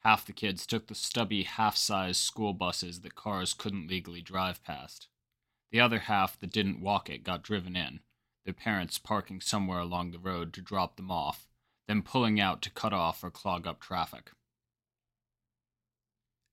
Half 0.00 0.26
the 0.26 0.34
kids 0.34 0.66
took 0.66 0.86
the 0.86 0.94
stubby, 0.94 1.44
half 1.44 1.78
sized 1.78 2.20
school 2.20 2.52
buses 2.52 3.00
that 3.00 3.14
cars 3.14 3.54
couldn't 3.54 3.88
legally 3.88 4.20
drive 4.20 4.62
past. 4.62 5.08
The 5.70 5.80
other 5.80 6.00
half 6.00 6.38
that 6.40 6.52
didn't 6.52 6.82
walk 6.82 7.08
it 7.08 7.24
got 7.24 7.42
driven 7.42 7.74
in, 7.74 8.00
their 8.44 8.54
parents 8.54 8.98
parking 8.98 9.40
somewhere 9.40 9.78
along 9.78 10.10
the 10.10 10.18
road 10.18 10.52
to 10.54 10.62
drop 10.62 10.96
them 10.96 11.10
off, 11.10 11.46
then 11.86 12.02
pulling 12.02 12.40
out 12.40 12.62
to 12.62 12.70
cut 12.70 12.92
off 12.92 13.22
or 13.22 13.30
clog 13.30 13.66
up 13.66 13.80
traffic. 13.80 14.30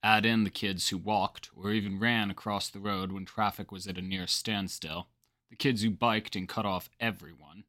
Add 0.03 0.25
in 0.25 0.43
the 0.43 0.49
kids 0.49 0.89
who 0.89 0.97
walked 0.97 1.49
or 1.55 1.71
even 1.71 1.99
ran 1.99 2.29
across 2.29 2.69
the 2.69 2.79
road 2.79 3.11
when 3.11 3.25
traffic 3.25 3.71
was 3.71 3.87
at 3.87 3.97
a 3.97 4.01
near 4.01 4.27
standstill, 4.27 5.07
the 5.49 5.55
kids 5.55 5.81
who 5.81 5.89
biked 5.89 6.35
and 6.35 6.47
cut 6.47 6.65
off 6.65 6.89
everyone, 6.99 7.63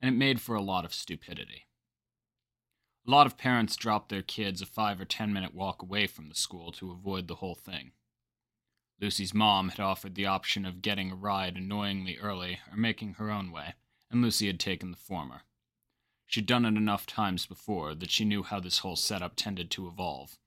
and 0.00 0.14
it 0.14 0.18
made 0.18 0.40
for 0.40 0.54
a 0.54 0.62
lot 0.62 0.84
of 0.84 0.94
stupidity. 0.94 1.66
A 3.06 3.10
lot 3.10 3.26
of 3.26 3.38
parents 3.38 3.76
dropped 3.76 4.08
their 4.08 4.22
kids 4.22 4.60
a 4.60 4.66
five 4.66 5.00
or 5.00 5.04
ten 5.04 5.32
minute 5.32 5.54
walk 5.54 5.82
away 5.82 6.06
from 6.06 6.28
the 6.28 6.34
school 6.34 6.72
to 6.72 6.90
avoid 6.90 7.28
the 7.28 7.36
whole 7.36 7.54
thing. 7.54 7.92
Lucy's 9.00 9.34
mom 9.34 9.68
had 9.68 9.80
offered 9.80 10.14
the 10.14 10.26
option 10.26 10.64
of 10.64 10.80
getting 10.80 11.12
a 11.12 11.16
ride 11.16 11.56
annoyingly 11.56 12.16
early 12.18 12.60
or 12.70 12.76
making 12.76 13.14
her 13.14 13.30
own 13.30 13.52
way, 13.52 13.74
and 14.10 14.22
Lucy 14.22 14.46
had 14.46 14.58
taken 14.58 14.90
the 14.90 14.96
former. 14.96 15.42
She'd 16.26 16.46
done 16.46 16.64
it 16.64 16.76
enough 16.76 17.06
times 17.06 17.46
before 17.46 17.94
that 17.94 18.10
she 18.10 18.24
knew 18.24 18.42
how 18.42 18.58
this 18.58 18.78
whole 18.78 18.96
setup 18.96 19.34
tended 19.36 19.70
to 19.72 19.86
evolve 19.86 20.38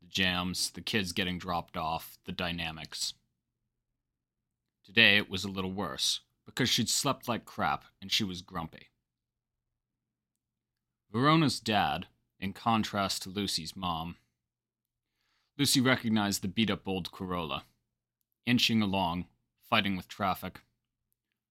the 0.00 0.08
jams, 0.08 0.70
the 0.70 0.82
kids 0.82 1.12
getting 1.12 1.38
dropped 1.38 1.78
off, 1.78 2.18
the 2.26 2.32
dynamics. 2.32 3.14
Today 4.84 5.16
it 5.16 5.30
was 5.30 5.44
a 5.44 5.48
little 5.48 5.72
worse, 5.72 6.20
because 6.44 6.68
she'd 6.68 6.90
slept 6.90 7.26
like 7.26 7.46
crap 7.46 7.84
and 8.02 8.12
she 8.12 8.22
was 8.22 8.42
grumpy. 8.42 8.90
Verona's 11.10 11.58
dad, 11.58 12.06
in 12.38 12.52
contrast 12.52 13.22
to 13.22 13.30
Lucy's 13.30 13.74
mom, 13.74 14.16
Lucy 15.56 15.80
recognized 15.80 16.42
the 16.42 16.48
beat 16.48 16.70
up 16.70 16.86
old 16.86 17.10
Corolla 17.10 17.64
inching 18.46 18.82
along, 18.82 19.26
fighting 19.68 19.96
with 19.96 20.08
traffic. 20.08 20.60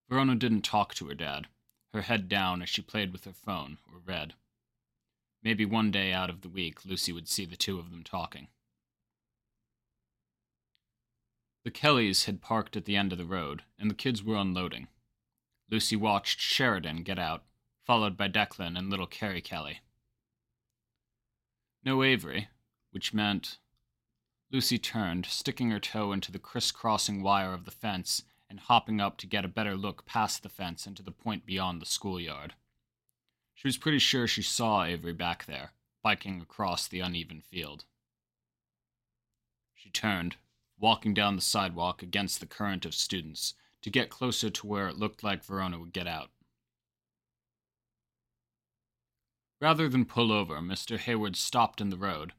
Verona 0.09 0.35
didn't 0.35 0.61
talk 0.61 0.93
to 0.95 1.07
her 1.07 1.15
dad, 1.15 1.47
her 1.93 2.01
head 2.01 2.27
down 2.29 2.61
as 2.61 2.69
she 2.69 2.81
played 2.81 3.11
with 3.11 3.25
her 3.25 3.33
phone 3.33 3.77
or 3.91 3.99
read. 4.05 4.33
Maybe 5.43 5.65
one 5.65 5.91
day 5.91 6.13
out 6.13 6.29
of 6.29 6.41
the 6.41 6.49
week, 6.49 6.85
Lucy 6.85 7.11
would 7.11 7.27
see 7.27 7.45
the 7.45 7.57
two 7.57 7.79
of 7.79 7.91
them 7.91 8.03
talking. 8.03 8.47
The 11.63 11.71
Kellys 11.71 12.25
had 12.25 12.41
parked 12.41 12.75
at 12.75 12.85
the 12.85 12.95
end 12.95 13.11
of 13.11 13.17
the 13.17 13.25
road, 13.25 13.63
and 13.79 13.89
the 13.89 13.95
kids 13.95 14.23
were 14.23 14.35
unloading. 14.35 14.87
Lucy 15.69 15.95
watched 15.95 16.39
Sheridan 16.39 17.03
get 17.03 17.17
out, 17.17 17.43
followed 17.85 18.17
by 18.17 18.27
Declan 18.27 18.77
and 18.77 18.89
little 18.89 19.07
Carrie 19.07 19.41
Kelly. 19.41 19.79
No 21.83 22.03
Avery, 22.03 22.49
which 22.91 23.13
meant 23.13 23.59
Lucy 24.53 24.77
turned, 24.77 25.25
sticking 25.25 25.71
her 25.71 25.79
toe 25.79 26.11
into 26.11 26.31
the 26.31 26.37
crisscrossing 26.37 27.23
wire 27.23 27.53
of 27.53 27.65
the 27.65 27.71
fence 27.71 28.21
and 28.47 28.59
hopping 28.59 29.01
up 29.01 29.17
to 29.17 29.25
get 29.25 29.43
a 29.43 29.47
better 29.47 29.75
look 29.75 30.05
past 30.05 30.43
the 30.43 30.49
fence 30.49 30.85
and 30.85 30.95
to 30.95 31.01
the 31.01 31.11
point 31.11 31.43
beyond 31.43 31.81
the 31.81 31.87
schoolyard. 31.87 32.53
She 33.55 33.67
was 33.67 33.79
pretty 33.79 33.97
sure 33.97 34.27
she 34.27 34.43
saw 34.43 34.83
Avery 34.83 35.13
back 35.13 35.45
there, 35.45 35.71
biking 36.03 36.39
across 36.39 36.87
the 36.87 36.99
uneven 36.99 37.41
field. 37.41 37.85
She 39.73 39.89
turned, 39.89 40.35
walking 40.77 41.15
down 41.15 41.35
the 41.35 41.41
sidewalk 41.41 42.03
against 42.03 42.39
the 42.39 42.45
current 42.45 42.85
of 42.85 42.93
students, 42.93 43.55
to 43.81 43.89
get 43.89 44.11
closer 44.11 44.51
to 44.51 44.67
where 44.67 44.87
it 44.87 44.97
looked 44.97 45.23
like 45.23 45.43
Verona 45.43 45.79
would 45.79 45.93
get 45.93 46.05
out. 46.05 46.29
Rather 49.59 49.89
than 49.89 50.05
pull 50.05 50.31
over, 50.31 50.59
Mr. 50.59 50.99
Hayward 50.99 51.35
stopped 51.35 51.81
in 51.81 51.89
the 51.89 51.97
road 51.97 52.33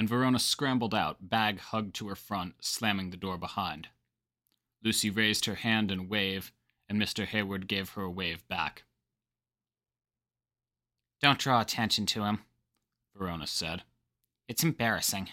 and 0.00 0.08
Verona 0.08 0.38
scrambled 0.38 0.94
out, 0.94 1.28
bag 1.28 1.58
hugged 1.58 1.94
to 1.94 2.08
her 2.08 2.14
front, 2.14 2.54
slamming 2.62 3.10
the 3.10 3.18
door 3.18 3.36
behind. 3.36 3.88
Lucy 4.82 5.10
raised 5.10 5.44
her 5.44 5.56
hand 5.56 5.90
in 5.90 6.08
wave, 6.08 6.52
and 6.88 6.98
Mr. 6.98 7.26
Hayward 7.26 7.68
gave 7.68 7.90
her 7.90 8.04
a 8.04 8.10
wave 8.10 8.48
back. 8.48 8.84
Don't 11.20 11.38
draw 11.38 11.60
attention 11.60 12.06
to 12.06 12.24
him, 12.24 12.38
Verona 13.14 13.46
said. 13.46 13.82
It's 14.48 14.64
embarrassing. 14.64 15.28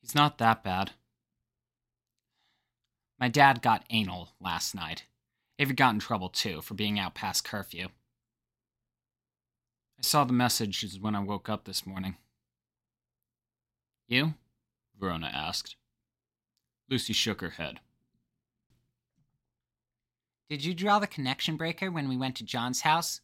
He's 0.00 0.16
not 0.16 0.38
that 0.38 0.64
bad. 0.64 0.90
My 3.20 3.28
dad 3.28 3.62
got 3.62 3.84
anal 3.90 4.30
last 4.40 4.74
night. 4.74 5.04
Avery 5.60 5.76
got 5.76 5.94
in 5.94 6.00
trouble 6.00 6.30
too 6.30 6.62
for 6.62 6.74
being 6.74 6.98
out 6.98 7.14
past 7.14 7.44
curfew. 7.44 7.90
I 9.96 10.02
saw 10.02 10.24
the 10.24 10.32
messages 10.32 10.98
when 10.98 11.14
I 11.14 11.20
woke 11.20 11.48
up 11.48 11.62
this 11.62 11.86
morning. 11.86 12.16
You? 14.08 14.34
Verona 14.98 15.30
asked. 15.32 15.76
Lucy 16.88 17.12
shook 17.12 17.42
her 17.42 17.50
head. 17.50 17.80
Did 20.48 20.64
you 20.64 20.72
draw 20.72 20.98
the 20.98 21.06
connection 21.06 21.56
breaker 21.56 21.90
when 21.90 22.08
we 22.08 22.16
went 22.16 22.34
to 22.36 22.44
John's 22.44 22.80
house? 22.80 23.20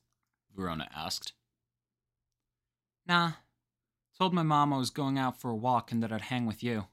Verona 0.54 0.88
asked. 0.94 1.32
Nah. 3.06 3.32
Told 4.18 4.34
my 4.34 4.42
mom 4.42 4.72
I 4.72 4.78
was 4.78 4.90
going 4.90 5.18
out 5.18 5.40
for 5.40 5.50
a 5.50 5.56
walk 5.56 5.90
and 5.90 6.02
that 6.02 6.12
I'd 6.12 6.20
hang 6.20 6.46
with 6.46 6.62
you. 6.62 6.86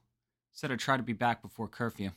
Said 0.52 0.72
I'd 0.72 0.80
try 0.80 0.96
to 0.96 1.02
be 1.02 1.12
back 1.12 1.42
before 1.42 1.68
curfew. 1.68 2.10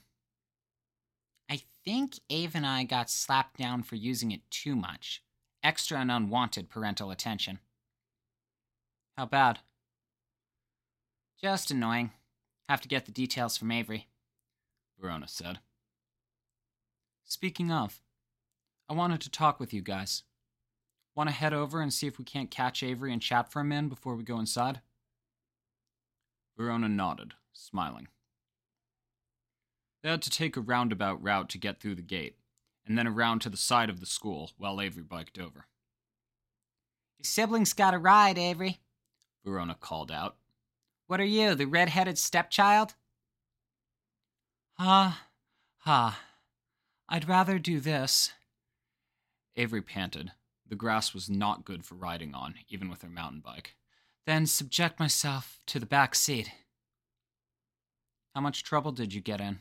I 1.49 1.61
think 1.83 2.19
Ave 2.31 2.51
and 2.53 2.65
I 2.65 2.85
got 2.85 3.09
slapped 3.09 3.57
down 3.57 3.83
for 3.83 3.95
using 3.95 4.31
it 4.31 4.49
too 4.49 4.75
much. 4.75 5.21
Extra 5.61 5.99
and 5.99 6.11
unwanted 6.11 6.69
parental 6.69 7.11
attention. 7.11 7.59
How 9.17 9.25
bad? 9.25 9.59
Just 11.45 11.69
annoying. 11.69 12.09
Have 12.67 12.81
to 12.81 12.87
get 12.87 13.05
the 13.05 13.11
details 13.11 13.55
from 13.55 13.71
Avery. 13.71 14.07
Verona 14.99 15.27
said. 15.27 15.59
Speaking 17.23 17.69
of, 17.69 18.01
I 18.89 18.93
wanted 18.93 19.21
to 19.21 19.29
talk 19.29 19.59
with 19.59 19.71
you 19.71 19.83
guys. 19.83 20.23
Want 21.15 21.29
to 21.29 21.35
head 21.35 21.53
over 21.53 21.81
and 21.81 21.93
see 21.93 22.07
if 22.07 22.17
we 22.17 22.25
can't 22.25 22.49
catch 22.49 22.81
Avery 22.81 23.13
and 23.13 23.21
chat 23.21 23.51
for 23.51 23.59
a 23.59 23.63
minute 23.63 23.89
before 23.89 24.15
we 24.15 24.23
go 24.23 24.39
inside? 24.39 24.81
Verona 26.57 26.89
nodded, 26.89 27.35
smiling. 27.53 28.07
They 30.01 30.09
had 30.09 30.23
to 30.23 30.31
take 30.31 30.57
a 30.57 30.61
roundabout 30.61 31.21
route 31.21 31.49
to 31.49 31.59
get 31.59 31.79
through 31.79 31.93
the 31.93 32.01
gate, 32.01 32.37
and 32.87 32.97
then 32.97 33.07
around 33.07 33.41
to 33.41 33.51
the 33.51 33.55
side 33.55 33.91
of 33.91 33.99
the 33.99 34.07
school 34.07 34.49
while 34.57 34.81
Avery 34.81 35.03
biked 35.03 35.37
over. 35.37 35.67
Your 37.19 37.25
siblings 37.25 37.73
got 37.73 37.93
a 37.93 37.99
ride, 37.99 38.39
Avery, 38.39 38.79
Verona 39.43 39.77
called 39.79 40.11
out. 40.11 40.37
What 41.07 41.19
are 41.19 41.25
you, 41.25 41.53
the 41.55 41.65
red-headed 41.65 42.17
stepchild? 42.17 42.95
Ha, 44.77 45.27
ha. 45.79 46.19
I'd 47.07 47.29
rather 47.29 47.59
do 47.59 47.79
this. 47.79 48.33
Avery 49.55 49.81
panted. 49.81 50.31
The 50.67 50.75
grass 50.75 51.13
was 51.13 51.29
not 51.29 51.63
good 51.63 51.85
for 51.85 51.95
riding 51.95 52.33
on, 52.33 52.55
even 52.69 52.89
with 52.89 53.03
her 53.03 53.09
mountain 53.09 53.39
bike. 53.39 53.75
Then 54.25 54.47
subject 54.47 54.99
myself 54.99 55.59
to 55.67 55.79
the 55.79 55.85
back 55.85 56.15
seat. 56.15 56.51
How 58.33 58.41
much 58.41 58.63
trouble 58.63 58.91
did 58.91 59.13
you 59.13 59.21
get 59.21 59.39
in? 59.39 59.59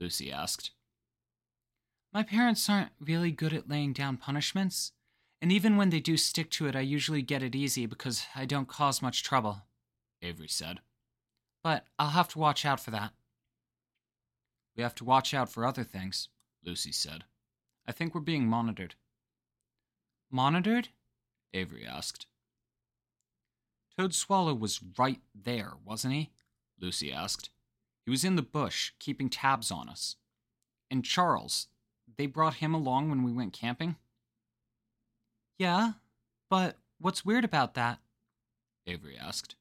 Lucy 0.00 0.32
asked. 0.32 0.70
My 2.12 2.22
parents 2.22 2.68
aren't 2.70 2.92
really 2.98 3.30
good 3.30 3.52
at 3.52 3.68
laying 3.68 3.92
down 3.92 4.16
punishments, 4.16 4.92
and 5.42 5.52
even 5.52 5.76
when 5.76 5.90
they 5.90 6.00
do 6.00 6.16
stick 6.16 6.50
to 6.52 6.66
it, 6.66 6.74
I 6.74 6.80
usually 6.80 7.20
get 7.20 7.42
it 7.42 7.54
easy 7.54 7.84
because 7.84 8.24
I 8.34 8.46
don't 8.46 8.68
cause 8.68 9.02
much 9.02 9.22
trouble, 9.22 9.62
Avery 10.22 10.48
said. 10.48 10.80
But 11.62 11.86
I'll 11.98 12.10
have 12.10 12.28
to 12.28 12.38
watch 12.38 12.64
out 12.64 12.80
for 12.80 12.90
that. 12.92 13.12
We 14.76 14.82
have 14.82 14.94
to 14.96 15.04
watch 15.04 15.32
out 15.32 15.50
for 15.50 15.64
other 15.64 15.84
things, 15.84 16.28
Lucy 16.64 16.92
said. 16.92 17.24
I 17.86 17.92
think 17.92 18.14
we're 18.14 18.20
being 18.20 18.46
monitored. 18.46 18.94
Monitored? 20.30 20.88
Avery 21.54 21.86
asked. 21.86 22.26
Toadswallow 23.98 24.58
was 24.58 24.80
right 24.98 25.20
there, 25.34 25.72
wasn't 25.84 26.14
he? 26.14 26.30
Lucy 26.78 27.10
asked. 27.12 27.50
He 28.04 28.10
was 28.10 28.24
in 28.24 28.36
the 28.36 28.42
bush, 28.42 28.92
keeping 28.98 29.30
tabs 29.30 29.70
on 29.70 29.88
us. 29.88 30.16
And 30.90 31.04
Charles, 31.04 31.68
they 32.16 32.26
brought 32.26 32.54
him 32.54 32.74
along 32.74 33.08
when 33.08 33.22
we 33.22 33.32
went 33.32 33.52
camping? 33.52 33.96
Yeah, 35.58 35.92
but 36.50 36.76
what's 37.00 37.24
weird 37.24 37.44
about 37.44 37.74
that? 37.74 37.98
Avery 38.86 39.16
asked. 39.18 39.56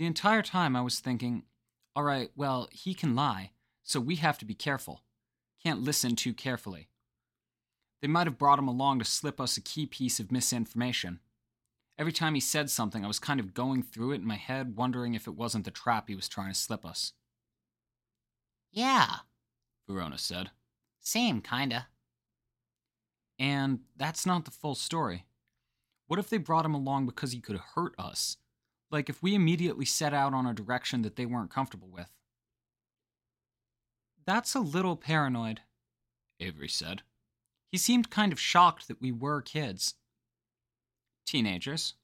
The 0.00 0.06
entire 0.06 0.40
time 0.40 0.76
I 0.76 0.80
was 0.80 0.98
thinking, 0.98 1.42
all 1.94 2.02
right, 2.02 2.30
well, 2.34 2.70
he 2.72 2.94
can 2.94 3.14
lie, 3.14 3.50
so 3.82 4.00
we 4.00 4.16
have 4.16 4.38
to 4.38 4.46
be 4.46 4.54
careful. 4.54 5.02
Can't 5.62 5.82
listen 5.82 6.16
too 6.16 6.32
carefully. 6.32 6.88
They 8.00 8.08
might 8.08 8.26
have 8.26 8.38
brought 8.38 8.58
him 8.58 8.66
along 8.66 9.00
to 9.00 9.04
slip 9.04 9.38
us 9.38 9.58
a 9.58 9.60
key 9.60 9.84
piece 9.84 10.18
of 10.18 10.32
misinformation. 10.32 11.20
Every 11.98 12.14
time 12.14 12.32
he 12.32 12.40
said 12.40 12.70
something, 12.70 13.04
I 13.04 13.08
was 13.08 13.18
kind 13.18 13.40
of 13.40 13.52
going 13.52 13.82
through 13.82 14.12
it 14.12 14.22
in 14.22 14.26
my 14.26 14.36
head, 14.36 14.74
wondering 14.74 15.12
if 15.12 15.26
it 15.26 15.36
wasn't 15.36 15.66
the 15.66 15.70
trap 15.70 16.08
he 16.08 16.16
was 16.16 16.30
trying 16.30 16.50
to 16.50 16.58
slip 16.58 16.86
us. 16.86 17.12
Yeah, 18.72 19.16
Verona 19.86 20.16
said. 20.16 20.50
Same, 20.98 21.42
kinda. 21.42 21.88
And 23.38 23.80
that's 23.98 24.24
not 24.24 24.46
the 24.46 24.50
full 24.50 24.76
story. 24.76 25.26
What 26.06 26.18
if 26.18 26.30
they 26.30 26.38
brought 26.38 26.64
him 26.64 26.74
along 26.74 27.04
because 27.04 27.32
he 27.32 27.40
could 27.40 27.58
hurt 27.74 27.94
us? 27.98 28.38
Like 28.90 29.08
if 29.08 29.22
we 29.22 29.34
immediately 29.34 29.84
set 29.84 30.12
out 30.12 30.34
on 30.34 30.46
a 30.46 30.54
direction 30.54 31.02
that 31.02 31.16
they 31.16 31.26
weren't 31.26 31.50
comfortable 31.50 31.88
with? 31.88 32.10
That's 34.26 34.54
a 34.54 34.60
little 34.60 34.96
paranoid, 34.96 35.60
Avery 36.38 36.68
said. 36.68 37.02
He 37.70 37.78
seemed 37.78 38.10
kind 38.10 38.32
of 38.32 38.40
shocked 38.40 38.88
that 38.88 39.00
we 39.00 39.12
were 39.12 39.40
kids. 39.40 39.94
Teenagers. 41.24 41.94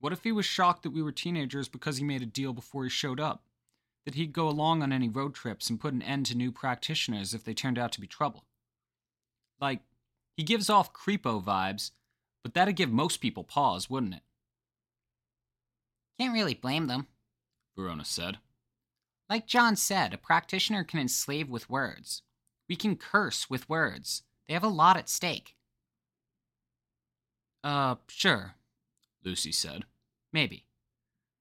What 0.00 0.12
if 0.12 0.24
he 0.24 0.32
was 0.32 0.46
shocked 0.46 0.82
that 0.82 0.90
we 0.90 1.02
were 1.02 1.12
teenagers 1.12 1.68
because 1.68 1.98
he 1.98 2.04
made 2.04 2.22
a 2.22 2.26
deal 2.26 2.52
before 2.52 2.84
he 2.84 2.90
showed 2.90 3.20
up? 3.20 3.44
That 4.04 4.14
he'd 4.14 4.32
go 4.32 4.48
along 4.48 4.82
on 4.82 4.92
any 4.92 5.08
road 5.08 5.34
trips 5.34 5.68
and 5.68 5.80
put 5.80 5.92
an 5.92 6.02
end 6.02 6.26
to 6.26 6.36
new 6.36 6.52
practitioners 6.52 7.34
if 7.34 7.44
they 7.44 7.54
turned 7.54 7.78
out 7.78 7.92
to 7.92 8.00
be 8.00 8.06
trouble? 8.06 8.44
Like, 9.60 9.80
he 10.36 10.42
gives 10.42 10.70
off 10.70 10.92
creepo 10.92 11.42
vibes, 11.42 11.90
but 12.42 12.54
that'd 12.54 12.76
give 12.76 12.90
most 12.90 13.18
people 13.18 13.42
pause, 13.42 13.90
wouldn't 13.90 14.14
it? 14.14 14.22
Can't 16.18 16.34
really 16.34 16.54
blame 16.54 16.86
them. 16.86 17.06
Verona 17.76 18.04
said. 18.04 18.38
Like 19.28 19.46
John 19.46 19.76
said, 19.76 20.14
a 20.14 20.18
practitioner 20.18 20.84
can 20.84 21.00
enslave 21.00 21.48
with 21.48 21.68
words. 21.68 22.22
We 22.68 22.76
can 22.76 22.96
curse 22.96 23.50
with 23.50 23.68
words. 23.68 24.22
They 24.46 24.54
have 24.54 24.64
a 24.64 24.68
lot 24.68 24.96
at 24.96 25.08
stake. 25.08 25.56
Uh, 27.64 27.96
sure, 28.08 28.54
Lucy 29.24 29.52
said. 29.52 29.84
Maybe. 30.32 30.66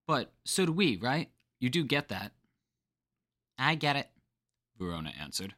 But 0.08 0.34
so 0.44 0.66
do 0.66 0.72
we, 0.72 0.98
right? 0.98 1.30
You 1.60 1.70
do 1.70 1.84
get 1.84 2.10
that. 2.10 2.32
I 3.58 3.76
get 3.76 3.96
it, 3.96 4.10
Verona 4.78 5.14
answered. 5.20 5.56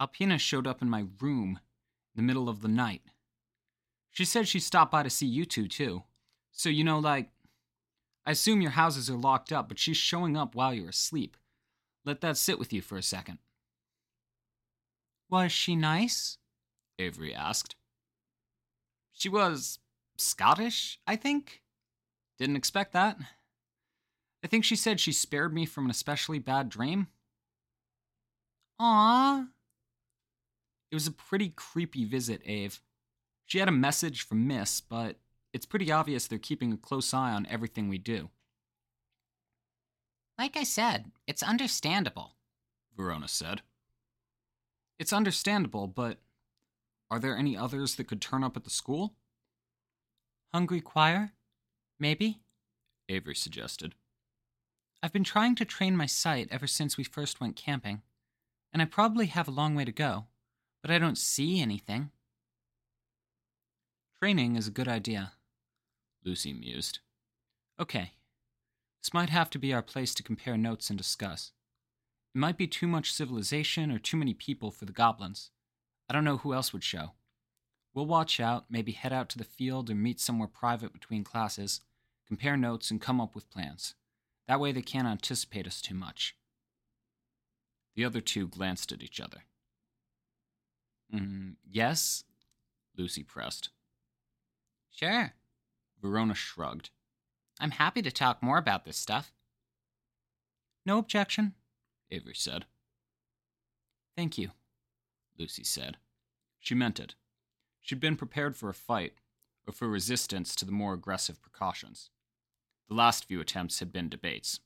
Alpina 0.00 0.38
showed 0.38 0.66
up 0.66 0.82
in 0.82 0.88
my 0.88 1.06
room 1.20 1.58
in 2.14 2.16
the 2.16 2.22
middle 2.22 2.48
of 2.48 2.62
the 2.62 2.68
night. 2.68 3.02
She 4.10 4.24
said 4.24 4.46
she 4.46 4.60
stopped 4.60 4.92
by 4.92 5.02
to 5.02 5.10
see 5.10 5.26
you 5.26 5.44
two, 5.44 5.68
too. 5.68 6.04
So, 6.52 6.68
you 6.68 6.84
know, 6.84 6.98
like, 7.00 7.30
I 8.26 8.30
assume 8.30 8.60
your 8.60 8.72
houses 8.72 9.10
are 9.10 9.16
locked 9.16 9.52
up, 9.52 9.68
but 9.68 9.78
she's 9.78 9.96
showing 9.96 10.36
up 10.36 10.54
while 10.54 10.72
you're 10.72 10.88
asleep. 10.88 11.36
Let 12.04 12.20
that 12.22 12.36
sit 12.36 12.58
with 12.58 12.72
you 12.72 12.80
for 12.80 12.96
a 12.96 13.02
second. 13.02 13.38
Was 15.30 15.52
she 15.52 15.76
nice? 15.76 16.38
Avery 16.98 17.34
asked. 17.34 17.76
She 19.12 19.28
was 19.28 19.78
Scottish, 20.16 21.00
I 21.06 21.16
think. 21.16 21.62
Didn't 22.38 22.56
expect 22.56 22.92
that. 22.92 23.18
I 24.42 24.46
think 24.46 24.64
she 24.64 24.76
said 24.76 25.00
she 25.00 25.12
spared 25.12 25.54
me 25.54 25.66
from 25.66 25.84
an 25.84 25.90
especially 25.90 26.38
bad 26.38 26.68
dream. 26.68 27.08
Aww. 28.80 29.48
It 30.90 30.94
was 30.94 31.06
a 31.06 31.12
pretty 31.12 31.48
creepy 31.48 32.04
visit, 32.04 32.42
Ave. 32.46 32.74
She 33.46 33.58
had 33.58 33.68
a 33.68 33.72
message 33.72 34.22
from 34.22 34.46
Miss, 34.46 34.80
but 34.80 35.16
it's 35.54 35.66
pretty 35.66 35.92
obvious 35.92 36.26
they're 36.26 36.38
keeping 36.38 36.72
a 36.72 36.76
close 36.76 37.14
eye 37.14 37.30
on 37.30 37.46
everything 37.48 37.88
we 37.88 37.96
do. 37.96 38.28
Like 40.36 40.56
I 40.56 40.64
said, 40.64 41.12
it's 41.28 41.44
understandable, 41.44 42.34
Verona 42.96 43.28
said. 43.28 43.62
It's 44.98 45.12
understandable, 45.12 45.86
but 45.86 46.18
are 47.08 47.20
there 47.20 47.38
any 47.38 47.56
others 47.56 47.94
that 47.94 48.08
could 48.08 48.20
turn 48.20 48.42
up 48.42 48.56
at 48.56 48.64
the 48.64 48.70
school? 48.70 49.14
Hungry 50.52 50.80
choir? 50.80 51.34
Maybe? 52.00 52.40
Avery 53.08 53.36
suggested. 53.36 53.94
I've 55.04 55.12
been 55.12 55.22
trying 55.22 55.54
to 55.56 55.64
train 55.64 55.96
my 55.96 56.06
sight 56.06 56.48
ever 56.50 56.66
since 56.66 56.96
we 56.96 57.04
first 57.04 57.40
went 57.40 57.54
camping, 57.54 58.02
and 58.72 58.82
I 58.82 58.86
probably 58.86 59.26
have 59.26 59.46
a 59.46 59.52
long 59.52 59.76
way 59.76 59.84
to 59.84 59.92
go, 59.92 60.26
but 60.82 60.90
I 60.90 60.98
don't 60.98 61.18
see 61.18 61.60
anything. 61.60 62.10
Training 64.18 64.56
is 64.56 64.66
a 64.66 64.72
good 64.72 64.88
idea, 64.88 65.32
Lucy 66.24 66.52
mused. 66.52 67.00
Okay, 67.78 68.12
this 69.02 69.12
might 69.12 69.30
have 69.30 69.50
to 69.50 69.58
be 69.58 69.74
our 69.74 69.82
place 69.82 70.14
to 70.14 70.22
compare 70.22 70.56
notes 70.56 70.88
and 70.88 70.96
discuss. 70.96 71.52
It 72.34 72.38
might 72.38 72.56
be 72.56 72.66
too 72.66 72.86
much 72.86 73.12
civilization 73.12 73.90
or 73.90 73.98
too 73.98 74.16
many 74.16 74.32
people 74.32 74.70
for 74.70 74.86
the 74.86 74.92
goblins. 74.92 75.50
I 76.08 76.14
don't 76.14 76.24
know 76.24 76.38
who 76.38 76.54
else 76.54 76.72
would 76.72 76.84
show. 76.84 77.12
We'll 77.92 78.06
watch 78.06 78.40
out, 78.40 78.64
maybe 78.70 78.92
head 78.92 79.12
out 79.12 79.28
to 79.30 79.38
the 79.38 79.44
field 79.44 79.90
or 79.90 79.94
meet 79.94 80.20
somewhere 80.20 80.48
private 80.48 80.92
between 80.92 81.22
classes, 81.22 81.82
compare 82.26 82.56
notes, 82.56 82.90
and 82.90 83.00
come 83.00 83.20
up 83.20 83.34
with 83.34 83.50
plans. 83.50 83.94
That 84.48 84.58
way 84.58 84.72
they 84.72 84.82
can't 84.82 85.06
anticipate 85.06 85.66
us 85.66 85.80
too 85.80 85.94
much. 85.94 86.34
The 87.94 88.04
other 88.04 88.20
two 88.20 88.48
glanced 88.48 88.90
at 88.90 89.02
each 89.02 89.20
other. 89.20 89.44
Mm, 91.14 91.56
yes? 91.70 92.24
Lucy 92.96 93.22
pressed. 93.22 93.70
Sure. 94.90 95.34
Verona 96.04 96.34
shrugged. 96.34 96.90
I'm 97.58 97.70
happy 97.70 98.02
to 98.02 98.10
talk 98.10 98.42
more 98.42 98.58
about 98.58 98.84
this 98.84 98.98
stuff. 98.98 99.32
No 100.84 100.98
objection, 100.98 101.54
Avery 102.10 102.34
said. 102.34 102.66
Thank 104.14 104.36
you. 104.36 104.50
Lucy 105.38 105.64
said. 105.64 105.96
She 106.60 106.74
meant 106.74 107.00
it. 107.00 107.14
She'd 107.80 108.00
been 108.00 108.16
prepared 108.18 108.54
for 108.54 108.68
a 108.68 108.74
fight, 108.74 109.14
or 109.66 109.72
for 109.72 109.88
resistance 109.88 110.54
to 110.56 110.66
the 110.66 110.72
more 110.72 110.92
aggressive 110.92 111.40
precautions. 111.40 112.10
The 112.90 112.94
last 112.94 113.24
few 113.24 113.40
attempts 113.40 113.78
had 113.78 113.90
been 113.90 114.10
debates. 114.10 114.60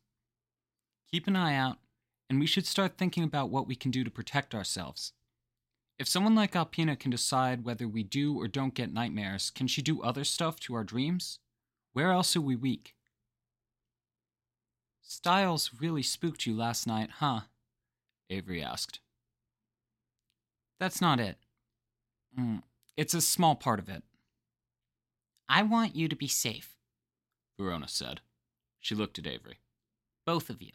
Keep 1.08 1.28
an 1.28 1.36
eye 1.36 1.54
out, 1.54 1.78
and 2.28 2.40
we 2.40 2.46
should 2.46 2.66
start 2.66 2.98
thinking 2.98 3.22
about 3.22 3.48
what 3.48 3.68
we 3.68 3.76
can 3.76 3.92
do 3.92 4.02
to 4.02 4.10
protect 4.10 4.56
ourselves. 4.56 5.12
If 5.98 6.06
someone 6.06 6.36
like 6.36 6.54
Alpina 6.54 6.94
can 6.94 7.10
decide 7.10 7.64
whether 7.64 7.88
we 7.88 8.04
do 8.04 8.38
or 8.38 8.46
don't 8.46 8.74
get 8.74 8.92
nightmares, 8.92 9.50
can 9.50 9.66
she 9.66 9.82
do 9.82 10.00
other 10.00 10.22
stuff 10.22 10.60
to 10.60 10.74
our 10.74 10.84
dreams? 10.84 11.40
Where 11.92 12.12
else 12.12 12.36
are 12.36 12.40
we 12.40 12.54
weak? 12.54 12.94
Styles 15.02 15.72
really 15.80 16.02
spooked 16.02 16.46
you 16.46 16.54
last 16.56 16.86
night, 16.86 17.10
huh? 17.18 17.40
Avery 18.30 18.62
asked. 18.62 19.00
That's 20.78 21.00
not 21.00 21.18
it. 21.18 21.38
Mm, 22.38 22.62
it's 22.96 23.14
a 23.14 23.20
small 23.20 23.56
part 23.56 23.80
of 23.80 23.88
it. 23.88 24.04
I 25.48 25.62
want 25.62 25.96
you 25.96 26.08
to 26.08 26.14
be 26.14 26.28
safe. 26.28 26.76
Verona 27.58 27.88
said. 27.88 28.20
She 28.78 28.94
looked 28.94 29.18
at 29.18 29.26
Avery. 29.26 29.58
Both 30.24 30.50
of 30.50 30.62
you. 30.62 30.72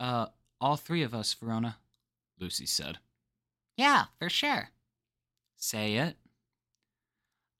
Uh, 0.00 0.26
all 0.60 0.76
three 0.76 1.02
of 1.02 1.14
us, 1.14 1.32
Verona. 1.34 1.76
Lucy 2.40 2.66
said. 2.66 2.98
Yeah, 3.76 4.04
for 4.18 4.28
sure. 4.28 4.70
Say 5.56 5.94
it. 5.94 6.16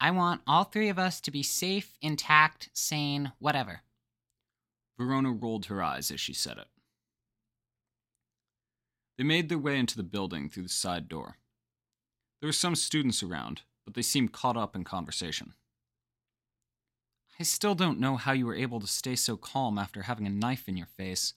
I 0.00 0.10
want 0.10 0.42
all 0.46 0.64
three 0.64 0.88
of 0.88 0.98
us 0.98 1.20
to 1.22 1.30
be 1.30 1.42
safe, 1.42 1.96
intact, 2.02 2.68
sane, 2.72 3.32
whatever. 3.38 3.80
Verona 4.98 5.32
rolled 5.32 5.66
her 5.66 5.82
eyes 5.82 6.10
as 6.10 6.20
she 6.20 6.32
said 6.34 6.58
it. 6.58 6.68
They 9.16 9.24
made 9.24 9.48
their 9.48 9.58
way 9.58 9.78
into 9.78 9.96
the 9.96 10.02
building 10.02 10.48
through 10.48 10.64
the 10.64 10.68
side 10.68 11.08
door. 11.08 11.36
There 12.40 12.48
were 12.48 12.52
some 12.52 12.74
students 12.74 13.22
around, 13.22 13.62
but 13.84 13.94
they 13.94 14.02
seemed 14.02 14.32
caught 14.32 14.56
up 14.56 14.76
in 14.76 14.84
conversation. 14.84 15.54
I 17.38 17.42
still 17.42 17.74
don't 17.74 17.98
know 17.98 18.16
how 18.16 18.32
you 18.32 18.46
were 18.46 18.54
able 18.54 18.80
to 18.80 18.86
stay 18.86 19.16
so 19.16 19.36
calm 19.36 19.78
after 19.78 20.02
having 20.02 20.26
a 20.26 20.30
knife 20.30 20.68
in 20.68 20.76
your 20.76 20.86
face, 20.86 21.34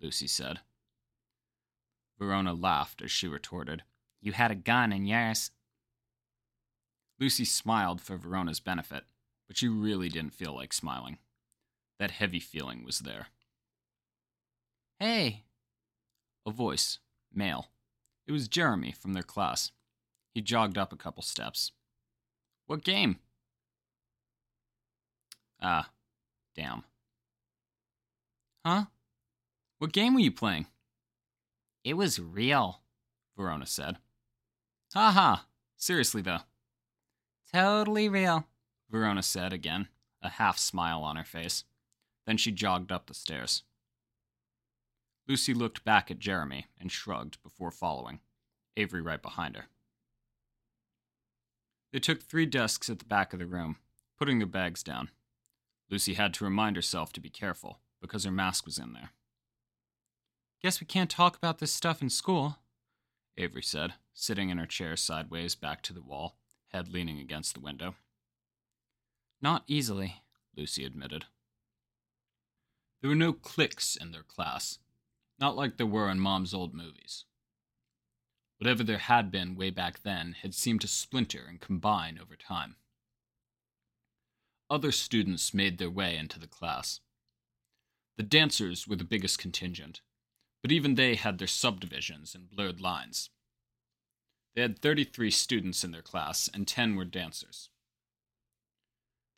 Lucy 0.00 0.26
said. 0.26 0.60
Verona 2.18 2.52
laughed 2.52 3.00
as 3.00 3.10
she 3.10 3.28
retorted, 3.28 3.84
You 4.20 4.32
had 4.32 4.50
a 4.50 4.56
gun 4.56 4.92
in 4.92 5.06
yours. 5.06 5.50
Lucy 7.20 7.44
smiled 7.44 8.00
for 8.00 8.16
Verona's 8.16 8.60
benefit, 8.60 9.04
but 9.46 9.56
she 9.56 9.68
really 9.68 10.08
didn't 10.08 10.34
feel 10.34 10.54
like 10.54 10.72
smiling. 10.72 11.18
That 11.98 12.12
heavy 12.12 12.40
feeling 12.40 12.84
was 12.84 13.00
there. 13.00 13.28
Hey! 15.00 15.44
A 16.46 16.50
voice, 16.50 16.98
male. 17.32 17.66
It 18.26 18.32
was 18.32 18.48
Jeremy 18.48 18.92
from 18.92 19.14
their 19.14 19.22
class. 19.22 19.72
He 20.34 20.40
jogged 20.40 20.78
up 20.78 20.92
a 20.92 20.96
couple 20.96 21.22
steps. 21.22 21.72
What 22.66 22.84
game? 22.84 23.18
Ah, 25.60 25.90
damn. 26.54 26.84
Huh? 28.64 28.84
What 29.78 29.92
game 29.92 30.14
were 30.14 30.20
you 30.20 30.30
playing? 30.30 30.66
It 31.84 31.94
was 31.94 32.20
real, 32.20 32.82
Verona 33.36 33.66
said. 33.66 33.98
Ha 34.94 35.10
ha. 35.10 35.46
Seriously, 35.76 36.22
though. 36.22 36.40
Totally 37.52 38.08
real, 38.08 38.46
Verona 38.90 39.22
said 39.22 39.52
again, 39.52 39.88
a 40.22 40.28
half 40.28 40.58
smile 40.58 41.02
on 41.02 41.16
her 41.16 41.24
face. 41.24 41.64
Then 42.26 42.36
she 42.36 42.52
jogged 42.52 42.92
up 42.92 43.06
the 43.06 43.14
stairs. 43.14 43.62
Lucy 45.26 45.54
looked 45.54 45.84
back 45.84 46.10
at 46.10 46.18
Jeremy 46.18 46.66
and 46.80 46.90
shrugged 46.90 47.42
before 47.42 47.70
following, 47.70 48.20
Avery 48.76 49.00
right 49.02 49.20
behind 49.22 49.56
her. 49.56 49.66
They 51.92 51.98
took 51.98 52.22
three 52.22 52.46
desks 52.46 52.90
at 52.90 52.98
the 52.98 53.04
back 53.04 53.32
of 53.32 53.38
the 53.38 53.46
room, 53.46 53.76
putting 54.18 54.38
their 54.38 54.46
bags 54.46 54.82
down. 54.82 55.10
Lucy 55.90 56.14
had 56.14 56.34
to 56.34 56.44
remind 56.44 56.76
herself 56.76 57.12
to 57.12 57.20
be 57.20 57.30
careful 57.30 57.80
because 58.00 58.24
her 58.24 58.30
mask 58.30 58.66
was 58.66 58.78
in 58.78 58.92
there. 58.92 59.10
Guess 60.62 60.80
we 60.80 60.86
can't 60.86 61.10
talk 61.10 61.36
about 61.36 61.58
this 61.58 61.72
stuff 61.72 62.02
in 62.02 62.10
school, 62.10 62.58
Avery 63.36 63.62
said, 63.62 63.94
sitting 64.18 64.50
in 64.50 64.58
her 64.58 64.66
chair 64.66 64.96
sideways 64.96 65.54
back 65.54 65.80
to 65.80 65.92
the 65.92 66.02
wall, 66.02 66.36
head 66.72 66.88
leaning 66.88 67.20
against 67.20 67.54
the 67.54 67.60
window. 67.60 67.94
Not 69.40 69.62
easily, 69.68 70.22
Lucy 70.56 70.84
admitted. 70.84 71.26
There 73.00 73.10
were 73.10 73.14
no 73.14 73.32
cliques 73.32 73.94
in 73.94 74.10
their 74.10 74.24
class, 74.24 74.80
not 75.38 75.56
like 75.56 75.76
there 75.76 75.86
were 75.86 76.10
in 76.10 76.18
Mom's 76.18 76.52
old 76.52 76.74
movies. 76.74 77.26
Whatever 78.58 78.82
there 78.82 78.98
had 78.98 79.30
been 79.30 79.54
way 79.54 79.70
back 79.70 80.02
then 80.02 80.34
had 80.42 80.52
seemed 80.52 80.80
to 80.80 80.88
splinter 80.88 81.44
and 81.48 81.60
combine 81.60 82.18
over 82.20 82.34
time. 82.34 82.74
Other 84.68 84.90
students 84.90 85.54
made 85.54 85.78
their 85.78 85.90
way 85.90 86.16
into 86.16 86.40
the 86.40 86.48
class. 86.48 86.98
The 88.16 88.24
dancers 88.24 88.88
were 88.88 88.96
the 88.96 89.04
biggest 89.04 89.38
contingent, 89.38 90.00
but 90.60 90.72
even 90.72 90.96
they 90.96 91.14
had 91.14 91.38
their 91.38 91.46
subdivisions 91.46 92.34
and 92.34 92.50
blurred 92.50 92.80
lines. 92.80 93.30
They 94.54 94.62
had 94.62 94.78
33 94.78 95.30
students 95.30 95.84
in 95.84 95.92
their 95.92 96.02
class, 96.02 96.48
and 96.52 96.66
10 96.66 96.96
were 96.96 97.04
dancers. 97.04 97.68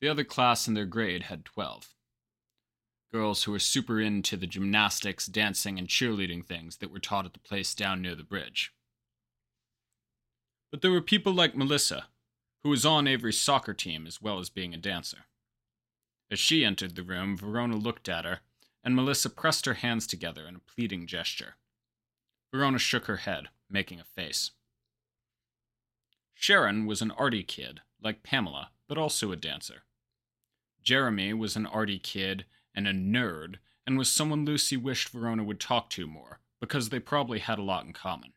The 0.00 0.08
other 0.08 0.24
class 0.24 0.66
in 0.66 0.74
their 0.74 0.86
grade 0.86 1.24
had 1.24 1.44
12. 1.44 1.94
Girls 3.12 3.42
who 3.42 3.52
were 3.52 3.58
super 3.58 4.00
into 4.00 4.36
the 4.36 4.46
gymnastics, 4.46 5.26
dancing, 5.26 5.78
and 5.78 5.88
cheerleading 5.88 6.46
things 6.46 6.78
that 6.78 6.90
were 6.90 7.00
taught 7.00 7.26
at 7.26 7.32
the 7.32 7.40
place 7.40 7.74
down 7.74 8.00
near 8.00 8.14
the 8.14 8.22
bridge. 8.22 8.72
But 10.70 10.80
there 10.80 10.92
were 10.92 11.02
people 11.02 11.32
like 11.32 11.56
Melissa, 11.56 12.06
who 12.62 12.70
was 12.70 12.86
on 12.86 13.08
Avery's 13.08 13.40
soccer 13.40 13.74
team 13.74 14.06
as 14.06 14.22
well 14.22 14.38
as 14.38 14.48
being 14.48 14.72
a 14.72 14.78
dancer. 14.78 15.26
As 16.30 16.38
she 16.38 16.64
entered 16.64 16.94
the 16.94 17.02
room, 17.02 17.36
Verona 17.36 17.76
looked 17.76 18.08
at 18.08 18.24
her, 18.24 18.40
and 18.84 18.94
Melissa 18.94 19.28
pressed 19.28 19.66
her 19.66 19.74
hands 19.74 20.06
together 20.06 20.46
in 20.46 20.54
a 20.54 20.60
pleading 20.60 21.06
gesture. 21.06 21.56
Verona 22.54 22.78
shook 22.78 23.06
her 23.06 23.18
head, 23.18 23.48
making 23.68 24.00
a 24.00 24.04
face. 24.04 24.52
Sharon 26.40 26.86
was 26.86 27.02
an 27.02 27.10
arty 27.10 27.42
kid, 27.42 27.82
like 28.02 28.22
Pamela, 28.22 28.70
but 28.88 28.96
also 28.96 29.30
a 29.30 29.36
dancer. 29.36 29.82
Jeremy 30.82 31.34
was 31.34 31.54
an 31.54 31.66
arty 31.66 31.98
kid 31.98 32.46
and 32.74 32.88
a 32.88 32.94
nerd, 32.94 33.56
and 33.86 33.98
was 33.98 34.10
someone 34.10 34.46
Lucy 34.46 34.74
wished 34.74 35.10
Verona 35.10 35.44
would 35.44 35.60
talk 35.60 35.90
to 35.90 36.06
more, 36.06 36.40
because 36.58 36.88
they 36.88 36.98
probably 36.98 37.40
had 37.40 37.58
a 37.58 37.62
lot 37.62 37.84
in 37.84 37.92
common. 37.92 38.32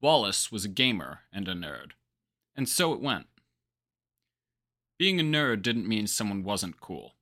Wallace 0.00 0.52
was 0.52 0.64
a 0.64 0.68
gamer 0.68 1.22
and 1.32 1.48
a 1.48 1.54
nerd, 1.54 1.90
and 2.54 2.68
so 2.68 2.92
it 2.92 3.00
went. 3.00 3.26
Being 4.98 5.18
a 5.18 5.24
nerd 5.24 5.60
didn't 5.60 5.88
mean 5.88 6.06
someone 6.06 6.44
wasn't 6.44 6.80
cool. 6.80 7.16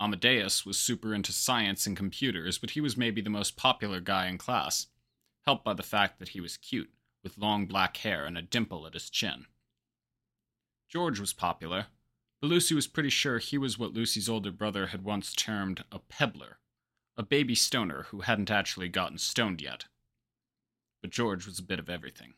Amadeus 0.00 0.64
was 0.64 0.78
super 0.78 1.12
into 1.12 1.32
science 1.32 1.88
and 1.88 1.96
computers, 1.96 2.58
but 2.58 2.70
he 2.70 2.80
was 2.80 2.96
maybe 2.96 3.20
the 3.20 3.30
most 3.30 3.56
popular 3.56 3.98
guy 3.98 4.28
in 4.28 4.38
class, 4.38 4.86
helped 5.44 5.64
by 5.64 5.74
the 5.74 5.82
fact 5.82 6.20
that 6.20 6.28
he 6.28 6.40
was 6.40 6.56
cute, 6.56 6.90
with 7.24 7.38
long 7.38 7.66
black 7.66 7.96
hair 7.96 8.26
and 8.26 8.38
a 8.38 8.42
dimple 8.42 8.86
at 8.86 8.94
his 8.94 9.10
chin. 9.10 9.46
George 10.88 11.18
was 11.18 11.32
popular, 11.32 11.86
but 12.40 12.46
Lucy 12.46 12.74
was 12.74 12.86
pretty 12.86 13.08
sure 13.08 13.38
he 13.38 13.58
was 13.58 13.78
what 13.78 13.94
Lucy's 13.94 14.28
older 14.28 14.52
brother 14.52 14.88
had 14.88 15.02
once 15.02 15.32
termed 15.32 15.82
a 15.90 15.98
pebbler, 15.98 16.58
a 17.16 17.22
baby 17.22 17.54
stoner 17.54 18.04
who 18.10 18.20
hadn't 18.20 18.50
actually 18.50 18.88
gotten 18.88 19.18
stoned 19.18 19.60
yet. 19.60 19.86
But 21.00 21.10
George 21.10 21.46
was 21.46 21.58
a 21.58 21.64
bit 21.64 21.78
of 21.78 21.90
everything. 21.90 22.34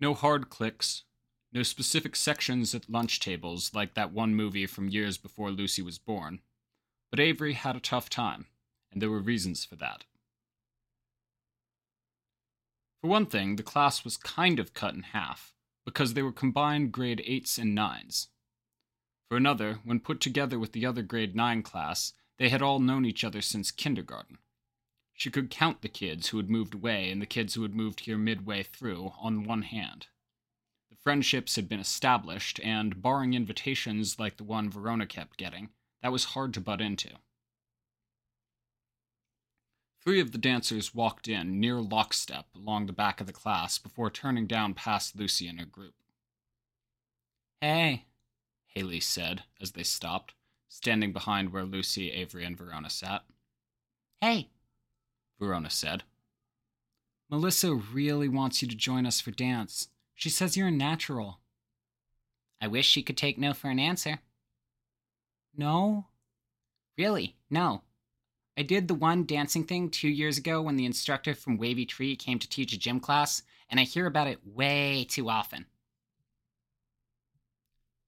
No 0.00 0.14
hard 0.14 0.48
cliques, 0.48 1.04
no 1.52 1.62
specific 1.62 2.14
sections 2.14 2.74
at 2.74 2.88
lunch 2.88 3.18
tables 3.18 3.72
like 3.74 3.94
that 3.94 4.12
one 4.12 4.34
movie 4.34 4.66
from 4.66 4.88
years 4.88 5.18
before 5.18 5.50
Lucy 5.50 5.82
was 5.82 5.98
born, 5.98 6.40
but 7.10 7.20
Avery 7.20 7.54
had 7.54 7.76
a 7.76 7.80
tough 7.80 8.08
time, 8.08 8.46
and 8.92 9.00
there 9.00 9.10
were 9.10 9.20
reasons 9.20 9.64
for 9.64 9.76
that. 9.76 10.04
For 13.06 13.10
one 13.10 13.26
thing, 13.26 13.54
the 13.54 13.62
class 13.62 14.02
was 14.02 14.16
kind 14.16 14.58
of 14.58 14.74
cut 14.74 14.92
in 14.92 15.04
half, 15.04 15.54
because 15.84 16.14
they 16.14 16.24
were 16.24 16.32
combined 16.32 16.90
grade 16.90 17.22
8s 17.24 17.56
and 17.56 17.78
9s. 17.78 18.26
For 19.28 19.36
another, 19.36 19.78
when 19.84 20.00
put 20.00 20.20
together 20.20 20.58
with 20.58 20.72
the 20.72 20.84
other 20.84 21.02
grade 21.02 21.36
9 21.36 21.62
class, 21.62 22.14
they 22.38 22.48
had 22.48 22.62
all 22.62 22.80
known 22.80 23.04
each 23.04 23.22
other 23.22 23.40
since 23.40 23.70
kindergarten. 23.70 24.38
She 25.14 25.30
could 25.30 25.50
count 25.50 25.82
the 25.82 25.88
kids 25.88 26.30
who 26.30 26.38
had 26.38 26.50
moved 26.50 26.74
away 26.74 27.12
and 27.12 27.22
the 27.22 27.26
kids 27.26 27.54
who 27.54 27.62
had 27.62 27.76
moved 27.76 28.00
here 28.00 28.18
midway 28.18 28.64
through 28.64 29.12
on 29.20 29.44
one 29.44 29.62
hand. 29.62 30.08
The 30.90 30.96
friendships 30.96 31.54
had 31.54 31.68
been 31.68 31.78
established, 31.78 32.58
and 32.58 33.00
barring 33.00 33.34
invitations 33.34 34.18
like 34.18 34.36
the 34.36 34.42
one 34.42 34.68
Verona 34.68 35.06
kept 35.06 35.36
getting, 35.36 35.70
that 36.02 36.10
was 36.10 36.34
hard 36.34 36.52
to 36.54 36.60
butt 36.60 36.80
into. 36.80 37.10
Three 40.06 40.20
of 40.20 40.30
the 40.30 40.38
dancers 40.38 40.94
walked 40.94 41.26
in 41.26 41.58
near 41.58 41.80
lockstep 41.80 42.46
along 42.54 42.86
the 42.86 42.92
back 42.92 43.20
of 43.20 43.26
the 43.26 43.32
class 43.32 43.76
before 43.76 44.08
turning 44.08 44.46
down 44.46 44.72
past 44.72 45.16
Lucy 45.16 45.48
and 45.48 45.58
her 45.58 45.66
group. 45.66 45.94
Hey. 47.60 48.04
Haley 48.66 49.00
said 49.00 49.42
as 49.60 49.72
they 49.72 49.82
stopped, 49.82 50.34
standing 50.68 51.12
behind 51.12 51.52
where 51.52 51.64
Lucy, 51.64 52.12
Avery, 52.12 52.44
and 52.44 52.56
Verona 52.56 52.88
sat. 52.88 53.24
Hey, 54.20 54.50
Verona 55.40 55.70
said. 55.70 56.04
Melissa 57.28 57.74
really 57.74 58.28
wants 58.28 58.62
you 58.62 58.68
to 58.68 58.76
join 58.76 59.06
us 59.06 59.20
for 59.20 59.32
dance. 59.32 59.88
She 60.14 60.30
says 60.30 60.56
you're 60.56 60.68
a 60.68 60.70
natural. 60.70 61.40
I 62.60 62.68
wish 62.68 62.86
she 62.86 63.02
could 63.02 63.16
take 63.16 63.38
no 63.38 63.52
for 63.52 63.70
an 63.70 63.80
answer. 63.80 64.20
No? 65.56 66.06
Really, 66.96 67.34
no. 67.50 67.82
I 68.56 68.62
did 68.62 68.88
the 68.88 68.94
one 68.94 69.26
dancing 69.26 69.64
thing 69.64 69.90
two 69.90 70.08
years 70.08 70.38
ago 70.38 70.62
when 70.62 70.76
the 70.76 70.86
instructor 70.86 71.34
from 71.34 71.58
Wavy 71.58 71.84
Tree 71.84 72.16
came 72.16 72.38
to 72.38 72.48
teach 72.48 72.72
a 72.72 72.78
gym 72.78 73.00
class, 73.00 73.42
and 73.68 73.78
I 73.78 73.82
hear 73.82 74.06
about 74.06 74.28
it 74.28 74.40
way 74.46 75.06
too 75.08 75.28
often. 75.28 75.66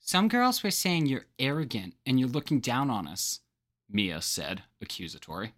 Some 0.00 0.28
girls 0.28 0.62
were 0.62 0.70
saying 0.70 1.06
you're 1.06 1.26
arrogant 1.38 1.94
and 2.06 2.18
you're 2.18 2.30
looking 2.30 2.60
down 2.60 2.88
on 2.88 3.06
us. 3.06 3.40
Mia 3.90 4.22
said, 4.22 4.62
accusatory. 4.80 5.52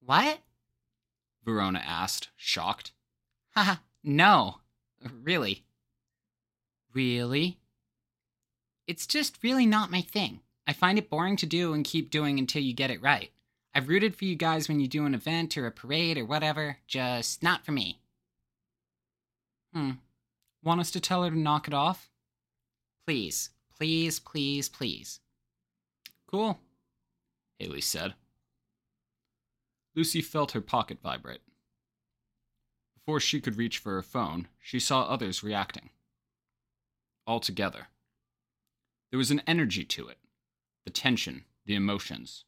What? 0.00 0.38
Verona 1.44 1.82
asked, 1.84 2.28
shocked. 2.36 2.92
Haha, 3.50 3.76
no. 4.04 4.58
Really. 5.22 5.64
Really? 6.94 7.58
It's 8.86 9.08
just 9.08 9.42
really 9.42 9.66
not 9.66 9.90
my 9.90 10.02
thing. 10.02 10.40
I 10.68 10.72
find 10.72 10.98
it 10.98 11.10
boring 11.10 11.36
to 11.38 11.46
do 11.46 11.72
and 11.72 11.84
keep 11.84 12.10
doing 12.10 12.38
until 12.38 12.62
you 12.62 12.72
get 12.72 12.90
it 12.90 13.02
right. 13.02 13.30
I've 13.76 13.90
rooted 13.90 14.16
for 14.16 14.24
you 14.24 14.36
guys 14.36 14.68
when 14.68 14.80
you 14.80 14.88
do 14.88 15.04
an 15.04 15.12
event 15.12 15.58
or 15.58 15.66
a 15.66 15.70
parade 15.70 16.16
or 16.16 16.24
whatever, 16.24 16.78
just 16.86 17.42
not 17.42 17.62
for 17.62 17.72
me. 17.72 18.00
Hmm. 19.74 19.90
Want 20.64 20.80
us 20.80 20.90
to 20.92 21.00
tell 21.00 21.22
her 21.24 21.28
to 21.28 21.38
knock 21.38 21.68
it 21.68 21.74
off? 21.74 22.08
Please, 23.06 23.50
please, 23.78 24.18
please, 24.18 24.70
please. 24.70 25.20
Cool, 26.26 26.58
Haley 27.58 27.82
said. 27.82 28.14
Lucy 29.94 30.22
felt 30.22 30.52
her 30.52 30.62
pocket 30.62 31.00
vibrate. 31.02 31.42
Before 32.94 33.20
she 33.20 33.42
could 33.42 33.58
reach 33.58 33.76
for 33.76 33.92
her 33.92 34.02
phone, 34.02 34.48
she 34.58 34.80
saw 34.80 35.02
others 35.02 35.42
reacting. 35.42 35.90
All 37.26 37.40
together. 37.40 37.88
There 39.10 39.18
was 39.18 39.30
an 39.30 39.42
energy 39.46 39.84
to 39.84 40.08
it 40.08 40.16
the 40.86 40.90
tension, 40.90 41.44
the 41.66 41.74
emotions. 41.74 42.46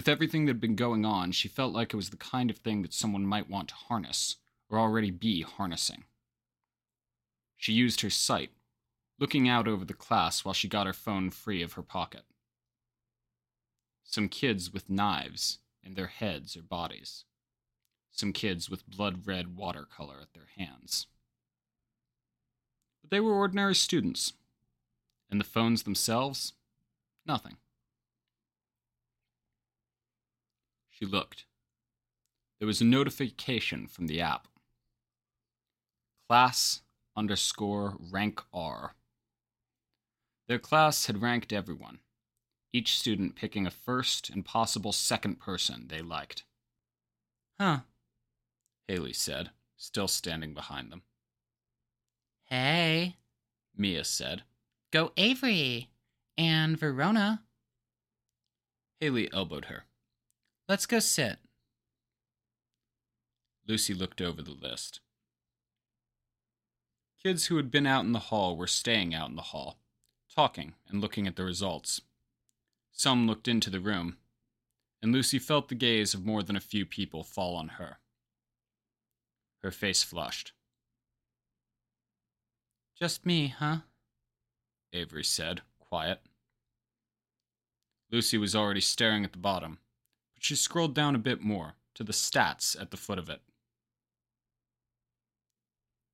With 0.00 0.08
everything 0.08 0.46
that 0.46 0.52
had 0.52 0.60
been 0.62 0.76
going 0.76 1.04
on, 1.04 1.30
she 1.30 1.46
felt 1.46 1.74
like 1.74 1.92
it 1.92 1.96
was 1.96 2.08
the 2.08 2.16
kind 2.16 2.48
of 2.48 2.56
thing 2.56 2.80
that 2.80 2.94
someone 2.94 3.26
might 3.26 3.50
want 3.50 3.68
to 3.68 3.74
harness, 3.74 4.36
or 4.70 4.78
already 4.78 5.10
be 5.10 5.42
harnessing. 5.42 6.04
She 7.58 7.74
used 7.74 8.00
her 8.00 8.08
sight, 8.08 8.48
looking 9.18 9.46
out 9.46 9.68
over 9.68 9.84
the 9.84 9.92
class 9.92 10.42
while 10.42 10.54
she 10.54 10.68
got 10.68 10.86
her 10.86 10.94
phone 10.94 11.28
free 11.28 11.60
of 11.60 11.74
her 11.74 11.82
pocket. 11.82 12.22
Some 14.02 14.30
kids 14.30 14.72
with 14.72 14.88
knives 14.88 15.58
in 15.84 15.92
their 15.92 16.06
heads 16.06 16.56
or 16.56 16.62
bodies. 16.62 17.26
Some 18.10 18.32
kids 18.32 18.70
with 18.70 18.88
blood 18.88 19.26
red 19.26 19.54
watercolor 19.54 20.16
at 20.22 20.32
their 20.32 20.48
hands. 20.56 21.08
But 23.02 23.10
they 23.10 23.20
were 23.20 23.34
ordinary 23.34 23.74
students. 23.74 24.32
And 25.30 25.38
the 25.38 25.44
phones 25.44 25.82
themselves? 25.82 26.54
Nothing. 27.26 27.58
She 31.00 31.08
looked. 31.08 31.46
There 32.58 32.66
was 32.66 32.80
a 32.80 32.84
notification 32.84 33.86
from 33.86 34.06
the 34.06 34.20
app. 34.20 34.46
Class 36.28 36.82
underscore 37.16 37.96
rank 38.12 38.42
R. 38.52 38.94
Their 40.46 40.58
class 40.58 41.06
had 41.06 41.22
ranked 41.22 41.52
everyone, 41.52 42.00
each 42.72 42.98
student 42.98 43.34
picking 43.34 43.66
a 43.66 43.70
first 43.70 44.28
and 44.28 44.44
possible 44.44 44.92
second 44.92 45.40
person 45.40 45.86
they 45.88 46.02
liked. 46.02 46.44
Huh. 47.58 47.80
Haley 48.88 49.12
said, 49.12 49.50
still 49.76 50.08
standing 50.08 50.52
behind 50.52 50.92
them. 50.92 51.02
Hey, 52.44 53.16
Mia 53.76 54.04
said. 54.04 54.42
go 54.92 55.12
Avery 55.16 55.88
and 56.36 56.78
Verona. 56.78 57.42
Haley 59.00 59.32
elbowed 59.32 59.66
her. 59.66 59.84
Let's 60.70 60.86
go 60.86 61.00
sit. 61.00 61.38
Lucy 63.66 63.92
looked 63.92 64.20
over 64.20 64.40
the 64.40 64.52
list. 64.52 65.00
Kids 67.20 67.46
who 67.46 67.56
had 67.56 67.72
been 67.72 67.88
out 67.88 68.04
in 68.04 68.12
the 68.12 68.20
hall 68.30 68.56
were 68.56 68.68
staying 68.68 69.12
out 69.12 69.30
in 69.30 69.34
the 69.34 69.42
hall, 69.42 69.78
talking 70.32 70.74
and 70.88 71.00
looking 71.00 71.26
at 71.26 71.34
the 71.34 71.42
results. 71.42 72.02
Some 72.92 73.26
looked 73.26 73.48
into 73.48 73.68
the 73.68 73.80
room, 73.80 74.18
and 75.02 75.10
Lucy 75.10 75.40
felt 75.40 75.70
the 75.70 75.74
gaze 75.74 76.14
of 76.14 76.24
more 76.24 76.44
than 76.44 76.54
a 76.54 76.60
few 76.60 76.86
people 76.86 77.24
fall 77.24 77.56
on 77.56 77.66
her. 77.70 77.98
Her 79.64 79.72
face 79.72 80.04
flushed. 80.04 80.52
Just 82.96 83.26
me, 83.26 83.48
huh? 83.48 83.78
Avery 84.92 85.24
said, 85.24 85.62
quiet. 85.80 86.20
Lucy 88.12 88.38
was 88.38 88.54
already 88.54 88.80
staring 88.80 89.24
at 89.24 89.32
the 89.32 89.38
bottom, 89.38 89.80
but 90.40 90.46
she 90.46 90.56
scrolled 90.56 90.94
down 90.94 91.14
a 91.14 91.18
bit 91.18 91.42
more 91.42 91.74
to 91.94 92.02
the 92.02 92.12
stats 92.12 92.80
at 92.80 92.90
the 92.90 92.96
foot 92.96 93.18
of 93.18 93.28
it. 93.28 93.42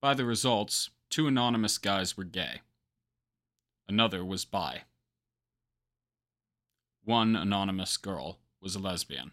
By 0.01 0.13
the 0.13 0.25
results, 0.25 0.89
two 1.09 1.27
anonymous 1.27 1.77
guys 1.77 2.17
were 2.17 2.25
gay. 2.25 2.61
Another 3.87 4.25
was 4.25 4.43
bi. 4.43 4.81
One 7.05 7.37
anonymous 7.37 7.95
girl 7.95 8.39
was 8.61 8.75
a 8.75 8.79
lesbian. 8.79 9.31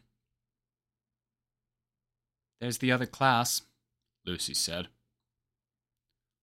There's 2.61 2.79
the 2.79 2.93
other 2.93 3.07
class. 3.07 3.63
Lucy 4.25 4.55
said. 4.55 4.89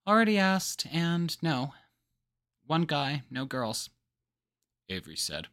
Already 0.05 0.37
asked, 0.37 0.85
and 0.91 1.41
no. 1.41 1.73
One 2.67 2.83
guy, 2.83 3.23
no 3.31 3.45
girls. 3.45 3.89
Avery 4.89 5.15
said. 5.15 5.47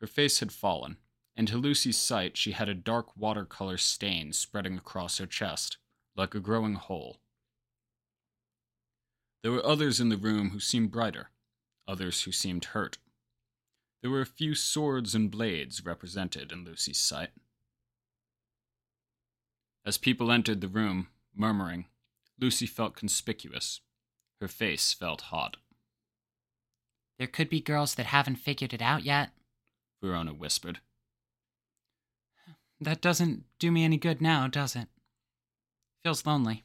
Her 0.00 0.06
face 0.06 0.40
had 0.40 0.52
fallen, 0.52 0.98
and 1.36 1.48
to 1.48 1.56
Lucy's 1.56 1.96
sight 1.96 2.36
she 2.36 2.52
had 2.52 2.68
a 2.68 2.74
dark 2.74 3.16
watercolor 3.16 3.76
stain 3.76 4.32
spreading 4.32 4.76
across 4.76 5.18
her 5.18 5.26
chest, 5.26 5.78
like 6.16 6.34
a 6.34 6.40
growing 6.40 6.74
hole. 6.74 7.18
There 9.42 9.52
were 9.52 9.64
others 9.64 10.00
in 10.00 10.08
the 10.08 10.16
room 10.16 10.50
who 10.50 10.60
seemed 10.60 10.90
brighter, 10.90 11.30
others 11.86 12.22
who 12.22 12.32
seemed 12.32 12.66
hurt. 12.66 12.98
There 14.00 14.10
were 14.10 14.20
a 14.20 14.26
few 14.26 14.54
swords 14.54 15.14
and 15.14 15.30
blades 15.30 15.84
represented 15.84 16.52
in 16.52 16.64
Lucy's 16.64 16.98
sight. 16.98 17.30
As 19.84 19.98
people 19.98 20.32
entered 20.32 20.60
the 20.60 20.68
room, 20.68 21.08
murmuring, 21.34 21.86
Lucy 22.38 22.66
felt 22.66 22.96
conspicuous. 22.96 23.80
Her 24.40 24.48
face 24.48 24.92
felt 24.92 25.22
hot. 25.22 25.56
There 27.18 27.26
could 27.28 27.48
be 27.48 27.60
girls 27.60 27.94
that 27.94 28.06
haven't 28.06 28.36
figured 28.36 28.72
it 28.72 28.82
out 28.82 29.04
yet. 29.04 29.30
Verona 30.02 30.34
whispered. 30.34 30.80
That 32.80 33.00
doesn't 33.00 33.44
do 33.58 33.70
me 33.70 33.84
any 33.84 33.96
good 33.96 34.20
now, 34.20 34.46
does 34.48 34.76
it? 34.76 34.88
Feels 36.02 36.26
lonely. 36.26 36.64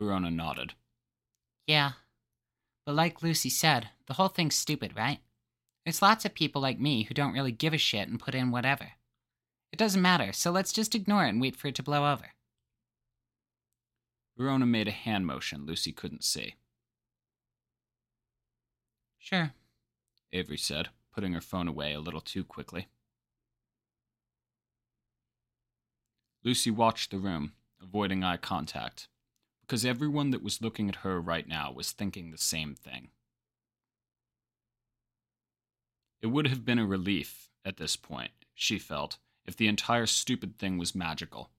Verona 0.00 0.30
nodded. 0.30 0.74
Yeah. 1.66 1.92
But 2.84 2.94
like 2.94 3.22
Lucy 3.22 3.50
said, 3.50 3.90
the 4.06 4.14
whole 4.14 4.28
thing's 4.28 4.56
stupid, 4.56 4.96
right? 4.96 5.20
There's 5.84 6.02
lots 6.02 6.24
of 6.24 6.34
people 6.34 6.60
like 6.60 6.80
me 6.80 7.04
who 7.04 7.14
don't 7.14 7.32
really 7.32 7.52
give 7.52 7.72
a 7.72 7.78
shit 7.78 8.08
and 8.08 8.18
put 8.18 8.34
in 8.34 8.50
whatever. 8.50 8.92
It 9.72 9.78
doesn't 9.78 10.02
matter, 10.02 10.32
so 10.32 10.50
let's 10.50 10.72
just 10.72 10.94
ignore 10.94 11.24
it 11.24 11.28
and 11.28 11.40
wait 11.40 11.54
for 11.56 11.68
it 11.68 11.74
to 11.76 11.82
blow 11.82 12.10
over. 12.10 12.30
Verona 14.36 14.66
made 14.66 14.88
a 14.88 14.92
hand 14.92 15.26
motion 15.26 15.66
Lucy 15.66 15.92
couldn't 15.92 16.24
see. 16.24 16.54
Sure. 19.18 19.52
Avery 20.32 20.56
said, 20.56 20.88
putting 21.14 21.34
her 21.34 21.40
phone 21.40 21.68
away 21.68 21.92
a 21.92 22.00
little 22.00 22.20
too 22.20 22.42
quickly. 22.42 22.88
Lucy 26.42 26.70
watched 26.70 27.10
the 27.10 27.18
room, 27.18 27.52
avoiding 27.82 28.24
eye 28.24 28.38
contact, 28.38 29.08
because 29.60 29.84
everyone 29.84 30.30
that 30.30 30.42
was 30.42 30.62
looking 30.62 30.88
at 30.88 30.96
her 30.96 31.20
right 31.20 31.46
now 31.46 31.70
was 31.70 31.92
thinking 31.92 32.30
the 32.30 32.38
same 32.38 32.74
thing. 32.74 33.08
It 36.22 36.28
would 36.28 36.48
have 36.48 36.64
been 36.64 36.78
a 36.78 36.86
relief, 36.86 37.50
at 37.64 37.76
this 37.76 37.96
point, 37.96 38.30
she 38.54 38.78
felt, 38.78 39.18
if 39.44 39.56
the 39.56 39.68
entire 39.68 40.06
stupid 40.06 40.58
thing 40.58 40.78
was 40.78 40.94
magical. 40.94 41.50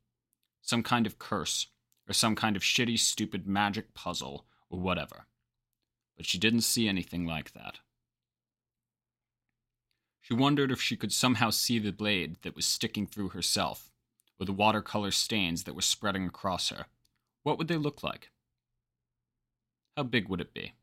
Some 0.62 0.82
kind 0.82 1.06
of 1.06 1.20
curse, 1.20 1.68
or 2.08 2.14
some 2.14 2.36
kind 2.36 2.56
of 2.56 2.64
shitty, 2.64 2.98
stupid 2.98 3.48
magic 3.48 3.94
puzzle, 3.94 4.46
or 4.70 4.80
whatever. 4.80 5.26
But 6.18 6.26
she 6.26 6.40
didn't 6.40 6.62
see 6.62 6.88
anything 6.88 7.26
like 7.26 7.54
that. 7.54 7.80
She 10.22 10.34
wondered 10.34 10.72
if 10.72 10.82
she 10.82 10.98
could 10.98 11.12
somehow 11.12 11.50
see 11.50 11.78
the 11.78 11.92
blade 11.92 12.38
that 12.42 12.56
was 12.56 12.66
sticking 12.66 13.06
through 13.06 13.30
herself, 13.30 13.91
or 14.42 14.46
the 14.46 14.52
watercolor 14.52 15.12
stains 15.12 15.66
that 15.66 15.76
were 15.76 15.84
spreading 15.84 16.26
across 16.26 16.70
her. 16.70 16.88
What 17.44 17.60
would 17.60 17.68
they 17.68 17.78
look 17.78 18.02
like? 18.02 18.32
How 19.96 20.02
big 20.02 20.28
would 20.28 20.42
it 20.42 20.52
be? 20.52 20.74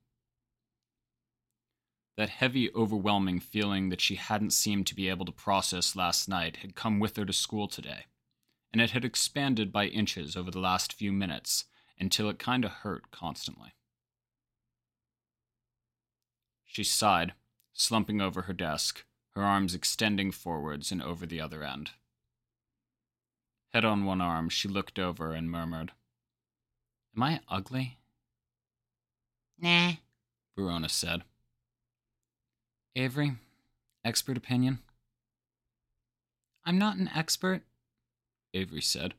That 2.17 2.31
heavy, 2.31 2.73
overwhelming 2.73 3.41
feeling 3.41 3.89
that 3.89 4.01
she 4.01 4.15
hadn't 4.15 4.53
seemed 4.53 4.87
to 4.87 4.95
be 4.95 5.09
able 5.09 5.27
to 5.27 5.33
process 5.33 5.97
last 5.97 6.29
night 6.29 6.59
had 6.59 6.77
come 6.77 7.01
with 7.01 7.17
her 7.17 7.25
to 7.25 7.33
school 7.33 7.67
today, 7.67 8.05
and 8.73 8.81
it 8.81 8.93
had 8.93 9.05
expanded 9.05 9.73
by 9.73 9.87
inches 9.87 10.37
over 10.37 10.53
the 10.53 10.61
last 10.61 10.93
few 10.93 11.11
minutes 11.11 11.65
until 11.99 12.29
it 12.29 12.39
kinda 12.39 12.69
hurt 12.69 13.11
constantly. 13.11 13.73
She 16.65 16.85
sighed, 16.85 17.35
slumping 17.73 18.21
over 18.21 18.43
her 18.43 18.53
desk, 18.53 19.05
her 19.31 19.43
arms 19.43 19.75
extending 19.75 20.31
forwards 20.31 20.93
and 20.93 21.03
over 21.03 21.27
the 21.27 21.41
other 21.41 21.65
end. 21.65 21.91
Head 23.73 23.85
on 23.85 24.05
one 24.05 24.21
arm, 24.21 24.49
she 24.49 24.69
looked 24.69 24.99
over 24.99 25.33
and 25.33 25.51
murmured, 25.51 25.93
Am 27.17 27.23
I 27.23 27.41
ugly? 27.49 27.99
Nah. 29.59 29.93
Verona 30.57 30.89
said. 30.89 31.23
Avery, 32.97 33.33
expert 34.05 34.37
opinion. 34.37 34.79
I'm 36.65 36.79
not 36.79 36.97
an 36.97 37.11
expert. 37.15 37.63
Avery 38.55 38.81
said. 38.81 39.15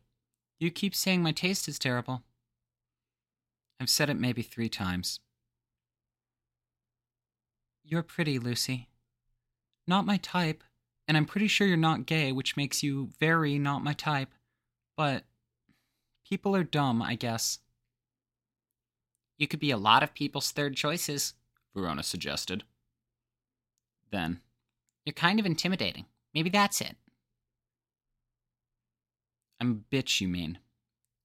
You 0.60 0.72
keep 0.72 0.94
saying 0.94 1.24
my 1.24 1.32
taste 1.32 1.68
is 1.68 1.80
terrible. 1.80 2.24
I've 3.80 3.90
said 3.90 4.10
it 4.10 4.20
maybe 4.20 4.42
three 4.42 4.70
times. 4.70 5.20
You're 7.84 8.04
pretty, 8.04 8.38
Lucy. 8.38 8.88
Not 9.88 10.06
my 10.06 10.18
type, 10.18 10.64
and 11.08 11.16
I'm 11.16 11.26
pretty 11.26 11.48
sure 11.48 11.66
you're 11.66 11.78
not 11.78 12.06
gay, 12.06 12.32
which 12.32 12.58
makes 12.58 12.84
you 12.84 13.10
very 13.20 13.58
not 13.58 13.84
my 13.84 13.94
type. 13.94 14.30
But 15.00 15.24
people 16.28 16.54
are 16.58 16.64
dumb, 16.66 17.02
I 17.02 17.16
guess. 17.16 17.60
You 19.38 19.48
could 19.48 19.62
be 19.62 19.72
a 19.72 19.78
lot 19.78 20.04
of 20.04 20.14
people's 20.14 20.52
third 20.52 20.76
choices. 20.76 21.36
Verona 21.74 22.04
suggested. 22.04 22.66
Then, 24.12 24.42
You're 25.06 25.14
kind 25.14 25.40
of 25.40 25.46
intimidating. 25.46 26.04
Maybe 26.34 26.50
that's 26.50 26.82
it. 26.82 26.98
I'm 29.62 29.72
a 29.72 29.96
bitch, 29.96 30.20
you 30.20 30.28
mean. 30.28 30.58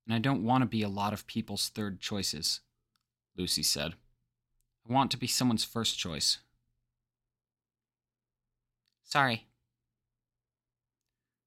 And 0.07 0.15
I 0.15 0.21
don't 0.21 0.45
want 0.45 0.63
to 0.63 0.67
be 0.67 0.83
a 0.83 0.89
lot 0.89 1.13
of 1.13 1.27
people's 1.27 1.69
third 1.69 1.99
choices, 1.99 2.61
Lucy 3.37 3.65
said. 3.65 3.95
I 4.89 4.93
want 4.93 5.11
to 5.11 5.17
be 5.17 5.27
someone's 5.27 5.65
first 5.65 5.99
choice. 5.99 6.39
Sorry. 9.03 9.49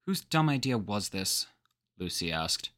Whose 0.06 0.20
dumb 0.20 0.50
idea 0.50 0.78
was 0.78 1.08
this? 1.08 1.48
Lucy 1.98 2.32
asked. 2.32 2.72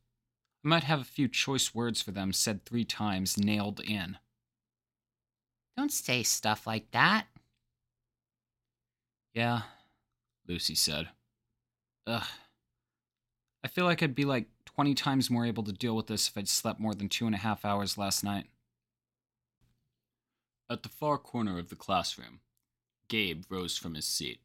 I 0.64 0.68
might 0.68 0.84
have 0.84 1.02
a 1.02 1.06
few 1.06 1.28
choice 1.28 1.74
words 1.74 2.02
for 2.02 2.12
them 2.12 2.34
said 2.34 2.66
three 2.66 2.86
times, 2.86 3.38
nailed 3.38 3.80
in. 3.80 4.18
Don't 5.78 5.92
say 5.92 6.24
stuff 6.24 6.68
like 6.68 6.92
that. 6.92 7.28
Yeah, 9.34 9.62
Lucy 10.48 10.76
said. 10.76 11.10
ugh. 12.08 12.28
I 13.64 13.68
feel 13.68 13.86
like 13.86 14.02
I'd 14.02 14.16
be 14.16 14.26
like 14.26 14.48
20 14.66 14.94
times 14.94 15.30
more 15.30 15.46
able 15.46 15.64
to 15.64 15.72
deal 15.72 15.96
with 15.96 16.08
this 16.08 16.28
if 16.28 16.38
I'd 16.38 16.48
slept 16.48 16.80
more 16.80 16.96
than 16.96 17.10
two 17.10 17.26
and 17.26 17.36
a 17.36 17.40
half 17.40 17.66
hours 17.66 17.98
last 17.98 18.24
night. 18.24 18.48
At 20.70 20.84
the 20.84 20.90
far 20.90 21.18
corner 21.18 21.58
of 21.60 21.70
the 21.70 21.76
classroom, 21.76 22.40
Gabe 23.08 23.44
rose 23.50 23.78
from 23.78 23.96
his 23.96 24.06
seat. 24.06 24.40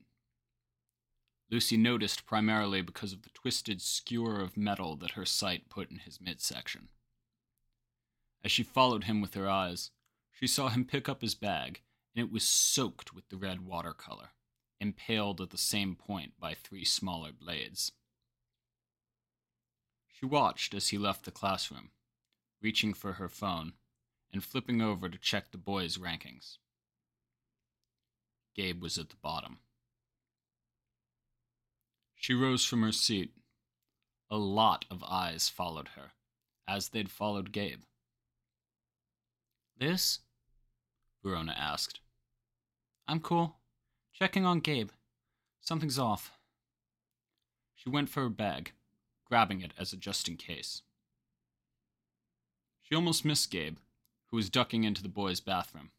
Lucy 1.50 1.76
noticed 1.76 2.26
primarily 2.26 2.80
because 2.80 3.12
of 3.12 3.22
the 3.22 3.30
twisted 3.30 3.80
skewer 3.80 4.40
of 4.40 4.56
metal 4.56 4.96
that 4.96 5.12
her 5.12 5.26
sight 5.26 5.68
put 5.68 5.90
in 5.90 5.98
his 5.98 6.20
midsection. 6.20 6.88
As 8.42 8.50
she 8.50 8.62
followed 8.62 9.04
him 9.04 9.20
with 9.20 9.34
her 9.34 9.48
eyes, 9.48 9.90
she 10.32 10.46
saw 10.46 10.68
him 10.68 10.84
pick 10.84 11.08
up 11.08 11.22
his 11.22 11.34
bag, 11.34 11.80
and 12.14 12.24
it 12.24 12.32
was 12.32 12.44
soaked 12.44 13.14
with 13.14 13.28
the 13.28 13.36
red 13.36 13.64
watercolor, 13.64 14.30
impaled 14.80 15.40
at 15.40 15.50
the 15.50 15.58
same 15.58 15.94
point 15.94 16.32
by 16.38 16.54
three 16.54 16.84
smaller 16.84 17.30
blades. 17.32 17.92
She 20.08 20.26
watched 20.26 20.74
as 20.74 20.88
he 20.88 20.98
left 20.98 21.24
the 21.24 21.30
classroom, 21.30 21.90
reaching 22.60 22.94
for 22.94 23.14
her 23.14 23.28
phone 23.28 23.74
and 24.32 24.42
flipping 24.42 24.80
over 24.80 25.08
to 25.08 25.18
check 25.18 25.50
the 25.50 25.58
boys' 25.58 25.98
rankings. 25.98 26.58
Gabe 28.54 28.82
was 28.82 28.98
at 28.98 29.10
the 29.10 29.16
bottom. 29.16 29.58
She 32.24 32.32
rose 32.32 32.64
from 32.64 32.80
her 32.80 32.90
seat. 32.90 33.34
A 34.30 34.38
lot 34.38 34.86
of 34.90 35.04
eyes 35.04 35.50
followed 35.50 35.88
her, 35.88 36.12
as 36.66 36.88
they'd 36.88 37.10
followed 37.10 37.52
Gabe. 37.52 37.82
This? 39.76 40.20
Verona 41.22 41.54
asked. 41.54 42.00
I'm 43.06 43.20
cool. 43.20 43.56
Checking 44.14 44.46
on 44.46 44.60
Gabe. 44.60 44.88
Something's 45.60 45.98
off. 45.98 46.32
She 47.74 47.90
went 47.90 48.08
for 48.08 48.22
her 48.22 48.30
bag, 48.30 48.72
grabbing 49.26 49.60
it 49.60 49.74
as 49.78 49.92
a 49.92 49.98
just 49.98 50.26
in 50.26 50.38
case. 50.38 50.80
She 52.80 52.94
almost 52.94 53.26
missed 53.26 53.50
Gabe, 53.50 53.76
who 54.30 54.38
was 54.38 54.48
ducking 54.48 54.84
into 54.84 55.02
the 55.02 55.10
boys' 55.10 55.40
bathroom. 55.40 55.90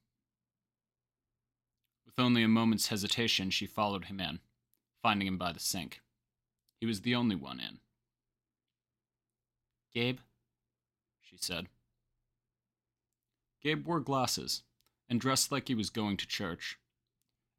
With 2.04 2.18
only 2.18 2.42
a 2.42 2.48
moment's 2.48 2.88
hesitation, 2.88 3.52
she 3.52 3.68
followed 3.68 4.06
him 4.06 4.20
in, 4.20 4.40
finding 5.04 5.28
him 5.28 5.38
by 5.38 5.52
the 5.52 5.60
sink. 5.60 6.02
He 6.86 6.88
was 6.88 7.02
the 7.02 7.16
only 7.16 7.36
one 7.36 7.60
in. 7.60 7.80
Gabe, 9.92 10.20
she 11.20 11.36
said. 11.36 11.66
Gabe 13.64 13.88
wore 13.88 14.00
glasses 14.00 14.62
and 15.10 15.20
dressed 15.20 15.52
like 15.52 15.68
he 15.68 15.74
was 15.74 15.90
going 15.90 16.16
to 16.18 16.28
church. 16.28 16.78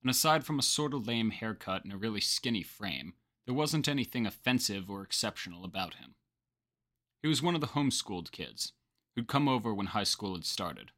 And 0.01 0.09
aside 0.09 0.45
from 0.45 0.61
a 0.61 0.63
sort 0.63 0.95
of 0.95 1.09
lame 1.09 1.33
haircut 1.33 1.83
and 1.83 1.93
a 1.93 1.97
really 1.97 2.21
skinny 2.21 2.63
frame, 2.63 3.15
there 3.47 3.55
wasn't 3.57 3.89
anything 3.89 4.27
offensive 4.27 4.89
or 4.89 5.03
exceptional 5.03 5.65
about 5.65 5.95
him. 5.95 6.15
He 7.21 7.27
was 7.27 7.43
one 7.43 7.57
of 7.57 7.61
the 7.61 7.75
homeschooled 7.75 8.31
kids 8.31 8.75
who'd 9.17 9.27
come 9.27 9.49
over 9.49 9.75
when 9.75 9.87
high 9.87 10.05
school 10.05 10.35
had 10.35 10.45
started. 10.45 10.93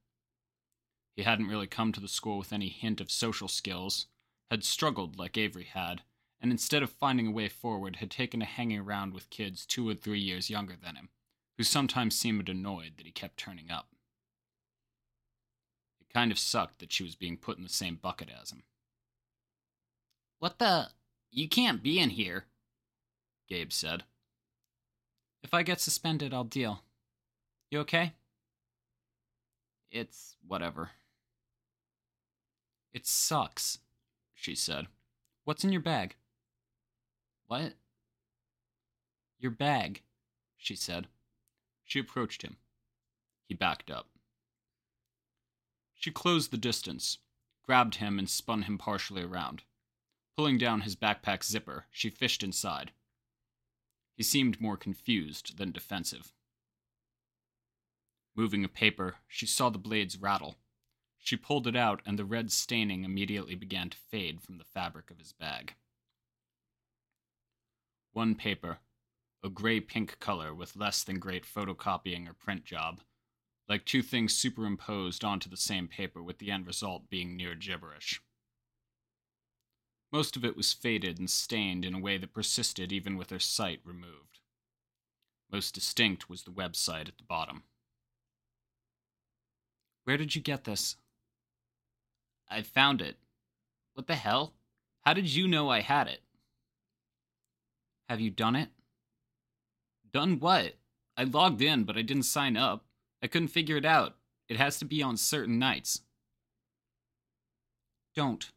He 1.16 1.22
hadn't 1.22 1.48
really 1.48 1.66
come 1.66 1.92
to 1.92 2.00
the 2.00 2.08
school 2.08 2.36
with 2.36 2.52
any 2.52 2.68
hint 2.68 3.00
of 3.00 3.10
social 3.10 3.48
skills, 3.48 4.06
had 4.50 4.64
struggled 4.64 5.18
like 5.18 5.38
Avery 5.38 5.64
had, 5.72 6.02
and 6.40 6.50
instead 6.52 6.82
of 6.82 6.90
finding 6.90 7.28
a 7.28 7.32
way 7.32 7.48
forward, 7.48 7.96
had 7.96 8.10
taken 8.10 8.40
to 8.40 8.46
hanging 8.46 8.78
around 8.78 9.12
with 9.12 9.30
kids 9.30 9.66
two 9.66 9.88
or 9.88 9.94
three 9.94 10.20
years 10.20 10.50
younger 10.50 10.74
than 10.80 10.96
him, 10.96 11.08
who 11.56 11.64
sometimes 11.64 12.16
seemed 12.16 12.48
annoyed 12.48 12.92
that 12.96 13.06
he 13.06 13.12
kept 13.12 13.36
turning 13.36 13.70
up. 13.70 13.88
It 16.00 16.12
kind 16.12 16.30
of 16.30 16.38
sucked 16.38 16.78
that 16.78 16.92
she 16.92 17.02
was 17.02 17.16
being 17.16 17.36
put 17.36 17.58
in 17.58 17.64
the 17.64 17.68
same 17.68 17.96
bucket 17.96 18.30
as 18.40 18.50
him. 18.50 18.62
What 20.38 20.58
the? 20.58 20.88
You 21.30 21.48
can't 21.48 21.82
be 21.82 21.98
in 21.98 22.10
here. 22.10 22.44
Gabe 23.48 23.72
said. 23.72 24.04
If 25.42 25.52
I 25.52 25.62
get 25.62 25.80
suspended, 25.80 26.32
I'll 26.32 26.44
deal. 26.44 26.82
You 27.70 27.80
okay? 27.80 28.14
It's 29.90 30.36
whatever, 30.46 30.90
It 32.92 33.06
sucks. 33.06 33.78
she 34.34 34.54
said. 34.54 34.86
What's 35.44 35.64
in 35.64 35.72
your 35.72 35.80
bag? 35.80 36.16
What? 37.48 37.72
Your 39.38 39.50
bag. 39.50 40.02
she 40.56 40.76
said. 40.76 41.08
She 41.84 41.98
approached 41.98 42.42
him. 42.42 42.58
He 43.46 43.54
backed 43.54 43.90
up. 43.90 44.08
She 45.94 46.10
closed 46.10 46.50
the 46.50 46.58
distance, 46.58 47.18
grabbed 47.64 47.96
him, 47.96 48.18
and 48.18 48.28
spun 48.28 48.62
him 48.62 48.76
partially 48.76 49.22
around. 49.22 49.62
Pulling 50.36 50.58
down 50.58 50.82
his 50.82 50.94
backpack 50.94 51.42
zipper, 51.42 51.86
she 51.90 52.10
fished 52.10 52.42
inside. 52.42 52.92
He 54.14 54.22
seemed 54.22 54.60
more 54.60 54.76
confused 54.76 55.56
than 55.56 55.72
defensive. 55.72 56.32
Moving 58.36 58.64
a 58.64 58.68
paper, 58.68 59.16
she 59.26 59.46
saw 59.46 59.70
the 59.70 59.78
blades 59.78 60.18
rattle. 60.18 60.58
She 61.18 61.36
pulled 61.36 61.66
it 61.66 61.74
out, 61.74 62.02
and 62.04 62.18
the 62.18 62.24
red 62.24 62.52
staining 62.52 63.04
immediately 63.04 63.54
began 63.54 63.90
to 63.90 63.96
fade 63.96 64.42
from 64.42 64.58
the 64.58 64.64
fabric 64.64 65.10
of 65.10 65.18
his 65.18 65.32
bag. 65.32 65.74
One 68.12 68.34
paper, 68.34 68.78
a 69.42 69.48
gray 69.48 69.80
pink 69.80 70.18
color 70.18 70.54
with 70.54 70.76
less 70.76 71.04
than 71.04 71.18
great 71.18 71.44
photocopying 71.44 72.28
or 72.28 72.34
print 72.34 72.64
job, 72.64 73.00
like 73.68 73.84
two 73.84 74.02
things 74.02 74.36
superimposed 74.36 75.24
onto 75.24 75.48
the 75.48 75.56
same 75.56 75.88
paper 75.88 76.22
with 76.22 76.38
the 76.38 76.50
end 76.50 76.66
result 76.66 77.10
being 77.10 77.36
near 77.36 77.54
gibberish. 77.54 78.20
Most 80.10 80.36
of 80.36 80.44
it 80.44 80.56
was 80.56 80.72
faded 80.72 81.18
and 81.18 81.28
stained 81.28 81.84
in 81.84 81.94
a 81.94 82.00
way 82.00 82.16
that 82.16 82.32
persisted 82.32 82.92
even 82.92 83.16
with 83.16 83.30
her 83.30 83.38
sight 83.38 83.80
removed. 83.84 84.40
Most 85.50 85.74
distinct 85.74 86.28
was 86.28 86.42
the 86.42 86.50
website 86.50 87.08
at 87.08 87.18
the 87.18 87.24
bottom. 87.24 87.62
Where 90.04 90.16
did 90.16 90.34
you 90.34 90.40
get 90.40 90.64
this? 90.64 90.96
I 92.50 92.62
found 92.62 93.02
it. 93.02 93.18
What 93.92 94.06
the 94.06 94.16
hell? 94.16 94.54
How 95.02 95.12
did 95.12 95.28
you 95.28 95.46
know 95.46 95.68
I 95.68 95.80
had 95.80 96.06
it? 96.08 96.22
Have 98.08 98.20
you 98.20 98.30
done 98.30 98.56
it? 98.56 98.70
Done 100.12 100.40
what? 100.40 100.74
I 101.16 101.24
logged 101.24 101.60
in, 101.60 101.84
but 101.84 101.96
I 101.96 102.02
didn't 102.02 102.22
sign 102.22 102.56
up. 102.56 102.84
I 103.22 103.26
couldn't 103.26 103.48
figure 103.48 103.76
it 103.76 103.84
out. 103.84 104.16
It 104.48 104.56
has 104.56 104.78
to 104.78 104.84
be 104.84 105.02
on 105.02 105.16
certain 105.16 105.58
nights. 105.58 106.00
Don't. 108.14 108.50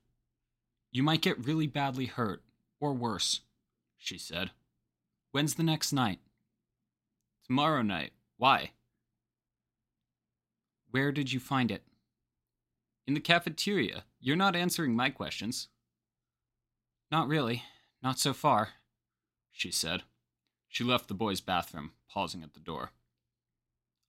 You 0.92 1.04
might 1.04 1.22
get 1.22 1.46
really 1.46 1.68
badly 1.68 2.06
hurt, 2.06 2.44
or 2.80 2.94
worse, 2.94 3.42
she 3.98 4.18
said. 4.18 4.52
When's 5.32 5.56
the 5.56 5.64
next 5.64 5.92
night? 5.92 6.20
Tomorrow 7.46 7.82
night. 7.82 8.12
Why? 8.38 8.72
Where 10.92 11.12
did 11.12 11.32
you 11.32 11.40
find 11.40 11.72
it? 11.72 11.84
In 13.08 13.14
the 13.14 13.20
cafeteria. 13.20 14.04
You're 14.20 14.36
not 14.36 14.56
answering 14.56 14.96
my 14.96 15.10
questions. 15.10 15.68
Not 17.12 17.28
really. 17.28 17.64
Not 18.04 18.20
so 18.20 18.34
far, 18.34 18.70
she 19.52 19.72
said. 19.72 20.04
She 20.68 20.84
left 20.84 21.08
the 21.08 21.14
boys' 21.14 21.42
bathroom, 21.42 21.92
pausing 22.10 22.44
at 22.44 22.54
the 22.54 22.60
door. 22.60 22.92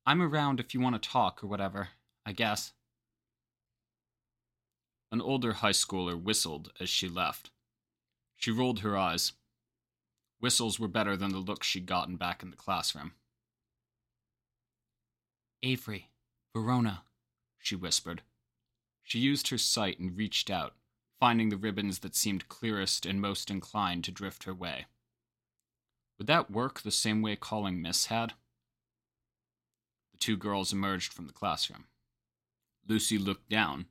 I'm 0.06 0.22
around 0.22 0.60
if 0.60 0.74
you 0.74 0.80
want 0.80 1.00
to 1.00 1.08
talk 1.08 1.42
or 1.42 1.46
whatever, 1.46 1.90
I 2.24 2.32
guess. 2.32 2.72
An 5.10 5.20
older 5.20 5.54
high 5.54 5.70
schooler 5.72 6.20
whistled 6.20 6.72
as 6.80 6.88
she 6.88 7.08
left. 7.08 7.50
She 8.36 8.50
rolled 8.50 8.80
her 8.80 8.96
eyes. 8.96 9.32
Whistles 10.40 10.80
were 10.80 10.88
better 10.88 11.16
than 11.16 11.30
the 11.30 11.38
looks 11.38 11.66
she'd 11.66 11.86
gotten 11.86 12.16
back 12.16 12.42
in 12.42 12.50
the 12.50 12.56
classroom. 12.56 13.12
Avery, 15.62 16.10
Verona, 16.52 17.04
she 17.58 17.76
whispered. 17.76 18.22
She 19.02 19.18
used 19.18 19.48
her 19.48 19.58
sight 19.58 20.00
and 20.00 20.16
reached 20.16 20.50
out, 20.50 20.74
finding 21.20 21.50
the 21.50 21.56
ribbons 21.56 22.00
that 22.00 22.16
seemed 22.16 22.48
clearest 22.48 23.06
and 23.06 23.20
most 23.20 23.50
inclined 23.50 24.02
to 24.04 24.10
drift 24.10 24.44
her 24.44 24.54
way. 24.54 24.86
Would 26.22 26.28
that 26.28 26.52
work 26.52 26.82
the 26.82 26.92
same 26.92 27.20
way 27.20 27.34
calling 27.34 27.82
Miss 27.82 28.06
had? 28.06 28.34
The 30.12 30.18
two 30.18 30.36
girls 30.36 30.72
emerged 30.72 31.12
from 31.12 31.26
the 31.26 31.32
classroom. 31.32 31.86
Lucy 32.86 33.18
looked 33.18 33.48
down, 33.48 33.86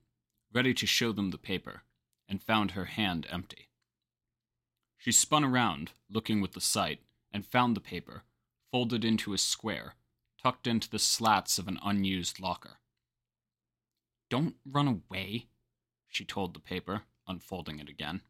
ready 0.54 0.74
to 0.76 0.88
show 0.88 1.12
them 1.12 1.32
the 1.32 1.38
paper, 1.38 1.82
and 2.30 2.42
found 2.42 2.72
her 2.72 2.86
hand 2.86 3.28
empty. 3.30 3.68
She 4.98 5.12
spun 5.12 5.44
around, 5.44 5.92
looking 6.10 6.40
with 6.40 6.54
the 6.54 6.62
sight, 6.62 7.02
and 7.34 7.46
found 7.46 7.76
the 7.76 7.82
paper, 7.82 8.24
folded 8.72 9.04
into 9.04 9.34
a 9.34 9.38
square, 9.38 9.96
tucked 10.42 10.68
into 10.68 10.90
the 10.90 11.00
slats 11.00 11.58
of 11.58 11.68
an 11.68 11.80
unused 11.84 12.40
locker. 12.40 12.78
Don't 14.30 14.56
run 14.66 14.88
away, 14.88 15.48
she 16.08 16.24
told 16.24 16.54
the 16.54 16.62
paper, 16.62 17.02
unfolding 17.28 17.80
it 17.80 17.90
again. 17.90 18.22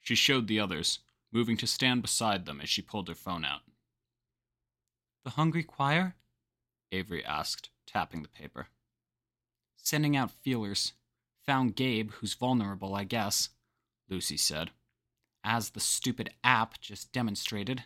She 0.00 0.16
showed 0.16 0.48
the 0.48 0.58
others, 0.58 0.98
moving 1.34 1.56
to 1.56 1.66
stand 1.66 2.00
beside 2.00 2.46
them 2.46 2.60
as 2.60 2.68
she 2.68 2.80
pulled 2.80 3.08
her 3.08 3.14
phone 3.14 3.44
out. 3.44 3.62
The 5.24 5.30
Hungry 5.30 5.64
Choir? 5.64 6.14
Avery 6.92 7.24
asked, 7.24 7.70
tapping 7.86 8.22
the 8.22 8.28
paper. 8.28 8.68
Sending 9.76 10.16
out 10.16 10.30
feelers. 10.30 10.92
Found 11.46 11.76
Gabe, 11.76 12.12
who's 12.12 12.34
vulnerable, 12.34 12.94
I 12.94 13.04
guess, 13.04 13.50
Lucy 14.08 14.36
said. 14.36 14.70
As 15.42 15.70
the 15.70 15.80
stupid 15.80 16.30
app 16.42 16.80
just 16.80 17.12
demonstrated. 17.12 17.84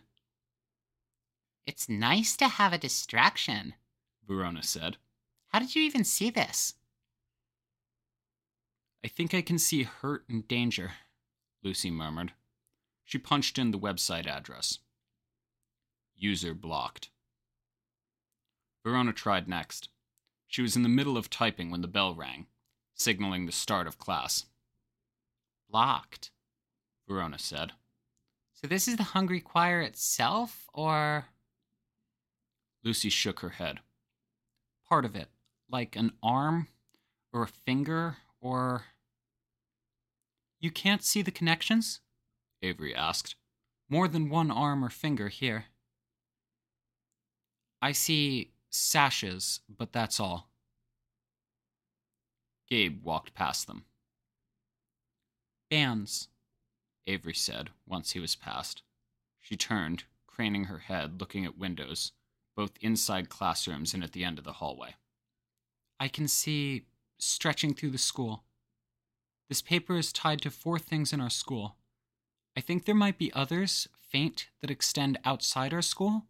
It's 1.67 1.89
nice 1.89 2.37
to 2.37 2.47
have 2.47 2.73
a 2.73 2.79
distraction, 2.79 3.75
Verona 4.27 4.63
said. 4.63 4.99
How 5.49 5.59
did 5.59 5.75
you 5.75 5.83
even 5.83 6.05
see 6.05 6.31
this? 6.31 6.75
I 9.05 9.09
think 9.09 9.35
I 9.35 9.43
can 9.43 9.59
see 9.59 9.83
hurt 9.85 10.25
and 10.29 10.47
danger, 10.47 10.93
Lucy 11.65 11.91
murmured. 11.91 12.33
She 13.09 13.17
punched 13.17 13.57
in 13.57 13.71
the 13.71 13.79
website 13.79 14.27
address. 14.27 14.81
User 16.15 16.53
blocked. 16.53 17.09
Verona 18.85 19.15
tried 19.15 19.49
next. 19.49 19.89
She 20.47 20.61
was 20.61 20.77
in 20.77 20.83
the 20.83 20.91
middle 20.91 21.17
of 21.17 21.31
typing 21.31 21.71
when 21.71 21.81
the 21.81 21.89
bell 21.89 22.15
rang, 22.15 22.49
signaling 22.93 23.47
the 23.47 23.53
start 23.53 23.87
of 23.87 23.97
class. 23.97 24.45
Blocked, 25.71 26.33
Verona 27.09 27.39
said. 27.39 27.73
So 28.53 28.67
this 28.67 28.87
is 28.87 28.97
the 28.97 29.05
Hungry 29.05 29.41
Choir 29.41 29.81
itself, 29.81 30.69
or. 30.75 31.29
Lucy 32.85 33.09
shook 33.09 33.41
her 33.41 33.57
head. 33.57 33.81
Part 34.87 35.07
of 35.07 35.17
it. 35.17 35.29
Like 35.71 35.97
an 35.97 36.13
arm, 36.23 36.69
or 37.33 37.45
a 37.45 37.49
finger, 37.49 38.19
or. 38.39 38.83
You 40.61 40.71
can't 40.71 41.03
see 41.03 41.23
the 41.23 41.31
connections? 41.31 42.01
Avery 42.63 42.95
asked. 42.95 43.37
More 43.89 44.09
than 44.09 44.29
one 44.29 44.51
arm 44.51 44.85
or 44.85 44.91
finger 44.91 45.29
here. 45.29 45.67
I 47.81 47.93
see 47.93 48.53
sashes, 48.71 49.61
but 49.69 49.93
that's 49.93 50.21
all. 50.21 50.51
Gabe 52.69 53.03
walked 53.03 53.35
past 53.35 53.67
them. 53.67 53.85
Bands, 55.71 56.29
Avery 57.07 57.35
said 57.35 57.71
once 57.87 58.13
he 58.13 58.21
was 58.21 58.37
past. 58.37 58.83
She 59.41 59.57
turned, 59.57 60.05
craning 60.27 60.65
her 60.65 60.79
head, 60.79 61.21
looking 61.21 61.47
at 61.47 61.57
windows, 61.57 62.13
both 62.55 62.73
inside 62.81 63.31
classrooms 63.31 63.95
and 63.95 64.05
at 64.05 64.13
the 64.13 64.25
end 64.25 64.39
of 64.39 64.45
the 64.45 64.55
hallway. 64.55 64.97
I 65.99 66.09
can 66.09 66.29
see 66.29 66.85
stretching 67.19 67.73
through 67.73 67.91
the 67.91 67.99
school. 67.99 68.45
This 69.49 69.63
paper 69.63 69.97
is 69.97 70.13
tied 70.13 70.43
to 70.43 70.51
four 70.51 70.79
things 70.79 71.13
in 71.13 71.21
our 71.21 71.31
school. 71.31 71.78
I 72.59 72.61
think 72.61 72.87
there 72.87 72.95
might 72.97 73.19
be 73.19 73.33
others, 73.35 73.87
faint, 73.95 74.49
that 74.61 74.69
extend 74.69 75.17
outside 75.25 75.73
our 75.73 75.81
school, 75.81 76.25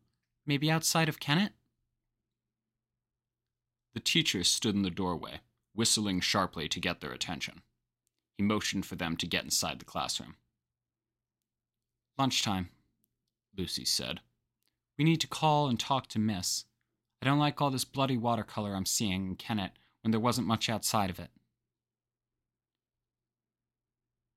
maybe 0.45 0.71
outside 0.71 1.09
of 1.09 1.19
Kennet. 1.19 1.55
The 3.95 4.01
teacher 4.01 4.45
stood 4.45 4.75
in 4.75 4.83
the 4.83 4.91
doorway, 4.91 5.41
whistling 5.75 6.21
sharply 6.21 6.69
to 6.69 6.81
get 6.81 7.01
their 7.01 7.13
attention. 7.13 7.63
He 8.37 8.43
motioned 8.43 8.85
for 8.85 8.95
them 8.95 9.17
to 9.17 9.27
get 9.27 9.45
inside 9.45 9.79
the 9.79 9.87
classroom. 9.87 10.35
Lunchtime, 12.19 12.69
Lucy 13.57 13.87
said. 13.87 14.21
We 14.99 15.07
need 15.07 15.23
to 15.23 15.29
call 15.29 15.67
and 15.67 15.81
talk 15.81 16.09
to 16.09 16.19
Miss. 16.19 16.67
I 17.23 17.25
don't 17.25 17.39
like 17.39 17.63
all 17.63 17.71
this 17.71 17.87
bloody 17.87 18.19
watercolor 18.19 18.77
I'm 18.77 18.85
seeing 18.85 19.29
in 19.29 19.37
Kennet 19.37 19.73
when 20.03 20.11
there 20.11 20.21
wasn't 20.21 20.47
much 20.47 20.69
outside 20.69 21.09
of 21.09 21.19
it. 21.19 21.31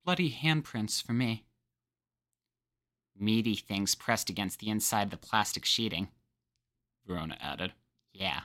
Bloody 0.05 0.31
handprints 0.31 1.03
for 1.03 1.11
me. 1.11 1.43
Meaty 3.22 3.53
things 3.53 3.93
pressed 3.93 4.32
against 4.32 4.59
the 4.59 4.69
inside 4.69 5.03
of 5.03 5.11
the 5.11 5.17
plastic 5.17 5.63
sheeting, 5.63 6.07
Verona 7.05 7.37
added. 7.39 7.74
Yeah. 8.13 8.41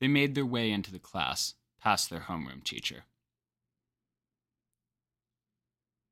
They 0.00 0.08
made 0.08 0.34
their 0.34 0.44
way 0.44 0.72
into 0.72 0.90
the 0.90 0.98
class, 0.98 1.54
past 1.80 2.10
their 2.10 2.26
homeroom 2.28 2.64
teacher. 2.64 3.04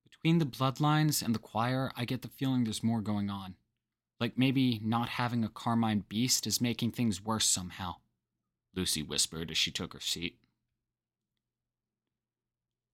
Between 0.09 0.39
the 0.39 0.47
bloodlines 0.47 1.24
and 1.24 1.35
the 1.35 1.40
choir, 1.40 1.90
I 1.97 2.05
get 2.05 2.23
the 2.23 2.28
feeling 2.28 2.62
there's 2.62 2.85
more 2.85 3.01
going 3.01 3.31
on. 3.31 3.56
Like 4.20 4.39
maybe 4.39 4.81
not 4.82 5.09
having 5.09 5.43
a 5.44 5.48
Carmine 5.48 6.05
beast 6.09 6.47
is 6.47 6.60
making 6.60 6.93
things 6.93 7.23
worse 7.23 7.47
somehow, 7.47 7.97
Lucy 8.74 9.02
whispered 9.02 9.51
as 9.51 9.59
she 9.59 9.73
took 9.73 9.93
her 9.93 10.01
seat. 10.01 10.39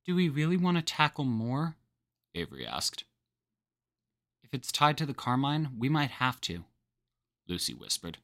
Do 0.06 0.16
we 0.16 0.30
really 0.30 0.56
want 0.56 0.78
to 0.78 0.82
tackle 0.82 1.24
more? 1.24 1.76
Avery 2.34 2.66
asked. 2.66 3.04
If 4.52 4.58
it's 4.58 4.70
tied 4.70 4.98
to 4.98 5.06
the 5.06 5.14
Carmine, 5.14 5.70
we 5.78 5.88
might 5.88 6.10
have 6.10 6.38
to, 6.42 6.64
Lucy 7.48 7.72
whispered. 7.72 8.18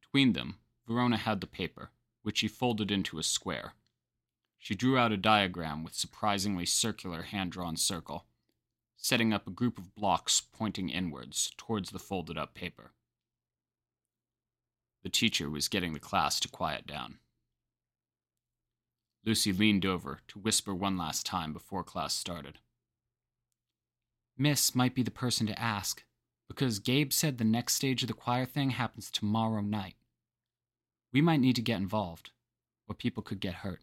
Between 0.00 0.34
them, 0.34 0.60
Verona 0.86 1.16
had 1.16 1.40
the 1.40 1.48
paper, 1.48 1.90
which 2.22 2.38
she 2.38 2.46
folded 2.46 2.92
into 2.92 3.18
a 3.18 3.24
square. 3.24 3.74
She 4.56 4.76
drew 4.76 4.96
out 4.96 5.10
a 5.10 5.16
diagram 5.16 5.82
with 5.82 5.94
surprisingly 5.94 6.64
circular 6.64 7.22
hand 7.22 7.50
drawn 7.50 7.76
circle, 7.76 8.26
setting 8.96 9.32
up 9.32 9.48
a 9.48 9.50
group 9.50 9.78
of 9.78 9.96
blocks 9.96 10.40
pointing 10.40 10.90
inwards 10.90 11.50
towards 11.56 11.90
the 11.90 11.98
folded 11.98 12.38
up 12.38 12.54
paper. 12.54 12.92
The 15.02 15.08
teacher 15.08 15.50
was 15.50 15.66
getting 15.66 15.92
the 15.92 15.98
class 15.98 16.38
to 16.38 16.48
quiet 16.48 16.86
down. 16.86 17.18
Lucy 19.24 19.52
leaned 19.52 19.84
over 19.84 20.20
to 20.28 20.38
whisper 20.38 20.72
one 20.72 20.96
last 20.96 21.26
time 21.26 21.52
before 21.52 21.82
class 21.82 22.14
started. 22.14 22.60
Miss 24.40 24.74
might 24.74 24.94
be 24.94 25.02
the 25.02 25.10
person 25.10 25.46
to 25.48 25.60
ask, 25.60 26.02
because 26.48 26.78
Gabe 26.78 27.12
said 27.12 27.36
the 27.36 27.44
next 27.44 27.74
stage 27.74 28.02
of 28.02 28.08
the 28.08 28.14
choir 28.14 28.46
thing 28.46 28.70
happens 28.70 29.10
tomorrow 29.10 29.60
night. 29.60 29.96
We 31.12 31.20
might 31.20 31.40
need 31.40 31.56
to 31.56 31.62
get 31.62 31.76
involved, 31.76 32.30
or 32.88 32.94
people 32.94 33.22
could 33.22 33.38
get 33.38 33.56
hurt. 33.56 33.82